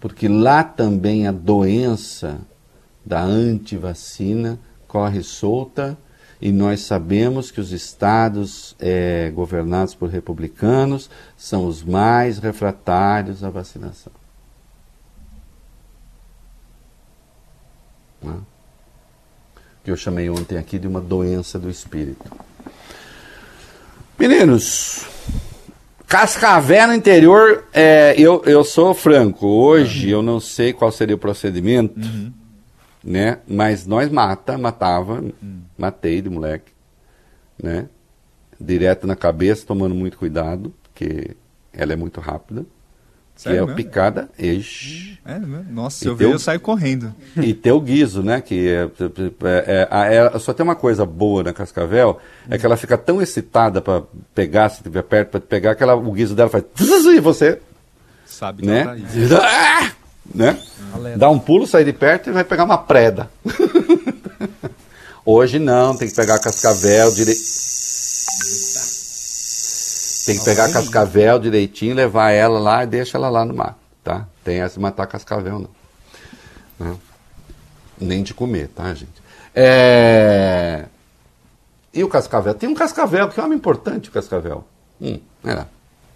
Porque 0.00 0.28
lá 0.28 0.62
também 0.62 1.26
a 1.26 1.32
doença 1.32 2.38
da 3.04 3.20
antivacina 3.20 4.58
corre 4.86 5.22
solta 5.22 5.98
E 6.40 6.52
nós 6.52 6.82
sabemos 6.82 7.50
que 7.50 7.60
os 7.60 7.72
estados 7.72 8.76
é, 8.78 9.28
governados 9.34 9.92
por 9.96 10.08
republicanos 10.08 11.10
são 11.36 11.66
os 11.66 11.82
mais 11.82 12.38
refratários 12.38 13.42
à 13.42 13.50
vacinação. 13.50 14.12
Né? 18.22 18.34
Que 19.84 19.90
eu 19.90 19.96
chamei 19.96 20.28
ontem 20.28 20.58
aqui 20.58 20.78
de 20.78 20.86
uma 20.86 21.00
doença 21.00 21.58
do 21.58 21.70
espírito. 21.70 22.24
Meninos, 24.18 25.06
Cascavel 26.08 26.88
no 26.88 26.94
interior, 26.94 27.66
é, 27.72 28.14
eu, 28.18 28.42
eu 28.46 28.64
sou 28.64 28.94
franco, 28.94 29.46
hoje 29.46 30.06
uhum. 30.06 30.12
eu 30.12 30.22
não 30.22 30.40
sei 30.40 30.72
qual 30.72 30.90
seria 30.90 31.14
o 31.14 31.18
procedimento, 31.18 32.00
uhum. 32.00 32.32
né? 33.04 33.40
Mas 33.46 33.86
nós 33.86 34.10
mata, 34.10 34.56
matava, 34.56 35.20
uhum. 35.20 35.60
matei 35.76 36.22
de 36.22 36.30
moleque, 36.30 36.72
né? 37.62 37.88
Direto 38.58 39.06
na 39.06 39.14
cabeça, 39.14 39.66
tomando 39.66 39.94
muito 39.94 40.16
cuidado, 40.16 40.72
porque 40.82 41.36
ela 41.74 41.92
é 41.92 41.96
muito 41.96 42.20
rápida. 42.20 42.64
Sério 43.38 43.66
que 43.66 43.70
é 43.70 43.72
o 43.72 43.76
picada 43.76 44.28
ex. 44.36 45.16
É, 45.24 45.38
nossa, 45.70 45.98
se 45.98 46.06
eu 46.06 46.16
ver, 46.16 46.24
eu 46.24 46.40
saio 46.40 46.58
correndo. 46.58 47.14
E 47.36 47.54
ter 47.54 47.70
o 47.70 47.80
guiso, 47.80 48.20
né? 48.20 48.40
Que 48.40 48.68
é, 48.68 48.90
é, 49.44 49.88
é, 49.90 50.16
é, 50.34 50.38
só 50.40 50.52
tem 50.52 50.64
uma 50.64 50.74
coisa 50.74 51.06
boa 51.06 51.44
na 51.44 51.52
cascavel, 51.52 52.18
é 52.50 52.58
que 52.58 52.66
ela 52.66 52.76
fica 52.76 52.98
tão 52.98 53.22
excitada 53.22 53.80
para 53.80 54.02
pegar, 54.34 54.68
se 54.70 54.78
estiver 54.78 55.02
perto 55.02 55.30
para 55.30 55.40
pegar, 55.40 55.76
que 55.76 55.84
ela, 55.84 55.94
o 55.94 56.10
guiso 56.10 56.34
dela 56.34 56.50
faz 56.50 56.64
e 56.80 57.20
você 57.20 57.60
sabe 58.26 58.66
né? 58.66 58.84
Tá 58.84 59.40
ah! 59.40 59.92
né? 60.34 60.58
Dá 61.16 61.30
um 61.30 61.38
pulo, 61.38 61.64
sai 61.64 61.84
de 61.84 61.92
perto 61.92 62.30
e 62.30 62.32
vai 62.32 62.42
pegar 62.42 62.64
uma 62.64 62.78
preda. 62.78 63.30
Hoje 65.24 65.60
não, 65.60 65.96
tem 65.96 66.08
que 66.08 66.14
pegar 66.14 66.34
a 66.34 66.40
cascavel 66.40 67.12
direito 67.12 67.67
tem 70.28 70.38
que 70.38 70.44
pegar 70.44 70.66
a 70.66 70.72
cascavel 70.72 71.38
direitinho, 71.38 71.94
levar 71.94 72.30
ela 72.30 72.58
lá 72.58 72.84
e 72.84 72.86
deixa 72.86 73.16
ela 73.16 73.30
lá 73.30 73.46
no 73.46 73.54
mar, 73.54 73.78
tá? 74.04 74.28
Tem 74.44 74.60
essa 74.60 74.74
de 74.74 74.80
matar 74.80 75.06
cascavel, 75.06 75.58
não. 75.58 75.70
não. 76.78 77.00
Nem 77.98 78.22
de 78.22 78.34
comer, 78.34 78.68
tá, 78.68 78.92
gente? 78.92 79.22
É... 79.54 80.84
E 81.94 82.04
o 82.04 82.08
cascavel? 82.08 82.54
Tem 82.54 82.68
um 82.68 82.74
cascavel, 82.74 83.28
que 83.30 83.40
é 83.40 83.42
um 83.42 83.46
homem 83.46 83.56
importante 83.56 84.10
o 84.10 84.12
cascavel. 84.12 84.64
Hum, 85.00 85.18
é. 85.44 85.64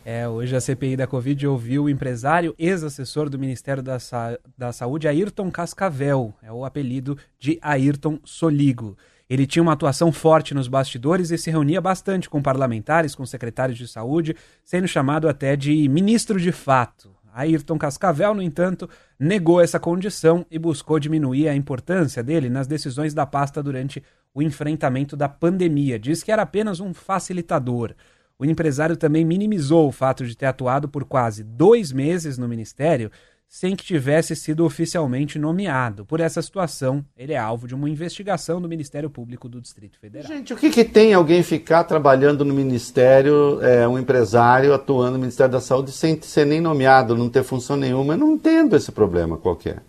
É, 0.05 0.29
hoje 0.29 0.55
a 0.55 0.61
CPI 0.61 0.97
da 0.97 1.07
Covid 1.07 1.47
ouviu 1.47 1.85
o 1.85 1.89
empresário, 1.89 2.55
ex-assessor 2.59 3.31
do 3.31 3.39
Ministério 3.39 3.83
da, 3.83 3.99
Sa 3.99 4.37
da 4.59 4.73
Saúde, 4.73 5.09
Ayrton 5.09 5.51
Cascavel. 5.51 6.35
É 6.43 6.53
o 6.53 6.67
apelido 6.67 7.17
de 7.39 7.59
Ayrton 7.63 8.19
Soligo. 8.25 8.95
Ele 9.33 9.47
tinha 9.47 9.63
uma 9.63 9.73
atuação 9.73 10.13
forte 10.13 10.53
nos 10.53 10.69
bastidores 10.69 11.31
e 11.31 11.39
se 11.39 11.51
reunia 11.51 11.81
bastante 11.81 12.29
com 12.29 12.43
parlamentares, 12.43 13.15
com 13.15 13.25
secretários 13.25 13.79
de 13.79 13.89
saúde, 13.89 14.37
sendo 14.63 14.87
chamado 14.87 15.27
até 15.27 15.57
de 15.57 15.89
ministro 15.89 16.39
de 16.39 16.53
fato. 16.53 17.17
Ayrton 17.33 17.79
Cascavel, 17.79 18.35
no 18.35 18.43
entanto, 18.43 18.91
negou 19.19 19.59
essa 19.59 19.81
condição 19.81 20.45
e 20.51 20.59
buscou 20.59 20.99
diminuir 20.99 21.49
a 21.49 21.57
importância 21.57 22.23
dele 22.23 22.51
nas 22.51 22.67
decisões 22.67 23.15
da 23.15 23.25
pasta 23.25 23.63
durante 23.63 24.05
o 24.35 24.43
enfrentamento 24.43 25.17
da 25.17 25.31
pandemia. 25.31 25.99
Diz 25.99 26.23
que 26.23 26.31
era 26.31 26.43
apenas 26.43 26.79
um 26.79 26.93
facilitador. 26.93 27.95
O 28.39 28.45
empresário 28.45 28.99
também 28.99 29.25
minimizou 29.25 29.89
o 29.89 29.93
fato 29.93 30.27
de 30.27 30.37
ter 30.37 30.45
atuado 30.45 30.91
por 30.91 31.07
quase 31.07 31.43
dois 31.43 31.91
meses 31.91 32.37
no 32.37 32.47
ministério 32.47 33.11
sem 33.53 33.77
que 33.77 33.85
tivesse 33.85 34.35
sido 34.35 34.65
oficialmente 34.65 35.39
nomeado. 35.39 36.07
Por 36.07 36.21
essa 36.21 36.41
situação, 36.41 37.05
ele 37.15 37.35
é 37.35 37.39
alvo 37.39 37.69
de 37.69 37.75
uma 37.75 37.87
investigação 37.87 38.63
do 38.63 38.67
Ministério 38.67 39.11
Público 39.11 39.47
do 39.47 39.61
Distrito 39.61 39.99
Federal. 39.99 40.27
Gente, 40.27 40.55
o 40.55 40.57
que, 40.57 40.71
que 40.71 40.83
tem 40.83 41.13
alguém 41.13 41.43
ficar 41.43 41.85
trabalhando 41.85 42.47
no 42.47 42.55
Ministério, 42.55 43.63
é, 43.63 43.87
um 43.87 43.99
empresário 43.99 44.73
atuando 44.73 45.13
no 45.13 45.19
Ministério 45.19 45.53
da 45.53 45.61
Saúde 45.61 45.93
sem 45.93 46.19
ser 46.23 46.47
nem 46.47 46.63
nomeado, 46.63 47.15
não 47.15 47.29
ter 47.29 47.43
função 47.43 47.77
nenhuma? 47.77 48.15
Eu 48.15 48.19
não 48.19 48.33
entendo 48.33 48.75
esse 48.75 48.91
problema 48.91 49.37
qualquer. 49.37 49.83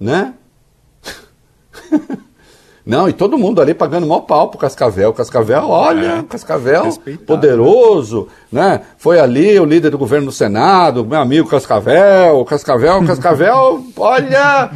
Né? 0.00 0.32
Não, 2.84 3.08
e 3.08 3.12
todo 3.12 3.36
mundo 3.36 3.60
ali 3.60 3.74
pagando 3.74 4.06
maior 4.06 4.22
pau 4.22 4.48
pro 4.48 4.58
Cascavel. 4.58 5.12
Cascavel, 5.12 5.68
olha, 5.68 6.18
é. 6.18 6.22
Cascavel 6.22 6.92
poderoso, 7.26 8.28
né? 8.50 8.80
Foi 8.96 9.20
ali 9.20 9.58
o 9.58 9.64
líder 9.64 9.90
do 9.90 9.98
governo 9.98 10.26
do 10.26 10.32
Senado, 10.32 11.04
meu 11.04 11.20
amigo 11.20 11.48
Cascavel, 11.48 12.44
Cascavel, 12.44 13.04
Cascavel, 13.06 13.84
olha! 13.96 14.70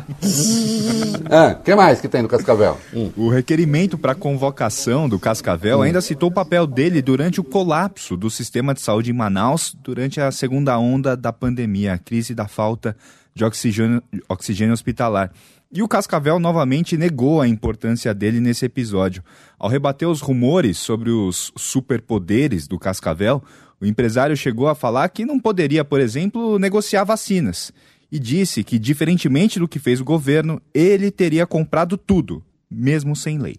O 1.30 1.34
é, 1.34 1.54
que 1.64 1.74
mais 1.74 2.00
que 2.00 2.08
tem 2.08 2.22
no 2.22 2.28
Cascavel? 2.28 2.76
Hum. 2.92 3.10
O 3.16 3.28
requerimento 3.28 3.96
para 3.96 4.14
convocação 4.14 5.08
do 5.08 5.18
Cascavel 5.18 5.78
hum. 5.78 5.82
ainda 5.82 6.00
citou 6.00 6.28
o 6.28 6.32
papel 6.32 6.66
dele 6.66 7.00
durante 7.00 7.40
o 7.40 7.44
colapso 7.44 8.16
do 8.16 8.28
sistema 8.28 8.74
de 8.74 8.80
saúde 8.80 9.10
em 9.10 9.14
Manaus 9.14 9.74
durante 9.82 10.20
a 10.20 10.30
segunda 10.30 10.78
onda 10.78 11.16
da 11.16 11.32
pandemia, 11.32 11.94
a 11.94 11.98
crise 11.98 12.34
da 12.34 12.46
falta 12.46 12.96
de 13.34 13.44
oxigênio, 13.44 14.02
oxigênio 14.28 14.72
hospitalar. 14.72 15.30
E 15.74 15.82
o 15.82 15.88
Cascavel 15.88 16.38
novamente 16.38 16.96
negou 16.96 17.40
a 17.40 17.48
importância 17.48 18.14
dele 18.14 18.38
nesse 18.38 18.64
episódio. 18.64 19.24
Ao 19.58 19.68
rebater 19.68 20.08
os 20.08 20.20
rumores 20.20 20.78
sobre 20.78 21.10
os 21.10 21.50
superpoderes 21.56 22.68
do 22.68 22.78
Cascavel, 22.78 23.42
o 23.80 23.86
empresário 23.86 24.36
chegou 24.36 24.68
a 24.68 24.76
falar 24.76 25.08
que 25.08 25.24
não 25.24 25.40
poderia, 25.40 25.84
por 25.84 25.98
exemplo, 25.98 26.60
negociar 26.60 27.02
vacinas. 27.02 27.72
E 28.08 28.20
disse 28.20 28.62
que, 28.62 28.78
diferentemente 28.78 29.58
do 29.58 29.66
que 29.66 29.80
fez 29.80 30.00
o 30.00 30.04
governo, 30.04 30.62
ele 30.72 31.10
teria 31.10 31.44
comprado 31.44 31.98
tudo, 31.98 32.40
mesmo 32.70 33.16
sem 33.16 33.38
lei. 33.38 33.56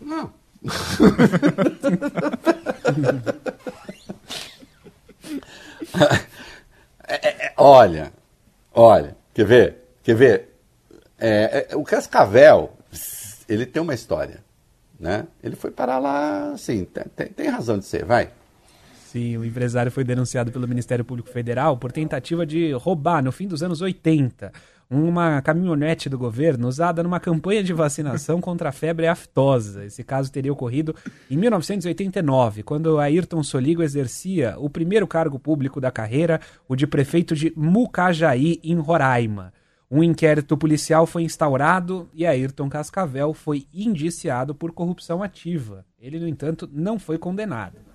Não. 0.00 0.32
é, 7.06 7.46
é, 7.46 7.52
olha, 7.58 8.10
olha, 8.72 9.17
Quer 9.38 9.46
ver? 9.46 9.76
Quer 10.02 10.16
ver? 10.16 10.48
É, 11.16 11.68
é, 11.70 11.76
o 11.76 11.84
Cascavel, 11.84 12.76
ele 13.48 13.66
tem 13.66 13.80
uma 13.80 13.94
história, 13.94 14.42
né? 14.98 15.28
Ele 15.40 15.54
foi 15.54 15.70
parar 15.70 16.00
lá, 16.00 16.50
assim, 16.54 16.84
tem, 17.14 17.28
tem 17.28 17.46
razão 17.46 17.78
de 17.78 17.84
ser, 17.84 18.04
vai. 18.04 18.32
Sim, 19.06 19.36
o 19.36 19.44
empresário 19.44 19.92
foi 19.92 20.02
denunciado 20.02 20.50
pelo 20.50 20.66
Ministério 20.66 21.04
Público 21.04 21.28
Federal 21.28 21.76
por 21.76 21.92
tentativa 21.92 22.44
de 22.44 22.72
roubar, 22.72 23.22
no 23.22 23.30
fim 23.30 23.46
dos 23.46 23.62
anos 23.62 23.80
80, 23.80 24.52
uma 24.90 25.42
caminhonete 25.42 26.08
do 26.08 26.16
governo 26.16 26.66
usada 26.66 27.02
numa 27.02 27.20
campanha 27.20 27.62
de 27.62 27.72
vacinação 27.72 28.40
contra 28.42 28.70
a 28.70 28.72
febre 28.72 29.06
aftosa. 29.06 29.84
Esse 29.84 30.02
caso 30.02 30.32
teria 30.32 30.52
ocorrido 30.52 30.94
em 31.30 31.36
1989, 31.36 32.62
quando 32.62 32.98
Ayrton 32.98 33.42
Soligo 33.42 33.82
exercia 33.82 34.54
o 34.58 34.70
primeiro 34.70 35.06
cargo 35.06 35.38
público 35.38 35.80
da 35.80 35.90
carreira, 35.90 36.40
o 36.68 36.74
de 36.74 36.86
prefeito 36.86 37.34
de 37.34 37.52
Mucajaí, 37.56 38.60
em 38.62 38.76
Roraima. 38.76 39.52
Um 39.90 40.02
inquérito 40.02 40.56
policial 40.56 41.06
foi 41.06 41.22
instaurado 41.22 42.10
e 42.12 42.26
Ayrton 42.26 42.68
Cascavel 42.68 43.32
foi 43.32 43.66
indiciado 43.72 44.54
por 44.54 44.72
corrupção 44.72 45.22
ativa. 45.22 45.84
Ele, 45.98 46.20
no 46.20 46.28
entanto, 46.28 46.68
não 46.70 46.98
foi 46.98 47.16
condenado. 47.16 47.87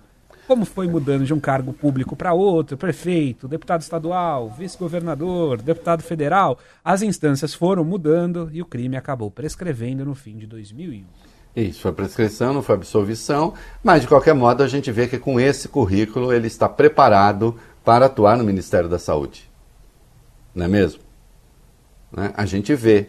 Como 0.46 0.64
foi 0.66 0.86
mudando 0.86 1.24
de 1.24 1.32
um 1.32 1.40
cargo 1.40 1.72
público 1.72 2.14
para 2.14 2.34
outro, 2.34 2.76
prefeito, 2.76 3.48
deputado 3.48 3.80
estadual, 3.80 4.50
vice-governador, 4.50 5.62
deputado 5.62 6.02
federal, 6.02 6.58
as 6.84 7.00
instâncias 7.00 7.54
foram 7.54 7.82
mudando 7.82 8.50
e 8.52 8.60
o 8.60 8.66
crime 8.66 8.96
acabou 8.96 9.30
prescrevendo 9.30 10.04
no 10.04 10.14
fim 10.14 10.36
de 10.36 10.46
2001. 10.46 11.04
Isso, 11.56 11.80
foi 11.80 11.92
prescrição, 11.92 12.52
não 12.52 12.62
foi 12.62 12.74
absolvição, 12.74 13.54
mas 13.82 14.02
de 14.02 14.08
qualquer 14.08 14.34
modo 14.34 14.62
a 14.62 14.66
gente 14.68 14.90
vê 14.90 15.06
que 15.06 15.18
com 15.18 15.38
esse 15.38 15.68
currículo 15.68 16.32
ele 16.32 16.48
está 16.48 16.68
preparado 16.68 17.56
para 17.84 18.06
atuar 18.06 18.36
no 18.36 18.44
Ministério 18.44 18.88
da 18.88 18.98
Saúde. 18.98 19.48
Não 20.54 20.66
é 20.66 20.68
mesmo? 20.68 21.00
Né? 22.12 22.32
A 22.36 22.44
gente 22.44 22.74
vê. 22.74 23.08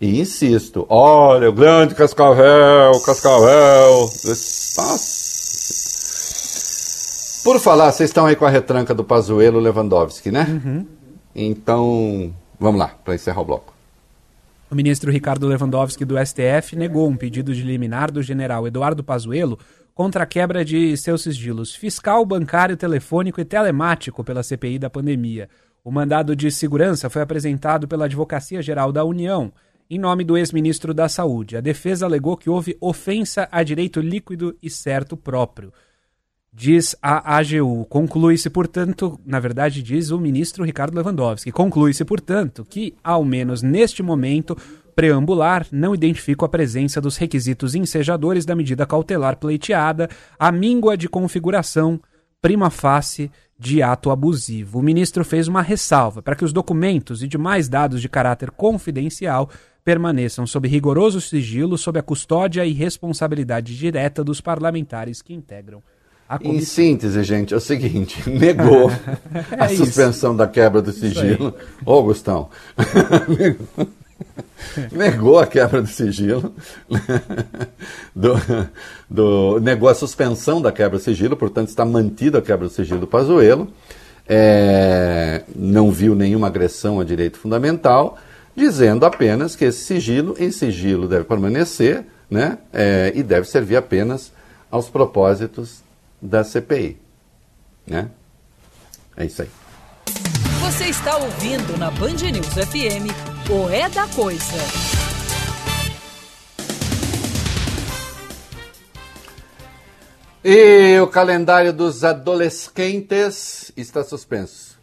E 0.00 0.20
insisto, 0.20 0.84
olha, 0.88 1.48
o 1.48 1.52
grande 1.52 1.94
Cascavel, 1.94 2.92
Cascavel. 3.04 4.00
Nossa, 4.00 5.33
por 7.44 7.60
falar, 7.60 7.92
vocês 7.92 8.10
estão 8.10 8.26
aí 8.26 8.34
com 8.34 8.46
a 8.46 8.50
retranca 8.50 8.94
do 8.94 9.04
Pazuello 9.04 9.60
Lewandowski, 9.60 10.30
né? 10.30 10.46
Uhum. 10.48 10.86
Então, 11.34 12.34
vamos 12.58 12.80
lá, 12.80 12.88
para 13.04 13.14
encerrar 13.14 13.42
o 13.42 13.44
bloco. 13.44 13.74
O 14.70 14.74
ministro 14.74 15.12
Ricardo 15.12 15.46
Lewandowski 15.46 16.04
do 16.04 16.16
STF 16.18 16.74
negou 16.74 17.08
um 17.08 17.16
pedido 17.16 17.54
de 17.54 17.62
liminar 17.62 18.10
do 18.10 18.22
general 18.22 18.66
Eduardo 18.66 19.04
Pazuello 19.04 19.58
contra 19.94 20.24
a 20.24 20.26
quebra 20.26 20.64
de 20.64 20.96
seus 20.96 21.22
sigilos 21.22 21.74
fiscal, 21.74 22.24
bancário, 22.24 22.76
telefônico 22.76 23.40
e 23.40 23.44
telemático 23.44 24.24
pela 24.24 24.42
CPI 24.42 24.78
da 24.78 24.90
pandemia. 24.90 25.48
O 25.84 25.90
mandado 25.92 26.34
de 26.34 26.50
segurança 26.50 27.10
foi 27.10 27.22
apresentado 27.22 27.86
pela 27.86 28.06
Advocacia 28.06 28.62
Geral 28.62 28.90
da 28.90 29.04
União, 29.04 29.52
em 29.88 29.98
nome 29.98 30.24
do 30.24 30.36
ex-ministro 30.36 30.94
da 30.94 31.08
Saúde. 31.08 31.56
A 31.56 31.60
defesa 31.60 32.06
alegou 32.06 32.36
que 32.36 32.48
houve 32.48 32.76
ofensa 32.80 33.46
a 33.52 33.62
direito 33.62 34.00
líquido 34.00 34.56
e 34.62 34.70
certo 34.70 35.16
próprio. 35.16 35.72
Diz 36.56 36.94
a 37.02 37.36
AGU. 37.36 37.84
Conclui-se, 37.86 38.48
portanto, 38.48 39.18
na 39.26 39.40
verdade, 39.40 39.82
diz 39.82 40.12
o 40.12 40.20
ministro 40.20 40.62
Ricardo 40.62 40.94
Lewandowski, 40.94 41.50
conclui-se, 41.50 42.04
portanto, 42.04 42.64
que, 42.64 42.94
ao 43.02 43.24
menos 43.24 43.60
neste 43.60 44.04
momento 44.04 44.56
preambular, 44.94 45.66
não 45.72 45.92
identifica 45.92 46.46
a 46.46 46.48
presença 46.48 47.00
dos 47.00 47.16
requisitos 47.16 47.74
ensejadores 47.74 48.44
da 48.44 48.54
medida 48.54 48.86
cautelar 48.86 49.36
pleiteada, 49.36 50.08
a 50.38 50.52
míngua 50.52 50.96
de 50.96 51.08
configuração 51.08 52.00
prima 52.40 52.70
facie 52.70 53.32
de 53.58 53.82
ato 53.82 54.12
abusivo. 54.12 54.78
O 54.78 54.82
ministro 54.82 55.24
fez 55.24 55.48
uma 55.48 55.60
ressalva 55.60 56.22
para 56.22 56.36
que 56.36 56.44
os 56.44 56.52
documentos 56.52 57.20
e 57.20 57.26
demais 57.26 57.68
dados 57.68 58.00
de 58.00 58.08
caráter 58.08 58.52
confidencial 58.52 59.50
permaneçam 59.84 60.46
sob 60.46 60.68
rigoroso 60.68 61.20
sigilo, 61.20 61.76
sob 61.76 61.98
a 61.98 62.02
custódia 62.02 62.64
e 62.64 62.72
responsabilidade 62.72 63.76
direta 63.76 64.22
dos 64.22 64.40
parlamentares 64.40 65.20
que 65.20 65.34
integram 65.34 65.82
em 66.40 66.60
síntese, 66.60 67.22
gente, 67.22 67.54
é 67.54 67.56
o 67.56 67.60
seguinte: 67.60 68.22
negou 68.28 68.90
é 69.52 69.64
a 69.64 69.68
suspensão 69.68 70.30
isso. 70.30 70.38
da 70.38 70.46
quebra 70.46 70.80
do 70.80 70.92
sigilo. 70.92 71.54
Ô, 71.84 72.02
Gustão. 72.02 72.48
negou 74.90 75.38
a 75.38 75.46
quebra 75.46 75.82
do 75.82 75.88
sigilo, 75.88 76.54
do, 78.14 78.34
do, 79.08 79.60
negou 79.60 79.88
a 79.88 79.94
suspensão 79.94 80.62
da 80.62 80.72
quebra 80.72 80.98
do 80.98 81.02
sigilo, 81.02 81.36
portanto 81.36 81.68
está 81.68 81.84
mantida 81.84 82.38
a 82.38 82.42
quebra 82.42 82.68
do 82.68 82.72
sigilo 82.72 83.00
do 83.00 83.06
Pazuello, 83.06 83.68
é, 84.26 85.42
não 85.54 85.90
viu 85.90 86.14
nenhuma 86.14 86.46
agressão 86.46 87.00
a 87.00 87.04
direito 87.04 87.38
fundamental, 87.38 88.16
dizendo 88.56 89.04
apenas 89.04 89.54
que 89.54 89.66
esse 89.66 89.84
sigilo, 89.84 90.34
em 90.38 90.50
sigilo, 90.50 91.06
deve 91.06 91.24
permanecer 91.24 92.04
né, 92.30 92.56
é, 92.72 93.12
e 93.14 93.22
deve 93.22 93.46
servir 93.46 93.76
apenas 93.76 94.32
aos 94.70 94.88
propósitos 94.88 95.83
da 96.24 96.42
CPI. 96.42 96.96
Né? 97.86 98.08
É 99.14 99.26
isso 99.26 99.42
aí. 99.42 99.50
Você 100.62 100.86
está 100.86 101.18
ouvindo 101.18 101.76
na 101.76 101.90
Band 101.90 102.16
News 102.32 102.54
FM 102.54 103.12
o 103.50 103.68
É 103.68 103.88
da 103.90 104.08
Coisa. 104.08 104.56
E 110.42 110.98
o 111.00 111.06
calendário 111.06 111.72
dos 111.72 112.04
adolescentes 112.04 113.70
está 113.76 114.02
suspenso. 114.02 114.73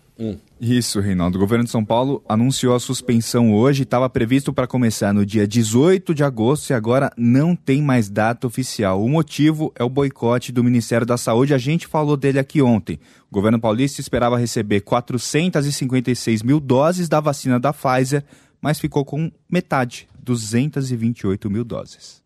Isso, 0.59 0.99
Reinaldo. 0.99 1.37
O 1.37 1.41
governo 1.41 1.65
de 1.65 1.71
São 1.71 1.83
Paulo 1.83 2.23
anunciou 2.29 2.75
a 2.75 2.79
suspensão 2.79 3.51
hoje, 3.51 3.81
estava 3.81 4.07
previsto 4.07 4.53
para 4.53 4.67
começar 4.67 5.11
no 5.11 5.25
dia 5.25 5.47
18 5.47 6.13
de 6.13 6.23
agosto 6.23 6.69
e 6.69 6.73
agora 6.73 7.11
não 7.17 7.55
tem 7.55 7.81
mais 7.81 8.09
data 8.09 8.45
oficial. 8.45 9.03
O 9.03 9.09
motivo 9.09 9.73
é 9.75 9.83
o 9.83 9.89
boicote 9.89 10.51
do 10.51 10.63
Ministério 10.63 11.07
da 11.07 11.17
Saúde. 11.17 11.55
A 11.55 11.57
gente 11.57 11.87
falou 11.87 12.15
dele 12.15 12.37
aqui 12.37 12.61
ontem. 12.61 12.99
O 13.31 13.33
governo 13.33 13.59
paulista 13.59 14.01
esperava 14.01 14.37
receber 14.37 14.81
456 14.81 16.43
mil 16.43 16.59
doses 16.59 17.09
da 17.09 17.19
vacina 17.19 17.59
da 17.59 17.73
Pfizer, 17.73 18.23
mas 18.61 18.79
ficou 18.79 19.03
com 19.03 19.31
metade, 19.49 20.07
228 20.21 21.49
mil 21.49 21.63
doses. 21.63 22.21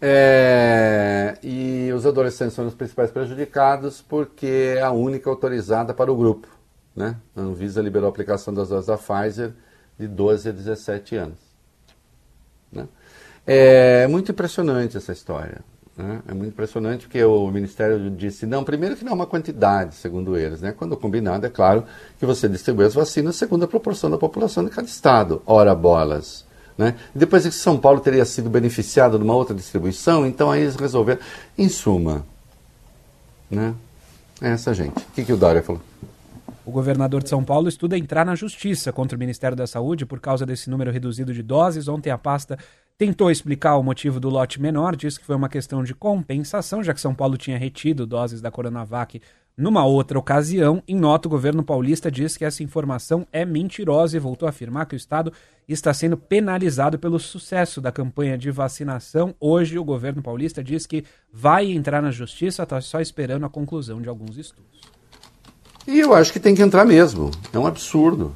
É, 0.00 1.36
e 1.42 1.90
os 1.92 2.06
adolescentes 2.06 2.54
são 2.54 2.66
os 2.66 2.74
principais 2.74 3.10
prejudicados 3.10 4.00
porque 4.00 4.76
é 4.76 4.82
a 4.82 4.92
única 4.92 5.28
autorizada 5.28 5.92
para 5.92 6.10
o 6.10 6.16
grupo. 6.16 6.57
Né? 6.98 7.14
A 7.36 7.42
Anvisa 7.42 7.80
liberou 7.80 8.08
a 8.08 8.10
aplicação 8.10 8.52
das 8.52 8.70
doses 8.70 8.86
da 8.86 8.98
Pfizer 8.98 9.52
de 9.96 10.08
12 10.08 10.48
a 10.48 10.52
17 10.52 11.14
anos. 11.14 11.38
Né? 12.72 12.88
É 13.46 14.08
muito 14.08 14.32
impressionante 14.32 14.96
essa 14.96 15.12
história. 15.12 15.60
Né? 15.96 16.20
É 16.26 16.34
muito 16.34 16.48
impressionante 16.48 17.06
porque 17.06 17.22
o 17.22 17.48
Ministério 17.52 18.10
disse, 18.10 18.46
não, 18.46 18.64
primeiro 18.64 18.96
que 18.96 19.04
não 19.04 19.12
é 19.12 19.14
uma 19.14 19.26
quantidade, 19.28 19.94
segundo 19.94 20.36
eles. 20.36 20.60
Né? 20.60 20.74
Quando 20.76 20.96
combinado, 20.96 21.46
é 21.46 21.48
claro 21.48 21.84
que 22.18 22.26
você 22.26 22.48
distribui 22.48 22.84
as 22.84 22.94
vacinas 22.94 23.36
segundo 23.36 23.62
a 23.62 23.68
proporção 23.68 24.10
da 24.10 24.18
população 24.18 24.64
de 24.64 24.70
cada 24.70 24.88
estado. 24.88 25.40
Ora 25.46 25.76
bolas. 25.76 26.44
Né? 26.76 26.96
Depois 27.14 27.44
que 27.44 27.52
São 27.52 27.78
Paulo 27.78 28.00
teria 28.00 28.24
sido 28.24 28.50
beneficiado 28.50 29.16
de 29.18 29.22
uma 29.22 29.36
outra 29.36 29.54
distribuição, 29.54 30.26
então 30.26 30.50
aí 30.50 30.62
eles 30.62 30.74
resolveram. 30.74 31.20
Em 31.56 31.68
suma, 31.68 32.26
né? 33.48 33.72
é 34.42 34.48
essa 34.48 34.74
gente. 34.74 34.98
O 34.98 35.12
que, 35.14 35.24
que 35.24 35.32
o 35.32 35.36
Dário 35.36 35.62
falou? 35.62 35.80
O 36.68 36.70
governador 36.70 37.22
de 37.22 37.30
São 37.30 37.42
Paulo 37.42 37.66
estuda 37.66 37.96
entrar 37.96 38.26
na 38.26 38.34
justiça 38.34 38.92
contra 38.92 39.16
o 39.16 39.18
Ministério 39.18 39.56
da 39.56 39.66
Saúde 39.66 40.04
por 40.04 40.20
causa 40.20 40.44
desse 40.44 40.68
número 40.68 40.90
reduzido 40.90 41.32
de 41.32 41.42
doses. 41.42 41.88
Ontem 41.88 42.10
a 42.10 42.18
pasta 42.18 42.58
tentou 42.98 43.30
explicar 43.30 43.78
o 43.78 43.82
motivo 43.82 44.20
do 44.20 44.28
lote 44.28 44.60
menor, 44.60 44.94
disse 44.94 45.18
que 45.18 45.24
foi 45.24 45.34
uma 45.34 45.48
questão 45.48 45.82
de 45.82 45.94
compensação, 45.94 46.84
já 46.84 46.92
que 46.92 47.00
São 47.00 47.14
Paulo 47.14 47.38
tinha 47.38 47.56
retido 47.56 48.06
doses 48.06 48.42
da 48.42 48.50
Coronavac 48.50 49.18
numa 49.56 49.86
outra 49.86 50.18
ocasião. 50.18 50.82
Em 50.86 50.94
nota, 50.94 51.26
o 51.26 51.30
governo 51.30 51.64
paulista 51.64 52.10
diz 52.10 52.36
que 52.36 52.44
essa 52.44 52.62
informação 52.62 53.26
é 53.32 53.46
mentirosa 53.46 54.18
e 54.18 54.20
voltou 54.20 54.46
a 54.46 54.50
afirmar 54.50 54.84
que 54.84 54.94
o 54.94 54.98
Estado 54.98 55.32
está 55.66 55.94
sendo 55.94 56.18
penalizado 56.18 56.98
pelo 56.98 57.18
sucesso 57.18 57.80
da 57.80 57.90
campanha 57.90 58.36
de 58.36 58.50
vacinação. 58.50 59.34
Hoje, 59.40 59.78
o 59.78 59.84
governo 59.84 60.22
paulista 60.22 60.62
diz 60.62 60.86
que 60.86 61.02
vai 61.32 61.72
entrar 61.72 62.02
na 62.02 62.10
justiça, 62.10 62.64
está 62.64 62.78
só 62.78 63.00
esperando 63.00 63.46
a 63.46 63.48
conclusão 63.48 64.02
de 64.02 64.08
alguns 64.10 64.36
estudos. 64.36 64.97
E 65.88 66.00
eu 66.00 66.12
acho 66.12 66.30
que 66.34 66.38
tem 66.38 66.54
que 66.54 66.60
entrar 66.60 66.84
mesmo. 66.84 67.30
É 67.50 67.58
um 67.58 67.66
absurdo. 67.66 68.34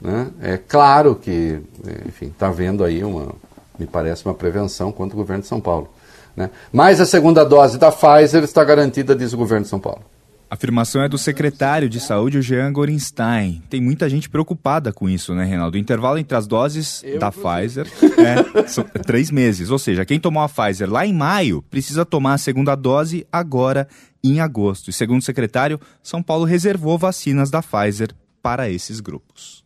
Né? 0.00 0.28
É 0.40 0.56
claro 0.56 1.16
que, 1.16 1.60
enfim, 2.06 2.26
está 2.26 2.46
havendo 2.46 2.84
aí 2.84 3.02
uma, 3.02 3.34
me 3.76 3.84
parece, 3.84 4.24
uma 4.24 4.32
prevenção 4.32 4.92
contra 4.92 5.16
o 5.16 5.18
governo 5.18 5.42
de 5.42 5.48
São 5.48 5.60
Paulo. 5.60 5.88
Né? 6.36 6.48
Mas 6.72 7.00
a 7.00 7.04
segunda 7.04 7.44
dose 7.44 7.78
da 7.78 7.90
Pfizer 7.90 8.44
está 8.44 8.62
garantida, 8.62 9.16
diz 9.16 9.32
o 9.32 9.36
governo 9.36 9.64
de 9.64 9.68
São 9.68 9.80
Paulo. 9.80 10.02
A 10.50 10.54
afirmação 10.54 11.02
é 11.02 11.08
do 11.10 11.18
secretário 11.18 11.90
de 11.90 12.00
saúde, 12.00 12.38
o 12.38 12.42
Jean 12.42 12.72
Gorenstein. 12.72 13.62
Tem 13.68 13.82
muita 13.82 14.08
gente 14.08 14.30
preocupada 14.30 14.94
com 14.94 15.06
isso, 15.06 15.34
né, 15.34 15.44
Reinaldo? 15.44 15.76
O 15.76 15.80
intervalo 15.80 16.16
entre 16.16 16.34
as 16.34 16.46
doses 16.46 17.02
Eu 17.04 17.18
da 17.18 17.30
Pfizer 17.30 17.86
é, 18.16 18.64
são 18.66 18.82
três 18.84 19.30
meses. 19.30 19.70
Ou 19.70 19.78
seja, 19.78 20.06
quem 20.06 20.18
tomou 20.18 20.42
a 20.42 20.48
Pfizer 20.48 20.90
lá 20.90 21.04
em 21.04 21.12
maio 21.12 21.60
precisa 21.70 22.02
tomar 22.06 22.32
a 22.32 22.38
segunda 22.38 22.74
dose 22.74 23.26
agora 23.30 23.86
em 24.24 24.40
agosto. 24.40 24.88
E 24.88 24.92
segundo 24.92 25.20
o 25.20 25.24
secretário, 25.24 25.78
São 26.02 26.22
Paulo 26.22 26.44
reservou 26.44 26.96
vacinas 26.96 27.50
da 27.50 27.62
Pfizer 27.62 28.14
para 28.42 28.70
esses 28.70 29.00
grupos. 29.00 29.62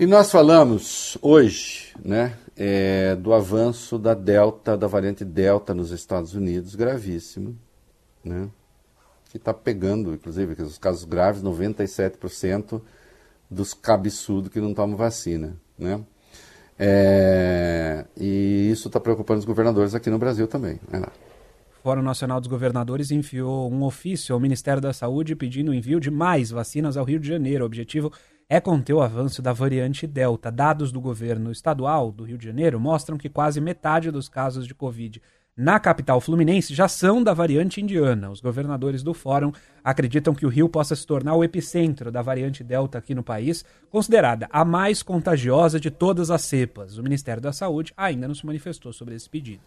E 0.00 0.06
nós 0.06 0.32
falamos 0.32 1.18
hoje, 1.20 1.92
né, 2.02 2.32
é, 2.56 3.14
do 3.16 3.34
avanço 3.34 3.98
da 3.98 4.14
Delta, 4.14 4.74
da 4.74 4.86
variante 4.86 5.22
Delta 5.22 5.74
nos 5.74 5.90
Estados 5.90 6.34
Unidos, 6.34 6.74
gravíssimo, 6.74 7.58
né? 8.24 8.48
Que 9.32 9.38
está 9.38 9.54
pegando, 9.54 10.12
inclusive, 10.12 10.62
os 10.62 10.76
casos 10.76 11.04
graves, 11.04 11.42
97% 11.42 12.82
dos 13.50 13.72
cabeçudos 13.72 14.50
que 14.50 14.60
não 14.60 14.74
tomam 14.74 14.94
vacina. 14.94 15.56
Né? 15.78 16.04
É, 16.78 18.04
e 18.14 18.68
isso 18.70 18.88
está 18.88 19.00
preocupando 19.00 19.38
os 19.38 19.46
governadores 19.46 19.94
aqui 19.94 20.10
no 20.10 20.18
Brasil 20.18 20.46
também. 20.46 20.78
Né? 20.90 21.00
O 21.00 21.82
Fórum 21.82 22.02
Nacional 22.02 22.40
dos 22.40 22.46
Governadores 22.46 23.10
enviou 23.10 23.72
um 23.72 23.82
ofício 23.84 24.34
ao 24.34 24.40
Ministério 24.40 24.82
da 24.82 24.92
Saúde 24.92 25.34
pedindo 25.34 25.70
o 25.70 25.74
envio 25.74 25.98
de 25.98 26.10
mais 26.10 26.50
vacinas 26.50 26.98
ao 26.98 27.04
Rio 27.06 27.18
de 27.18 27.26
Janeiro. 27.26 27.64
O 27.64 27.66
objetivo 27.66 28.12
é 28.50 28.60
conter 28.60 28.92
o 28.92 29.00
avanço 29.00 29.40
da 29.40 29.54
variante 29.54 30.06
Delta. 30.06 30.52
Dados 30.52 30.92
do 30.92 31.00
governo 31.00 31.50
estadual 31.50 32.12
do 32.12 32.24
Rio 32.24 32.36
de 32.36 32.44
Janeiro 32.44 32.78
mostram 32.78 33.16
que 33.16 33.30
quase 33.30 33.62
metade 33.62 34.10
dos 34.10 34.28
casos 34.28 34.66
de 34.66 34.74
Covid 34.74 35.22
na 35.56 35.78
capital 35.78 36.20
fluminense 36.20 36.74
já 36.74 36.88
são 36.88 37.22
da 37.22 37.34
variante 37.34 37.80
indiana. 37.80 38.30
Os 38.30 38.40
governadores 38.40 39.02
do 39.02 39.12
fórum 39.12 39.52
acreditam 39.84 40.34
que 40.34 40.46
o 40.46 40.48
Rio 40.48 40.68
possa 40.68 40.96
se 40.96 41.06
tornar 41.06 41.34
o 41.34 41.44
epicentro 41.44 42.10
da 42.10 42.22
variante 42.22 42.64
Delta 42.64 42.98
aqui 42.98 43.14
no 43.14 43.22
país, 43.22 43.64
considerada 43.90 44.48
a 44.50 44.64
mais 44.64 45.02
contagiosa 45.02 45.78
de 45.78 45.90
todas 45.90 46.30
as 46.30 46.42
cepas. 46.42 46.96
O 46.96 47.02
Ministério 47.02 47.42
da 47.42 47.52
Saúde 47.52 47.92
ainda 47.96 48.26
não 48.26 48.34
se 48.34 48.46
manifestou 48.46 48.92
sobre 48.92 49.14
esse 49.14 49.28
pedido. 49.28 49.60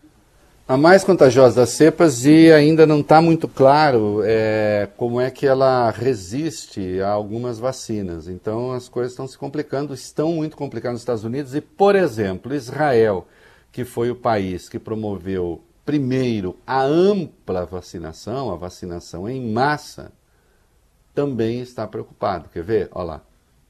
A 0.67 0.75
mais 0.75 1.03
contagiosa 1.03 1.57
das 1.57 1.69
cepas 1.69 2.25
e 2.25 2.51
ainda 2.51 2.88
não 2.88 3.01
está 3.01 3.21
muito 3.21 3.47
claro 3.47 4.21
é, 4.23 4.89
como 4.97 5.21
é 5.21 5.29
que 5.29 5.45
ela 5.45 5.91
resiste 5.91 6.99
a 7.01 7.09
algumas 7.09 7.59
vacinas. 7.59 8.27
Então 8.27 8.71
as 8.71 8.89
coisas 8.89 9.11
estão 9.11 9.27
se 9.27 9.38
complicando, 9.38 9.93
estão 9.93 10.31
muito 10.31 10.57
complicadas 10.57 10.93
nos 10.93 11.01
Estados 11.03 11.23
Unidos 11.23 11.53
e, 11.53 11.61
por 11.61 11.95
exemplo, 11.95 12.55
Israel, 12.55 13.27
que 13.71 13.86
foi 13.86 14.09
o 14.09 14.15
país 14.15 14.67
que 14.67 14.79
promoveu 14.79 15.61
primeiro, 15.86 16.57
a 16.65 16.81
ampla 16.81 17.65
vacinação, 17.65 18.51
a 18.51 18.55
vacinação 18.55 19.29
em 19.29 19.51
massa, 19.51 20.11
também 21.13 21.61
está 21.61 21.88
preocupado. 21.88 22.49
Quer 22.49 22.63
ver? 22.63 22.89
Olha 22.91 23.05
lá. 23.05 23.21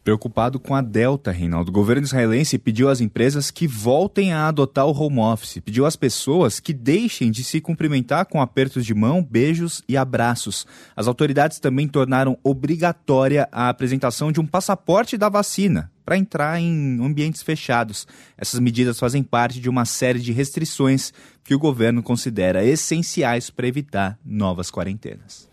Preocupado 0.04 0.60
com 0.60 0.76
a 0.76 0.82
Delta, 0.82 1.32
Reinaldo, 1.32 1.72
o 1.72 1.74
governo 1.74 2.04
israelense 2.04 2.60
pediu 2.60 2.90
às 2.90 3.02
empresas 3.02 3.50
que 3.50 3.68
voltem 3.68 4.34
a 4.34 4.48
adotar 4.48 4.86
o 4.86 4.92
home 4.92 5.20
office, 5.20 5.60
pediu 5.66 5.84
às 5.84 5.96
pessoas 5.96 6.60
que 6.60 6.72
deixem 6.74 7.32
de 7.32 7.44
se 7.44 7.60
cumprimentar 7.60 8.28
com 8.28 8.40
apertos 8.40 8.86
de 8.86 8.94
mão, 8.94 9.24
beijos 9.24 9.84
e 9.90 9.98
abraços. 9.98 10.68
As 10.96 11.08
autoridades 11.08 11.60
também 11.60 11.88
tornaram 11.88 12.38
obrigatória 12.44 13.50
a 13.52 13.68
apresentação 13.68 14.32
de 14.32 14.40
um 14.40 14.46
passaporte 14.46 15.18
da 15.18 15.28
vacina 15.28 15.92
para 16.06 16.18
entrar 16.18 16.60
em 16.62 17.04
ambientes 17.04 17.42
fechados. 17.42 18.08
Essas 18.38 18.60
medidas 18.60 19.00
fazem 19.00 19.24
parte 19.24 19.60
de 19.60 19.68
uma 19.68 19.86
série 19.86 20.20
de 20.20 20.32
restrições 20.32 21.12
que 21.44 21.56
o 21.56 21.60
governo 21.60 22.04
considera 22.04 22.64
essenciais 22.64 23.50
para 23.50 23.68
evitar 23.68 24.18
novas 24.24 24.70
quarentenas. 24.70 25.50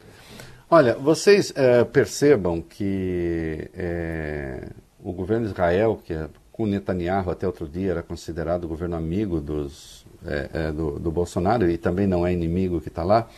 Olha, 0.74 0.94
vocês 0.94 1.52
é, 1.54 1.84
percebam 1.84 2.62
que 2.62 3.70
é, 3.74 4.70
o 5.02 5.12
governo 5.12 5.44
de 5.44 5.52
Israel, 5.52 6.00
que 6.02 6.14
é, 6.14 6.28
com 6.50 6.64
Netanyahu 6.64 7.30
até 7.30 7.46
outro 7.46 7.68
dia 7.68 7.90
era 7.90 8.02
considerado 8.02 8.64
o 8.64 8.68
governo 8.68 8.96
amigo 8.96 9.38
dos, 9.38 10.06
é, 10.24 10.72
do, 10.72 10.98
do, 10.98 11.10
Bolsonaro 11.10 11.68
e 11.70 11.76
também 11.76 12.06
não 12.06 12.26
é 12.26 12.32
inimigo 12.32 12.80
que 12.80 12.88
está 12.88 13.02
lá, 13.02 13.28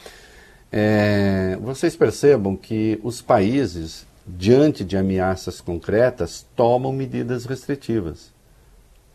vocês 1.60 1.94
percebam 1.94 2.56
que 2.56 3.00
os 3.02 3.22
países, 3.22 4.04
diante 4.26 4.84
de 4.84 4.96
ameaças 4.96 5.60
concretas, 5.60 6.46
tomam 6.56 6.92
medidas 6.92 7.44
restritivas. 7.44 8.32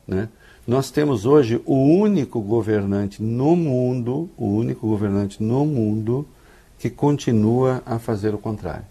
Né? 0.07 0.29
Nós 0.67 0.91
temos 0.91 1.25
hoje 1.25 1.61
o 1.65 1.75
único 1.75 2.41
governante 2.41 3.21
no 3.23 3.55
mundo, 3.55 4.29
o 4.37 4.45
único 4.45 4.87
governante 4.87 5.41
no 5.41 5.65
mundo 5.65 6.27
que 6.77 6.89
continua 6.89 7.81
a 7.85 7.97
fazer 7.97 8.33
o 8.33 8.37
contrário. 8.37 8.85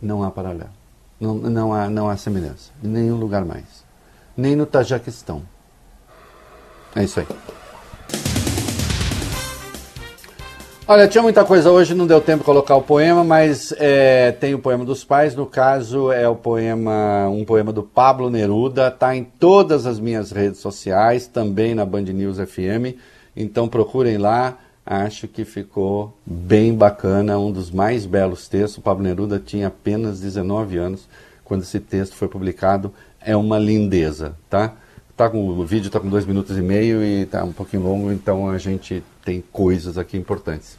Não 0.00 0.22
há 0.22 0.30
paralelo. 0.30 0.70
Não, 1.20 1.34
não, 1.34 1.72
há, 1.72 1.88
não 1.88 2.08
há 2.08 2.16
semelhança. 2.16 2.72
Em 2.82 2.88
nenhum 2.88 3.16
lugar 3.16 3.44
mais. 3.44 3.84
Nem 4.36 4.56
no 4.56 4.66
Tajiquistão. 4.66 5.42
É 6.96 7.04
isso 7.04 7.20
aí. 7.20 7.26
Olha, 10.84 11.06
tinha 11.06 11.22
muita 11.22 11.44
coisa 11.44 11.70
hoje, 11.70 11.94
não 11.94 12.08
deu 12.08 12.20
tempo 12.20 12.40
de 12.40 12.44
colocar 12.44 12.74
o 12.74 12.82
poema, 12.82 13.22
mas 13.22 13.72
é, 13.78 14.32
tem 14.32 14.52
o 14.52 14.58
poema 14.58 14.84
dos 14.84 15.04
pais. 15.04 15.32
No 15.32 15.46
caso, 15.46 16.10
é 16.10 16.28
o 16.28 16.34
poema, 16.34 17.28
um 17.28 17.44
poema 17.44 17.72
do 17.72 17.84
Pablo 17.84 18.28
Neruda. 18.28 18.88
Está 18.88 19.14
em 19.14 19.22
todas 19.22 19.86
as 19.86 20.00
minhas 20.00 20.32
redes 20.32 20.58
sociais, 20.58 21.28
também 21.28 21.72
na 21.72 21.86
Band 21.86 22.02
News 22.02 22.38
FM. 22.38 22.98
Então 23.36 23.68
procurem 23.68 24.18
lá 24.18 24.58
acho 24.84 25.28
que 25.28 25.44
ficou 25.44 26.18
bem 26.26 26.74
bacana, 26.74 27.38
um 27.38 27.52
dos 27.52 27.70
mais 27.70 28.04
belos 28.04 28.48
textos. 28.48 28.78
O 28.78 28.82
Pablo 28.82 29.04
Neruda 29.04 29.38
tinha 29.38 29.68
apenas 29.68 30.20
19 30.20 30.76
anos 30.78 31.08
quando 31.44 31.62
esse 31.62 31.78
texto 31.78 32.16
foi 32.16 32.26
publicado. 32.26 32.92
É 33.20 33.36
uma 33.36 33.56
lindeza, 33.56 34.34
tá? 34.50 34.74
tá 35.16 35.30
com, 35.30 35.48
o 35.48 35.64
vídeo 35.64 35.86
está 35.86 36.00
com 36.00 36.08
dois 36.08 36.26
minutos 36.26 36.58
e 36.58 36.60
meio 36.60 37.02
e 37.02 37.22
está 37.22 37.44
um 37.44 37.52
pouquinho 37.52 37.84
longo, 37.84 38.10
então 38.10 38.50
a 38.50 38.58
gente 38.58 39.04
tem 39.24 39.40
coisas 39.40 39.98
aqui 39.98 40.16
importantes. 40.16 40.78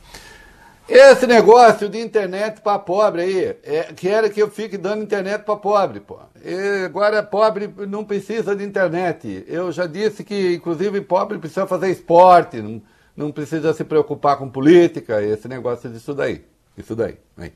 Esse 0.88 1.26
negócio 1.26 1.88
de 1.88 2.00
internet 2.00 2.60
para 2.60 2.78
pobre 2.78 3.22
aí, 3.22 3.58
é, 3.64 3.84
quer 3.96 4.30
que 4.30 4.42
eu 4.42 4.52
fique 4.52 4.78
dando 4.78 5.02
internet 5.02 5.44
para 5.44 5.56
pobre, 5.56 6.02
pô. 6.02 6.20
E 6.44 6.86
agora 6.86 7.24
pobre 7.24 7.74
não 7.88 8.04
precisa 8.04 8.54
de 8.54 8.66
internet. 8.66 9.46
Eu 9.48 9.72
já 9.72 9.88
disse 9.88 10.26
que, 10.26 10.56
inclusive, 10.56 11.00
pobre 11.00 11.38
precisa 11.38 11.66
fazer 11.66 11.90
esporte, 11.90 12.62
não, 12.62 12.82
não 13.16 13.32
precisa 13.32 13.74
se 13.74 13.86
preocupar 13.86 14.38
com 14.38 14.50
política, 14.50 15.24
esse 15.24 15.48
negócio 15.48 15.90
disso 15.90 16.14
daí. 16.14 16.44
Isso 16.78 16.96
daí, 16.96 17.18
aí. 17.38 17.54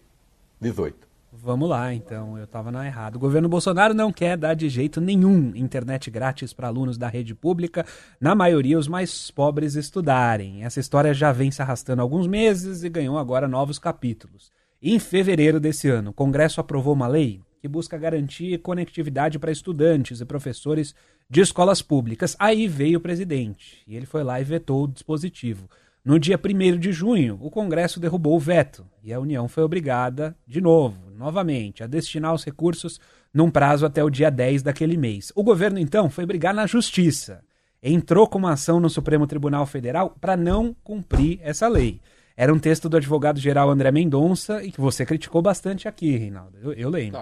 18. 0.61 1.07
Vamos 1.32 1.69
lá, 1.69 1.93
então, 1.93 2.38
eu 2.38 2.45
estava 2.45 2.71
na 2.71 2.86
errado. 2.86 3.17
O 3.17 3.19
governo 3.19 3.49
Bolsonaro 3.49 3.93
não 3.93 4.13
quer 4.13 4.38
dar 4.38 4.53
de 4.53 4.69
jeito 4.69 5.01
nenhum 5.01 5.53
internet 5.55 6.09
grátis 6.09 6.53
para 6.53 6.67
alunos 6.67 6.97
da 6.97 7.09
rede 7.09 7.36
pública, 7.36 7.86
na 8.19 8.34
maioria 8.34 8.80
os 8.80 8.88
mais 8.88 9.30
pobres 9.30 9.75
estudarem. 9.75 10.63
Essa 10.63 10.80
história 10.80 11.13
já 11.13 11.34
vem 11.34 11.51
se 11.51 11.61
arrastando 11.61 12.01
há 12.01 12.03
alguns 12.03 12.28
meses 12.28 12.84
e 12.84 12.89
ganhou 12.89 13.17
agora 13.17 13.47
novos 13.47 13.78
capítulos. 13.78 14.51
Em 14.82 14.97
fevereiro 14.99 15.59
desse 15.59 15.89
ano, 15.89 16.11
o 16.11 16.13
Congresso 16.13 16.61
aprovou 16.61 16.93
uma 16.93 17.07
lei 17.07 17.41
que 17.59 17.67
busca 17.67 17.97
garantir 17.97 18.59
conectividade 18.59 19.38
para 19.38 19.51
estudantes 19.51 20.21
e 20.21 20.25
professores 20.25 20.95
de 21.30 21.41
escolas 21.41 21.82
públicas. 21.82 22.36
Aí 22.39 22.67
veio 22.67 22.99
o 22.99 23.01
presidente 23.01 23.84
e 23.86 23.95
ele 23.95 24.05
foi 24.05 24.23
lá 24.23 24.39
e 24.39 24.43
vetou 24.43 24.84
o 24.84 24.88
dispositivo. 24.88 25.69
No 26.08 26.18
dia 26.18 26.39
1 26.41 26.80
de 26.80 26.93
junho, 26.93 27.38
o 27.41 27.51
Congresso 27.51 27.99
derrubou 27.99 28.38
o 28.38 28.39
veto 28.39 28.88
e 29.03 29.12
a 29.12 29.20
União 29.20 29.45
foi 29.49 29.62
obrigada, 29.62 30.34
de 30.47 30.62
novo, 30.62 31.12
novamente, 31.12 31.84
a 31.84 31.86
destinar 31.86 32.34
os 32.34 32.45
recursos 32.45 32.97
num 33.34 33.51
prazo 33.51 33.86
até 33.86 34.01
o 34.01 34.10
dia 34.10 34.32
10 34.32 34.64
daquele 34.64 34.95
mês. 34.95 35.34
O 35.36 35.43
governo, 35.43 35.78
então, 35.78 36.10
foi 36.10 36.26
brigar 36.26 36.53
na 36.53 36.66
Justiça. 36.66 37.43
Entrou 37.84 38.26
com 38.26 38.38
uma 38.38 38.53
ação 38.53 38.80
no 38.80 38.89
Supremo 38.89 39.28
Tribunal 39.28 39.66
Federal 39.66 40.16
para 40.22 40.38
não 40.38 40.74
cumprir 40.82 41.41
essa 41.43 41.68
lei. 41.68 41.99
Era 42.38 42.53
um 42.53 42.60
texto 42.60 42.88
do 42.88 42.95
advogado-geral 42.95 43.70
André 43.70 43.91
Mendonça 43.91 44.64
e 44.64 44.72
que 44.72 44.80
você 44.80 45.05
criticou 45.05 45.41
bastante 45.41 45.89
aqui, 45.89 46.16
Reinaldo. 46.16 46.58
Eu, 46.64 46.72
eu 46.72 46.89
lembro. 46.89 47.20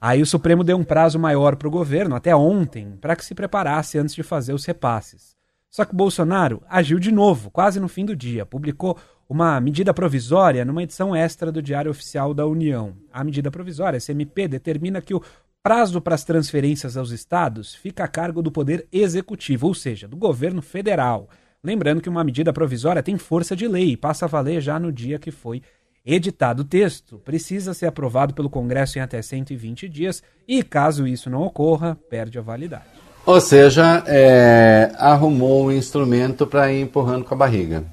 Aí 0.00 0.22
o 0.22 0.26
Supremo 0.26 0.62
deu 0.62 0.76
um 0.76 0.84
prazo 0.84 1.18
maior 1.18 1.56
para 1.56 1.66
o 1.66 1.72
governo, 1.72 2.14
até 2.14 2.36
ontem, 2.36 2.96
para 3.00 3.16
que 3.16 3.24
se 3.24 3.34
preparasse 3.34 3.98
antes 3.98 4.14
de 4.14 4.22
fazer 4.22 4.52
os 4.52 4.64
repasses. 4.64 5.41
Só 5.72 5.86
que 5.86 5.96
Bolsonaro 5.96 6.62
agiu 6.68 6.98
de 6.98 7.10
novo, 7.10 7.50
quase 7.50 7.80
no 7.80 7.88
fim 7.88 8.04
do 8.04 8.14
dia. 8.14 8.44
Publicou 8.44 8.98
uma 9.26 9.58
medida 9.58 9.94
provisória 9.94 10.66
numa 10.66 10.82
edição 10.82 11.16
extra 11.16 11.50
do 11.50 11.62
Diário 11.62 11.90
Oficial 11.90 12.34
da 12.34 12.46
União. 12.46 12.94
A 13.10 13.24
medida 13.24 13.50
provisória, 13.50 13.98
SMP, 13.98 14.46
determina 14.46 15.00
que 15.00 15.14
o 15.14 15.22
prazo 15.62 15.98
para 15.98 16.14
as 16.14 16.24
transferências 16.24 16.94
aos 16.94 17.10
estados 17.10 17.74
fica 17.74 18.04
a 18.04 18.08
cargo 18.08 18.42
do 18.42 18.52
Poder 18.52 18.86
Executivo, 18.92 19.66
ou 19.66 19.72
seja, 19.72 20.06
do 20.06 20.14
governo 20.14 20.60
federal. 20.60 21.30
Lembrando 21.64 22.02
que 22.02 22.08
uma 22.08 22.22
medida 22.22 22.52
provisória 22.52 23.02
tem 23.02 23.16
força 23.16 23.56
de 23.56 23.66
lei 23.66 23.92
e 23.92 23.96
passa 23.96 24.26
a 24.26 24.28
valer 24.28 24.60
já 24.60 24.78
no 24.78 24.92
dia 24.92 25.18
que 25.18 25.30
foi 25.30 25.62
editado 26.04 26.60
o 26.60 26.66
texto, 26.66 27.18
precisa 27.20 27.72
ser 27.72 27.86
aprovado 27.86 28.34
pelo 28.34 28.50
Congresso 28.50 28.98
em 28.98 29.00
até 29.00 29.22
120 29.22 29.88
dias 29.88 30.22
e, 30.46 30.62
caso 30.62 31.06
isso 31.06 31.30
não 31.30 31.40
ocorra, 31.40 31.96
perde 32.10 32.38
a 32.38 32.42
validade. 32.42 33.11
Ou 33.24 33.40
seja, 33.40 34.02
é, 34.06 34.92
arrumou 34.98 35.66
um 35.66 35.72
instrumento 35.72 36.46
para 36.46 36.72
ir 36.72 36.82
empurrando 36.82 37.24
com 37.24 37.34
a 37.34 37.36
barriga. 37.36 37.84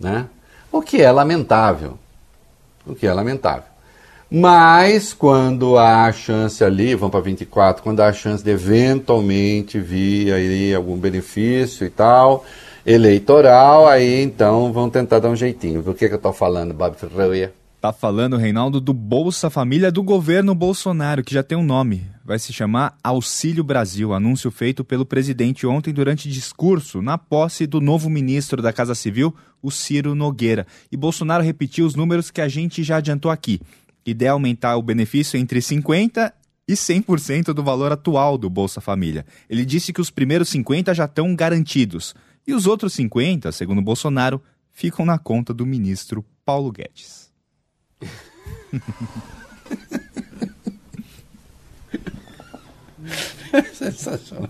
Né? 0.00 0.26
O 0.70 0.80
que 0.80 1.02
é 1.02 1.10
lamentável. 1.12 1.98
O 2.86 2.94
que 2.94 3.06
é 3.06 3.12
lamentável. 3.12 3.72
Mas 4.30 5.12
quando 5.12 5.76
há 5.76 6.06
a 6.06 6.12
chance 6.12 6.64
ali, 6.64 6.94
vamos 6.94 7.10
para 7.10 7.20
24, 7.20 7.82
quando 7.82 8.00
há 8.00 8.08
a 8.08 8.12
chance 8.14 8.42
de 8.42 8.50
eventualmente 8.50 9.78
vir 9.78 10.32
aí 10.32 10.74
algum 10.74 10.96
benefício 10.96 11.86
e 11.86 11.90
tal, 11.90 12.46
eleitoral, 12.86 13.86
aí 13.86 14.22
então 14.22 14.72
vão 14.72 14.88
tentar 14.88 15.18
dar 15.18 15.28
um 15.28 15.36
jeitinho. 15.36 15.82
Do 15.82 15.92
que, 15.92 16.08
que 16.08 16.14
eu 16.14 16.16
estou 16.16 16.32
falando, 16.32 16.72
Bob 16.72 16.96
Ferreira? 16.96 17.52
Tá 17.82 17.92
falando, 17.92 18.36
Reinaldo, 18.36 18.80
do 18.80 18.94
Bolsa 18.94 19.50
Família 19.50 19.90
do 19.90 20.04
governo 20.04 20.54
Bolsonaro, 20.54 21.24
que 21.24 21.34
já 21.34 21.42
tem 21.42 21.58
um 21.58 21.64
nome. 21.64 22.06
Vai 22.24 22.38
se 22.38 22.52
chamar 22.52 22.96
Auxílio 23.02 23.64
Brasil, 23.64 24.14
anúncio 24.14 24.52
feito 24.52 24.84
pelo 24.84 25.04
presidente 25.04 25.66
ontem 25.66 25.92
durante 25.92 26.30
discurso 26.30 27.02
na 27.02 27.18
posse 27.18 27.66
do 27.66 27.80
novo 27.80 28.08
ministro 28.08 28.62
da 28.62 28.72
Casa 28.72 28.94
Civil, 28.94 29.34
o 29.60 29.68
Ciro 29.68 30.14
Nogueira. 30.14 30.64
E 30.92 30.96
Bolsonaro 30.96 31.42
repetiu 31.42 31.84
os 31.84 31.96
números 31.96 32.30
que 32.30 32.40
a 32.40 32.46
gente 32.46 32.84
já 32.84 32.98
adiantou 32.98 33.32
aqui. 33.32 33.60
Ideia 34.06 34.28
é 34.28 34.30
aumentar 34.30 34.76
o 34.76 34.82
benefício 34.82 35.36
entre 35.36 35.58
50% 35.58 36.32
e 36.68 36.74
100% 36.74 37.52
do 37.52 37.64
valor 37.64 37.90
atual 37.90 38.38
do 38.38 38.48
Bolsa 38.48 38.80
Família. 38.80 39.26
Ele 39.50 39.64
disse 39.64 39.92
que 39.92 40.00
os 40.00 40.08
primeiros 40.08 40.48
50 40.50 40.94
já 40.94 41.06
estão 41.06 41.34
garantidos. 41.34 42.14
E 42.46 42.54
os 42.54 42.68
outros 42.68 42.92
50, 42.92 43.50
segundo 43.50 43.82
Bolsonaro, 43.82 44.40
ficam 44.70 45.04
na 45.04 45.18
conta 45.18 45.52
do 45.52 45.66
ministro 45.66 46.24
Paulo 46.44 46.70
Guedes. 46.70 47.21
Sensacional. 53.74 54.48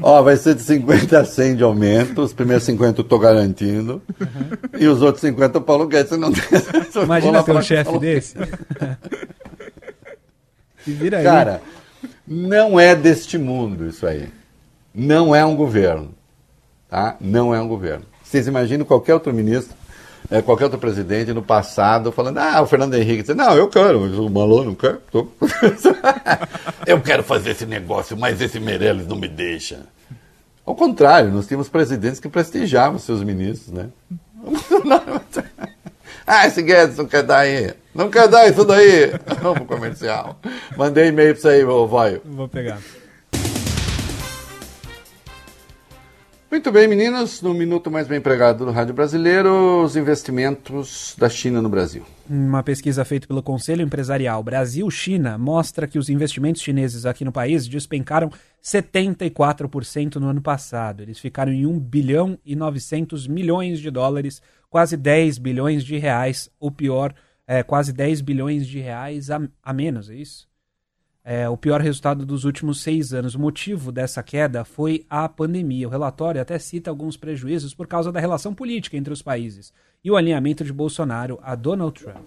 Ó, 0.00 0.22
vai 0.22 0.36
ser 0.36 0.54
de 0.54 0.62
50 0.62 1.20
a 1.20 1.24
100 1.24 1.56
de 1.56 1.62
aumento. 1.62 2.22
Os 2.22 2.32
primeiros 2.32 2.64
50 2.64 3.00
eu 3.00 3.04
tô 3.04 3.18
garantindo. 3.18 4.02
Uhum. 4.20 4.78
E 4.78 4.86
os 4.86 5.02
outros 5.02 5.20
50 5.20 5.58
o 5.58 5.62
Paulo 5.62 5.86
Guedes 5.86 6.18
não 6.18 6.32
tem. 6.32 6.42
Imagina 7.02 7.42
ter 7.42 7.56
um 7.56 7.62
chefe 7.62 7.98
desse. 7.98 8.34
Se 10.84 10.92
vira 10.92 11.18
aí. 11.18 11.24
Cara, 11.24 11.62
não 12.26 12.80
é 12.80 12.94
deste 12.94 13.38
mundo 13.38 13.86
isso 13.86 14.06
aí. 14.06 14.28
Não 14.94 15.34
é 15.34 15.44
um 15.44 15.54
governo. 15.54 16.14
Tá? 16.88 17.16
Não 17.20 17.54
é 17.54 17.60
um 17.60 17.68
governo. 17.68 18.04
Vocês 18.22 18.46
imaginam 18.46 18.84
qualquer 18.84 19.14
outro 19.14 19.32
ministro, 19.32 19.74
é, 20.30 20.40
qualquer 20.42 20.64
outro 20.64 20.78
presidente 20.78 21.32
no 21.32 21.42
passado 21.42 22.12
falando, 22.12 22.38
ah, 22.38 22.62
o 22.62 22.66
Fernando 22.66 22.94
Henrique 22.94 23.22
diz, 23.22 23.36
não, 23.36 23.54
eu 23.54 23.68
quero, 23.68 24.00
mas 24.00 24.18
o 24.18 24.28
Malô 24.28 24.64
não 24.64 24.74
quer. 24.74 24.98
Eu 26.84 27.00
quero 27.00 27.22
fazer 27.22 27.50
esse 27.50 27.64
negócio, 27.64 28.16
mas 28.16 28.40
esse 28.40 28.58
Meirelles 28.58 29.06
não 29.06 29.16
me 29.16 29.28
deixa. 29.28 29.86
Ao 30.66 30.74
contrário, 30.74 31.30
nós 31.30 31.46
tínhamos 31.46 31.68
presidentes 31.68 32.18
que 32.18 32.28
prestigiavam 32.28 32.98
seus 32.98 33.22
ministros, 33.22 33.72
né? 33.72 33.88
Ah, 36.24 36.46
esse 36.46 36.62
Guedes 36.62 36.96
não 36.96 37.06
quer 37.06 37.24
dar 37.24 37.40
aí. 37.40 37.74
Não 37.92 38.08
quer 38.08 38.28
dar 38.28 38.48
isso 38.48 38.64
daí. 38.64 39.12
Vamos 39.42 39.66
comercial. 39.66 40.38
Mandei 40.76 41.08
e-mail 41.08 41.34
pra 41.34 41.42
você 41.42 41.48
aí, 41.48 41.64
Voio. 41.64 42.22
Vou 42.24 42.48
pegar. 42.48 42.78
Muito 46.52 46.70
bem, 46.70 46.86
meninas. 46.86 47.40
No 47.40 47.54
minuto 47.54 47.90
mais 47.90 48.06
bem 48.06 48.18
empregado 48.18 48.66
do 48.66 48.70
Rádio 48.70 48.92
Brasileiro, 48.92 49.82
os 49.82 49.96
investimentos 49.96 51.16
da 51.16 51.26
China 51.26 51.62
no 51.62 51.68
Brasil. 51.70 52.04
Uma 52.28 52.62
pesquisa 52.62 53.06
feita 53.06 53.26
pelo 53.26 53.42
Conselho 53.42 53.80
Empresarial 53.80 54.42
Brasil-China 54.42 55.38
mostra 55.38 55.86
que 55.86 55.98
os 55.98 56.10
investimentos 56.10 56.60
chineses 56.60 57.06
aqui 57.06 57.24
no 57.24 57.32
país 57.32 57.66
despencaram 57.66 58.30
74% 58.62 60.16
no 60.16 60.28
ano 60.28 60.42
passado. 60.42 61.02
Eles 61.02 61.18
ficaram 61.18 61.50
em 61.50 61.64
1 61.64 61.80
bilhão 61.80 62.38
e 62.44 62.54
900 62.54 63.26
milhões 63.26 63.80
de 63.80 63.90
dólares, 63.90 64.42
quase 64.68 64.94
10 64.94 65.38
bilhões 65.38 65.82
de 65.82 65.96
reais, 65.96 66.50
ou 66.60 66.70
pior, 66.70 67.14
é, 67.46 67.62
quase 67.62 67.94
10 67.94 68.20
bilhões 68.20 68.66
de 68.66 68.78
reais 68.78 69.30
a, 69.30 69.40
a 69.62 69.72
menos, 69.72 70.10
é 70.10 70.16
isso? 70.16 70.51
É, 71.24 71.48
o 71.48 71.56
pior 71.56 71.80
resultado 71.80 72.26
dos 72.26 72.44
últimos 72.44 72.82
seis 72.82 73.14
anos. 73.14 73.34
O 73.34 73.40
motivo 73.40 73.92
dessa 73.92 74.22
queda 74.22 74.64
foi 74.64 75.06
a 75.08 75.28
pandemia. 75.28 75.86
O 75.86 75.90
relatório 75.90 76.40
até 76.40 76.58
cita 76.58 76.90
alguns 76.90 77.16
prejuízos 77.16 77.74
por 77.74 77.86
causa 77.86 78.10
da 78.10 78.18
relação 78.18 78.52
política 78.52 78.96
entre 78.96 79.12
os 79.12 79.22
países 79.22 79.72
e 80.04 80.10
o 80.10 80.16
alinhamento 80.16 80.64
de 80.64 80.72
Bolsonaro 80.72 81.38
a 81.42 81.54
Donald 81.54 82.00
Trump. 82.00 82.26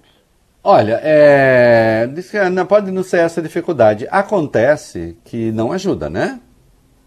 Olha, 0.64 1.00
é, 1.04 2.08
diz 2.08 2.32
que 2.32 2.50
não 2.50 2.66
pode 2.66 2.90
não 2.90 3.04
ser 3.04 3.18
essa 3.18 3.42
dificuldade. 3.42 4.08
Acontece 4.10 5.16
que 5.24 5.52
não 5.52 5.72
ajuda, 5.72 6.10
né? 6.10 6.40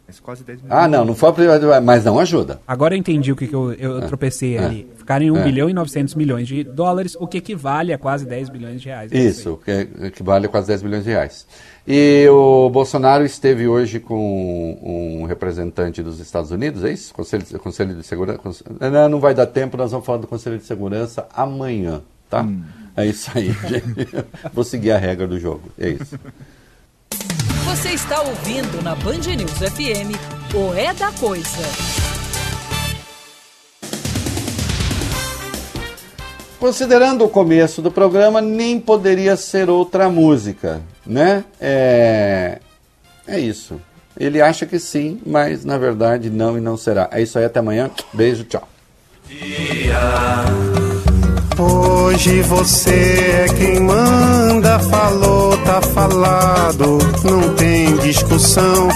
Mas 0.06 0.20
quase 0.20 0.43
10 0.43 0.62
milhões. 0.62 0.81
Ah, 0.81 0.89
não, 0.89 1.05
não 1.05 1.15
foi 1.15 1.28
a 1.28 1.81
mas 1.82 2.02
não 2.02 2.19
ajuda. 2.19 2.62
Agora 2.66 2.94
eu 2.94 2.98
entendi 2.98 3.31
o 3.31 3.36
que, 3.36 3.47
que 3.47 3.55
eu, 3.55 3.73
eu 3.74 4.06
tropecei 4.06 4.56
é, 4.56 4.65
ali. 4.65 4.89
Ficaram 4.97 5.24
em 5.27 5.31
1 5.31 5.36
é. 5.36 5.44
bilhão 5.44 5.69
e 5.69 5.74
900 5.74 6.15
milhões 6.15 6.48
de 6.48 6.65
dólares, 6.65 7.15
o 7.20 7.27
que 7.27 7.36
equivale 7.36 7.93
a 7.93 7.98
quase 7.98 8.24
10 8.24 8.48
bilhões 8.48 8.81
de 8.81 8.89
reais. 8.89 9.12
Isso, 9.12 9.60
que 9.62 9.70
equivale 10.06 10.47
a 10.47 10.48
quase 10.48 10.69
10 10.69 10.82
bilhões 10.82 11.05
de 11.05 11.10
reais. 11.10 11.47
E 11.90 12.28
o 12.28 12.69
Bolsonaro 12.69 13.24
esteve 13.24 13.66
hoje 13.66 13.98
com 13.98 14.78
um 14.82 15.24
representante 15.24 16.02
dos 16.02 16.20
Estados 16.20 16.51
Unidos, 16.51 16.85
é 16.85 16.93
isso? 16.93 17.15
Conselho, 17.15 17.47
Conselho 17.59 17.94
de 17.94 18.02
Segurança. 18.02 18.39
Conselho, 18.40 18.77
não, 18.78 19.09
não 19.09 19.20
vai 19.20 19.35
dar 19.35 19.47
tempo, 19.47 19.74
nós 19.78 19.90
vamos 19.90 20.05
falar 20.05 20.19
do 20.19 20.27
Conselho 20.27 20.59
de 20.59 20.65
Segurança 20.65 21.27
amanhã, 21.32 22.02
tá? 22.28 22.47
É 22.94 23.06
isso 23.06 23.31
aí, 23.35 23.56
gente. 23.66 24.06
Vou 24.52 24.65
seguir 24.65 24.90
a 24.90 24.98
regra 24.98 25.27
do 25.27 25.40
jogo, 25.40 25.62
é 25.78 25.89
isso. 25.89 26.20
Você 27.65 27.89
está 27.93 28.20
ouvindo 28.20 28.82
na 28.82 28.94
Band 28.94 29.35
News 29.35 29.52
FM 29.52 30.12
o 30.55 30.74
É 30.74 30.93
da 30.93 31.10
Coisa. 31.12 32.07
Considerando 36.59 37.24
o 37.24 37.28
começo 37.28 37.80
do 37.80 37.90
programa, 37.90 38.40
nem 38.40 38.80
poderia 38.80 39.36
ser 39.36 39.70
outra 39.70 40.09
música, 40.09 40.80
né? 41.06 41.44
É, 41.60 42.59
é 43.26 43.39
isso. 43.39 43.80
Ele 44.18 44.43
acha 44.43 44.66
que 44.66 44.80
sim, 44.80 45.20
mas 45.24 45.64
na 45.64 45.78
verdade 45.78 46.28
não 46.28 46.59
e 46.59 46.60
não 46.60 46.76
será. 46.76 47.09
É 47.12 47.22
isso 47.22 47.39
aí, 47.39 47.44
até 47.44 47.60
amanhã. 47.60 47.89
Beijo, 48.12 48.43
tchau. 48.44 48.66
Hoje 51.56 52.43
você 52.43 53.44
é 53.44 53.55
quem 53.56 53.80
manda, 53.80 54.78
falou, 54.80 55.56
tá 55.59 55.80
falado, 55.80 56.98
não 57.24 57.55
tem 57.55 57.97
discussão, 57.98 58.89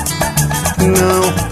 não. 0.79 1.52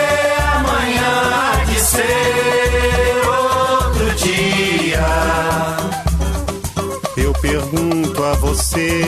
ser 1.91 3.27
outro 3.27 4.15
dia. 4.15 5.07
Eu 7.17 7.33
pergunto 7.33 8.23
a 8.23 8.33
você 8.33 9.03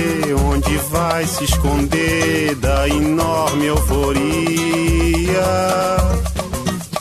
onde 0.50 0.78
vai 0.92 1.26
se 1.26 1.46
esconder 1.46 2.56
da 2.56 2.88
enorme 2.90 3.68
euforia. 3.68 5.44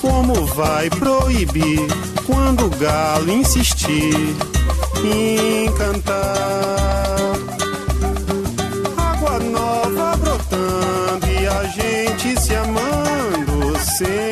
Como 0.00 0.46
vai 0.46 0.88
proibir 0.90 1.80
quando 2.26 2.66
o 2.66 2.70
galo 2.70 3.30
insistir 3.32 4.36
em 5.04 5.72
cantar? 5.72 7.16
Água 8.96 9.38
nova 9.40 10.16
brotando 10.16 11.26
e 11.40 11.46
a 11.46 11.64
gente 11.64 12.40
se 12.40 12.54
amando 12.54 13.78
sem 13.98 14.31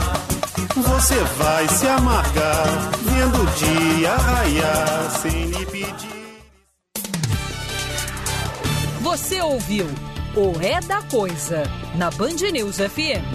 Você 1.01 1.15
vai 1.15 1.67
se 1.67 1.87
amargar, 1.87 2.91
vendo 3.01 3.41
o 3.41 3.45
dia 3.57 4.15
raiar 4.17 5.09
sem 5.09 5.45
lhe 5.45 5.65
pedir. 5.65 6.43
Você 9.01 9.41
ouviu 9.41 9.87
o 10.35 10.61
É 10.61 10.79
da 10.79 11.01
Coisa 11.01 11.63
na 11.95 12.11
Band 12.11 12.51
News 12.53 12.77
FM. 12.77 13.25